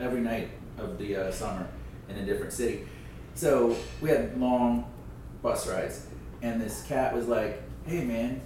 [0.00, 1.66] every night of the uh, summer
[2.08, 2.86] in a different city.
[3.34, 4.90] So we had long
[5.42, 6.06] bus rides,
[6.46, 8.40] and this cat was like, "Hey man,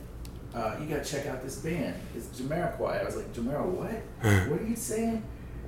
[0.55, 1.95] uh, you gotta check out this band.
[2.17, 3.91] It's Jamiroquai." I was like, "Jamiro, what?
[4.51, 5.23] what are you saying?"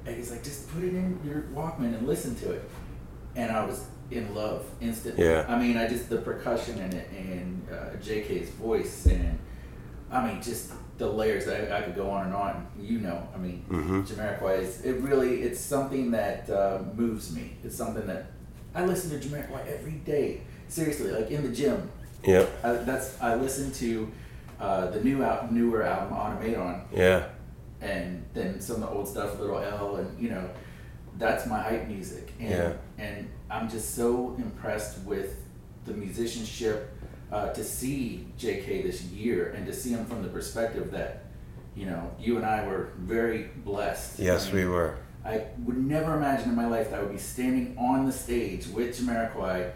[0.07, 2.63] And he's like, "Just put it in your Walkman and listen to it."
[3.37, 5.25] And I was in love instantly.
[5.25, 5.47] Yeah.
[5.49, 9.39] I mean, I just the percussion in it and uh, J.K.'s voice and
[10.11, 11.49] I mean, just the layers.
[11.49, 12.67] I, I could go on and on.
[12.79, 14.07] You know, I mean, Mhm.
[14.07, 15.43] Jamiroquai is it really?
[15.43, 17.57] It's something that uh, moves me.
[17.65, 18.27] It's something that
[18.75, 20.43] I listen to Jamiroquai every day.
[20.69, 21.91] Seriously, like in the gym.
[22.24, 22.65] Yep.
[22.65, 24.11] I, that's I listen to
[24.61, 27.27] uh, the new out newer album Automaton, Yeah.
[27.81, 30.49] and then some of the old stuff, Little L, and you know,
[31.19, 32.32] that's my hype music.
[32.39, 32.73] And, Yeah.
[32.99, 35.36] And I'm just so impressed with
[35.85, 36.97] the musicianship
[37.32, 38.82] uh, to see J.K.
[38.82, 41.24] this year and to see him from the perspective that,
[41.74, 44.20] you know, you and I were very blessed.
[44.20, 44.97] Yes, I mean, we were.
[45.24, 48.66] I would never imagine in my life that I would be standing on the stage
[48.69, 49.73] with Jamiroquai,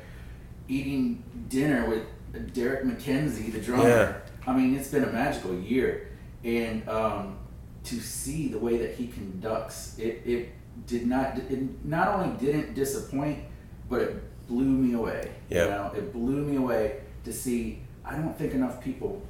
[0.68, 2.02] eating dinner with
[2.36, 3.88] Derrick McKenzie, the drummer.
[3.88, 4.16] Yeah.
[4.46, 6.08] I mean, it's been a magical year,
[6.44, 7.38] and um,
[7.84, 10.52] to see the way that he conducts, it, it
[10.86, 11.38] did not.
[11.38, 13.40] It not only didn't disappoint,
[13.88, 15.32] but it blew me away.
[15.48, 15.64] Yeah.
[15.64, 17.80] You know, it blew me away to see.
[18.04, 19.22] I don't think enough people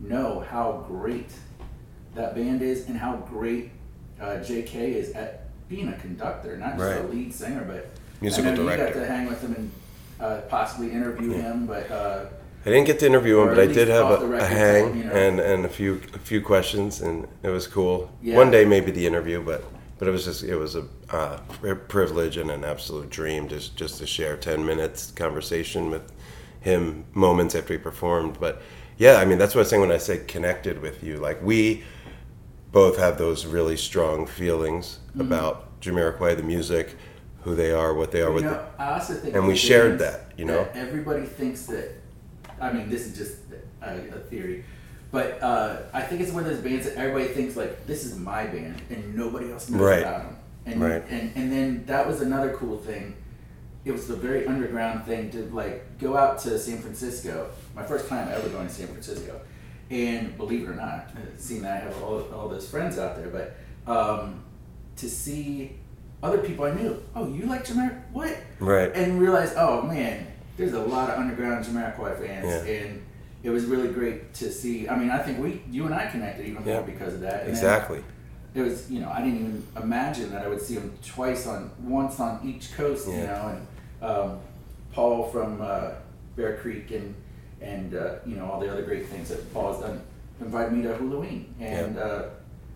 [0.00, 1.30] know how great
[2.14, 3.70] that band is and how great
[4.20, 4.92] uh, J.K.
[4.92, 7.90] is at being a conductor, not just a lead singer, but
[8.20, 8.88] Musical I know director.
[8.88, 9.70] You got to hang with him and
[10.20, 12.26] uh, possibly interview him, but uh,
[12.66, 15.12] I didn't get to interview him, but I did have a, a hang you know.
[15.12, 18.10] and, and a few a few questions, and it was cool.
[18.22, 18.36] Yeah.
[18.36, 19.64] One day maybe the interview, but
[19.98, 21.38] but it was just it was a uh,
[21.88, 26.12] privilege and an absolute dream just just to share ten minutes conversation with
[26.60, 28.38] him moments after he performed.
[28.40, 28.60] But
[28.98, 31.16] yeah, I mean that's what I was saying when I say connected with you.
[31.18, 31.84] Like we
[32.72, 35.20] both have those really strong feelings Mm-hmm.
[35.32, 36.94] about Jamiroquai, the music,
[37.42, 38.28] who they are, what they are.
[38.28, 38.66] you With know,
[39.00, 40.68] think and we shared that, you know?
[40.74, 41.90] everybody thinks that.
[42.60, 43.36] I mean, this is just
[43.82, 44.64] a, a theory,
[45.10, 48.16] But uh, I think it's one of those bands that everybody thinks like this is
[48.18, 50.00] my band, and nobody else knows Right.
[50.02, 50.36] about them.
[50.66, 51.02] And, Right.
[51.08, 53.14] and and then that was another cool thing.
[53.84, 57.48] It was a very underground thing to like go out to San Francisco.
[57.74, 59.40] My first time ever going to San Francisco,
[59.90, 61.08] and believe it or not,
[61.38, 63.56] seeing that I have all, all those friends out there, but
[63.90, 64.42] um,
[64.96, 65.78] to see
[66.22, 67.00] other people I knew.
[67.14, 68.02] Oh, you like Jamaica?
[68.12, 68.36] What?
[68.58, 68.90] Right.
[68.94, 70.26] And realize, oh man,
[70.58, 72.74] there's a lot of underground Jamiroquai fans, Yeah.
[72.74, 73.02] and
[73.42, 74.88] it was really great to see.
[74.88, 76.80] I mean, I think we, you and I connected even more Yeah.
[76.82, 77.42] because of that.
[77.42, 78.02] And Exactly.
[78.54, 81.70] It was, you know, I didn't even imagine that I would see them twice on,
[81.82, 83.54] once on each coast, you know,
[84.00, 84.38] and um,
[84.92, 85.90] Paul from uh,
[86.36, 87.14] Bear Creek and
[87.60, 90.00] and uh, you know all the other great things that Paul has done
[90.40, 92.00] invited me to Hulaween, and Yeah.
[92.02, 92.30] uh,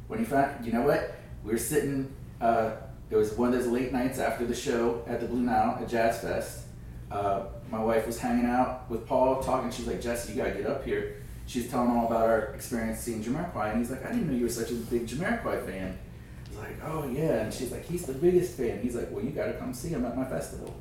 [0.09, 1.15] when he found, you know what,
[1.45, 2.13] we were sitting.
[2.41, 2.73] Uh,
[3.11, 5.89] it was one of those late nights after the show at the Blue Nile at
[5.89, 6.63] Jazz Fest.
[7.73, 9.71] Uh, my wife was hanging out with Paul, talking.
[9.71, 11.17] She's like, "Jesse, you gotta get up here."
[11.47, 14.37] She's telling him all about our experience seeing Jamiroquai, and he's like, "I didn't know
[14.37, 15.99] you were such a big Jamiroquai fan."
[16.47, 19.25] I was like, "Oh yeah," and she's like, "He's the biggest fan." He's like, "Well,
[19.25, 20.75] you gotta come see him at my festival."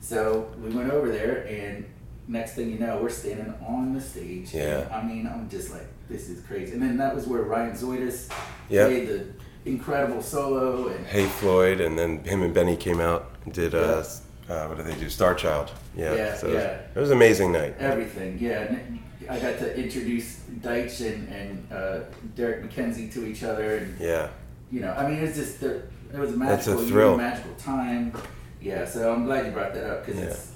[0.00, 1.84] So we went over there, and
[2.28, 4.54] next thing you know, we're standing on the stage.
[4.54, 4.86] Yeah.
[4.92, 6.72] I mean, I'm just like, this is crazy.
[6.72, 8.30] And then that was where Ryan Zoidis
[8.68, 8.86] Yeah.
[8.86, 9.26] played the
[9.66, 14.02] incredible solo, and Hey Floyd, and then him and Benny came out and did uh,
[14.48, 15.08] uh what did they do?
[15.08, 15.70] Star Child.
[15.96, 16.14] Yeah.
[16.14, 16.78] Yeah, so it was- yeah.
[16.94, 17.74] It was an amazing night.
[17.78, 18.38] everything.
[18.40, 18.74] Yeah,
[19.30, 22.00] I got to introduce Deitch and, and uh,
[22.36, 24.28] Derrick McKenzie to each other, and Yeah.
[24.70, 25.76] you know, I mean, it was just the,
[26.12, 27.16] it was a That's a magical, thrill.
[27.16, 28.12] magical time.
[28.60, 30.50] Yeah, so I'm glad you brought that up because it's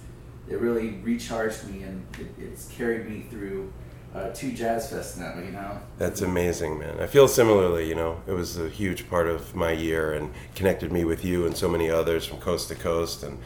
[0.51, 3.70] it really recharged me and it, it's carried me through
[4.15, 5.35] uh, two jazz fests now.
[5.43, 5.78] You know.
[5.98, 7.01] That's amazing, man.
[7.01, 8.20] I feel similarly, you know.
[8.27, 11.69] It was a huge part of my year and connected me with you and so
[11.69, 13.39] many others from coast to coast and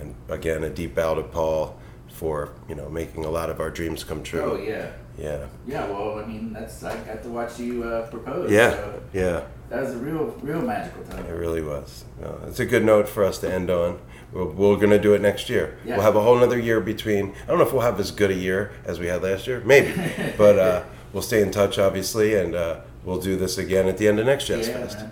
[0.00, 1.76] and again a deep bow to Paul
[2.08, 4.40] for, you know, making a lot of our dreams come true.
[4.40, 5.46] Oh yeah, Yeah.
[5.66, 5.86] yeah.
[5.90, 8.50] Well, I mean, that's I got to watch you uh, propose.
[8.50, 8.70] Yeah.
[8.70, 9.42] so Yeah.
[9.68, 11.26] that was a real, real magical time.
[11.26, 12.04] It really was.
[12.46, 13.98] It's a good note for us to end on.
[14.32, 15.76] We're, we're going to do it next year.
[15.84, 15.94] Yeah.
[15.96, 17.34] We'll have a whole nother year between.
[17.44, 19.60] I don't know if we'll have as good a year as we had last year.
[19.64, 19.92] Maybe.
[20.38, 24.06] but uh, we'll stay in touch, obviously, and uh, we'll do this again at the
[24.06, 24.98] end of next Jazz Yeah, Fest.
[25.00, 25.10] man.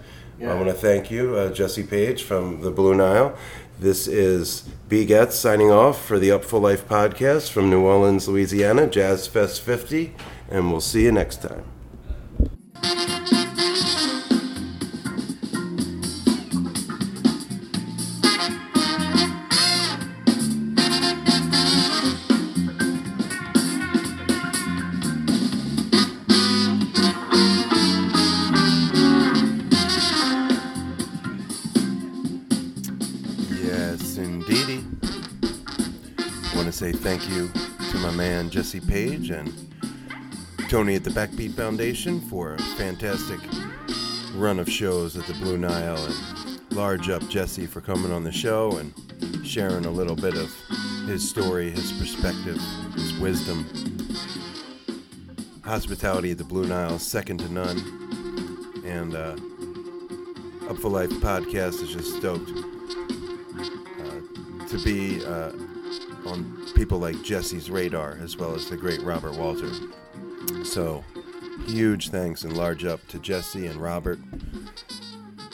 [0.49, 3.37] I want to thank you, uh, Jesse Paige from the Blue Nile.
[3.83, 5.05] This is B.
[5.05, 10.15] Getz signing off for the Upful Life podcast from New Orleans, Louisiana, Jazz Fest 50,
[10.49, 11.65] and we'll see you next time.
[37.15, 37.51] Thank you
[37.91, 39.53] to my man Jesse Paige and
[40.71, 43.39] Tony at the Backbeat Foundation for a fantastic
[44.35, 48.33] run of shows at the Blue Nile and large up Jesse for coming on the
[48.33, 48.95] show and
[49.47, 50.51] sharing a little bit of
[51.07, 52.59] his story, his perspective,
[52.95, 53.67] his wisdom.
[55.65, 57.77] Hospitality at the Blue Nile, is second to none.
[58.87, 59.37] And uh,
[60.67, 62.51] Upful Life podcast is just stoked
[64.01, 65.53] uh, to be uh,
[66.27, 69.71] on people like Jesse's radar as well as the great Robert Walter.
[70.65, 71.05] So,
[71.67, 74.19] huge thanks and large up to Jesse and Robert,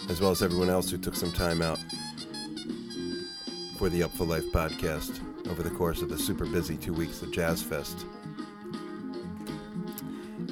[0.08, 1.78] as well as everyone else who took some time out
[3.78, 7.32] for the Upful Life podcast over the course of the super busy two weeks of
[7.32, 8.04] Jazz Fest.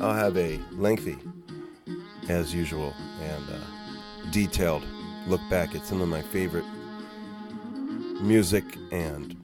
[0.00, 1.16] I'll have a lengthy,
[2.28, 4.84] as usual, and uh, detailed
[5.26, 6.64] look back at some of my favorite
[8.20, 9.35] music and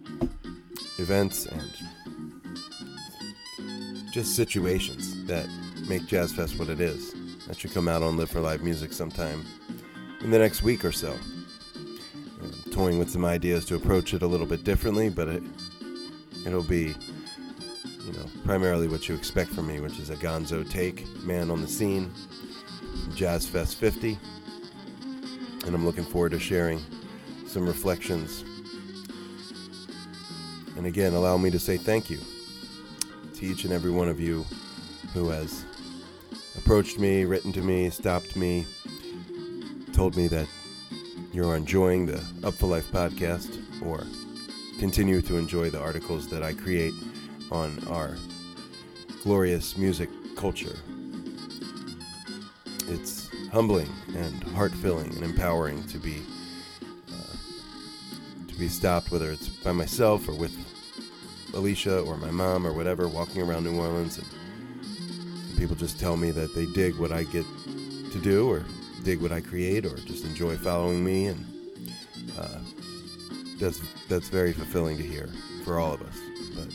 [0.99, 1.71] events and
[4.13, 5.49] just situations that
[5.89, 7.15] make Jazz Fest what it is.
[7.47, 9.45] That should come out on Live for Live Music sometime
[10.23, 11.17] in the next week or so.
[12.43, 15.43] I'm toying with some ideas to approach it a little bit differently, but it
[16.47, 16.95] it'll be
[18.05, 21.61] you know primarily what you expect from me, which is a Gonzo take, man on
[21.61, 22.13] the scene,
[23.15, 24.19] Jazz Fest 50,
[25.67, 26.81] and I'm looking forward to sharing
[27.47, 28.45] some reflections.
[30.77, 32.19] And again, allow me to say thank you
[33.35, 34.47] to each and every one of you
[35.15, 35.65] who has
[36.57, 38.67] approached me, written to me, stopped me,
[39.93, 40.49] told me that
[41.33, 44.05] you're enjoying the Upful Life podcast or
[44.79, 46.95] continue to enjoy the articles that I create
[47.51, 48.17] on our
[49.23, 50.77] glorious music culture.
[52.89, 56.23] It's humbling and heart filling and empowering to be
[58.63, 60.55] be stopped, whether it's by myself or with
[61.53, 64.27] Alicia or my mom or whatever, walking around New Orleans and
[65.59, 67.45] people just tell me that they dig what I get
[68.13, 68.65] to do, or
[69.03, 71.45] dig what I create, or just enjoy following me, and
[72.39, 72.59] uh,
[73.59, 75.29] that's that's very fulfilling to hear
[75.65, 76.19] for all of us,
[76.55, 76.73] but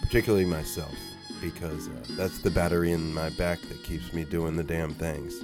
[0.00, 0.94] particularly myself,
[1.40, 5.34] because uh, that's the battery in my back that keeps me doing the damn things.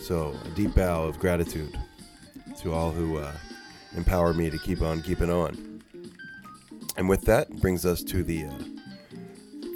[0.00, 1.78] So a deep bow of gratitude
[2.60, 3.32] to all who uh,
[3.96, 5.82] empower me to keep on keeping on.
[6.96, 8.52] And with that brings us to the uh,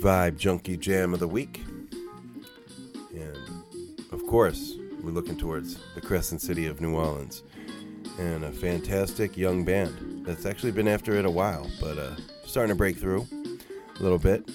[0.00, 1.62] Vibe Junkie Jam of the Week.
[3.12, 3.64] And
[4.12, 7.42] of course, we're looking towards the Crescent City of New Orleans
[8.18, 12.14] and a fantastic young band that's actually been after it a while, but uh,
[12.44, 13.26] starting to break through
[13.98, 14.48] a little bit.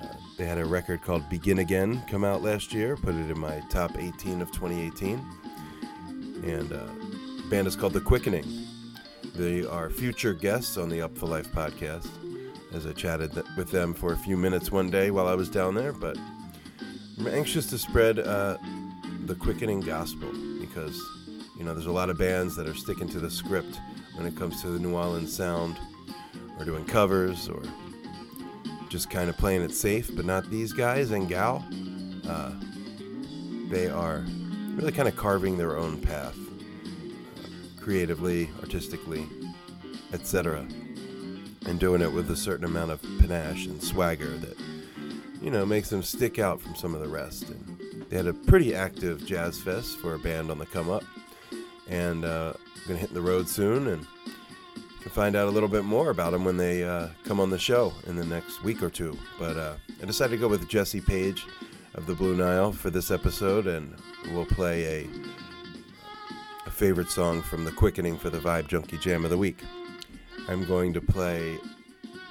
[0.00, 0.06] Uh,
[0.36, 3.62] they had a record called Begin Again come out last year, put it in my
[3.70, 5.24] top 18 of 2018.
[6.44, 6.86] And uh,
[7.50, 8.46] band is called The Quickening.
[9.34, 12.08] They are future guests on the Upful Life podcast,
[12.72, 15.50] as I chatted th- with them for a few minutes one day while I was
[15.50, 15.92] down there.
[15.92, 16.16] But
[17.18, 18.56] I'm anxious to spread uh,
[19.26, 20.96] the quickening gospel because,
[21.58, 23.80] you know, there's a lot of bands that are sticking to the script
[24.14, 25.76] when it comes to the New Orleans sound
[26.56, 27.64] or doing covers or
[28.88, 31.64] just kind of playing it safe, but not these guys and gal.
[32.28, 32.52] Uh,
[33.70, 34.24] they are
[34.76, 36.36] really kind of carving their own path
[37.80, 39.26] creatively, artistically,
[40.12, 40.66] etc.
[41.66, 44.58] And doing it with a certain amount of panache and swagger that,
[45.42, 47.48] you know, makes them stick out from some of the rest.
[47.48, 51.04] And they had a pretty active jazz fest for a band on the come up.
[51.88, 52.52] And uh,
[52.86, 54.06] going to hit the road soon and
[55.00, 57.58] can find out a little bit more about them when they uh, come on the
[57.58, 59.16] show in the next week or two.
[59.38, 61.46] But uh, I decided to go with Jesse Paige
[61.94, 63.94] of the Blue Nile for this episode, and
[64.32, 65.08] we'll play a
[66.80, 69.62] favorite song from the Quickening for the Vibe Junkie Jam of the Week.
[70.48, 71.58] I'm going to play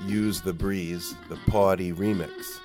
[0.07, 2.59] Use the Breeze, the Party remix.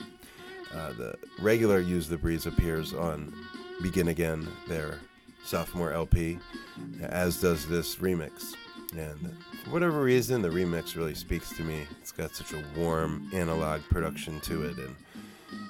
[0.75, 3.35] Uh, the regular Use the Breeze appears on
[3.83, 4.99] Begin Again, their
[5.45, 6.39] sophomore LP,
[7.03, 8.55] as does this remix.
[8.97, 11.87] And for whatever reason, the remix really speaks to me.
[12.01, 14.97] It's got such a warm analog production to it and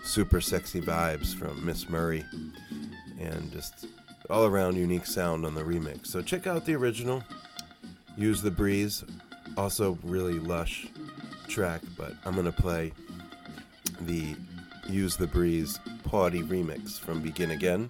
[0.04, 2.24] super sexy vibes from Miss Murray
[3.18, 3.86] and just
[4.30, 6.06] all around unique sound on the remix.
[6.06, 7.22] So check out the original.
[8.16, 9.04] Use the breeze.
[9.56, 10.86] Also really lush
[11.48, 12.92] track, but I'm gonna play
[14.00, 14.34] the
[14.88, 17.88] Use the Breeze Party remix from Begin Again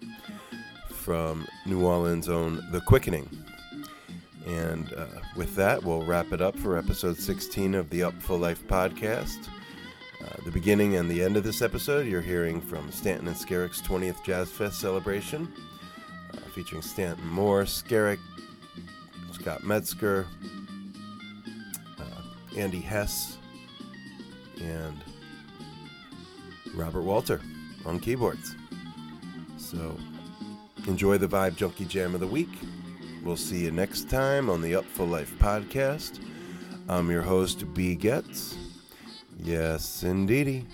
[0.89, 3.28] from New Orleans' own The Quickening.
[4.47, 5.06] And uh,
[5.36, 9.48] with that, we'll wrap it up for episode 16 of the Upful Life podcast.
[10.23, 13.82] Uh, the beginning and the end of this episode, you're hearing from Stanton and Skerik's
[13.82, 15.52] 20th Jazz Fest celebration,
[16.55, 18.20] featuring Stanton Moore, Skerik,
[19.32, 20.26] Scott Metzger,
[21.98, 23.39] uh, Andy Hess,
[24.62, 24.97] and
[26.74, 27.40] Robert Walter
[27.85, 28.55] on keyboards.
[29.56, 29.98] So
[30.86, 32.48] enjoy the Vibe Junkie Jam of the Week.
[33.24, 36.20] We'll see you next time on the Upful Life podcast.
[36.89, 37.97] I'm your host, B.
[37.97, 38.55] Getz.
[39.39, 40.66] Yes, indeedy.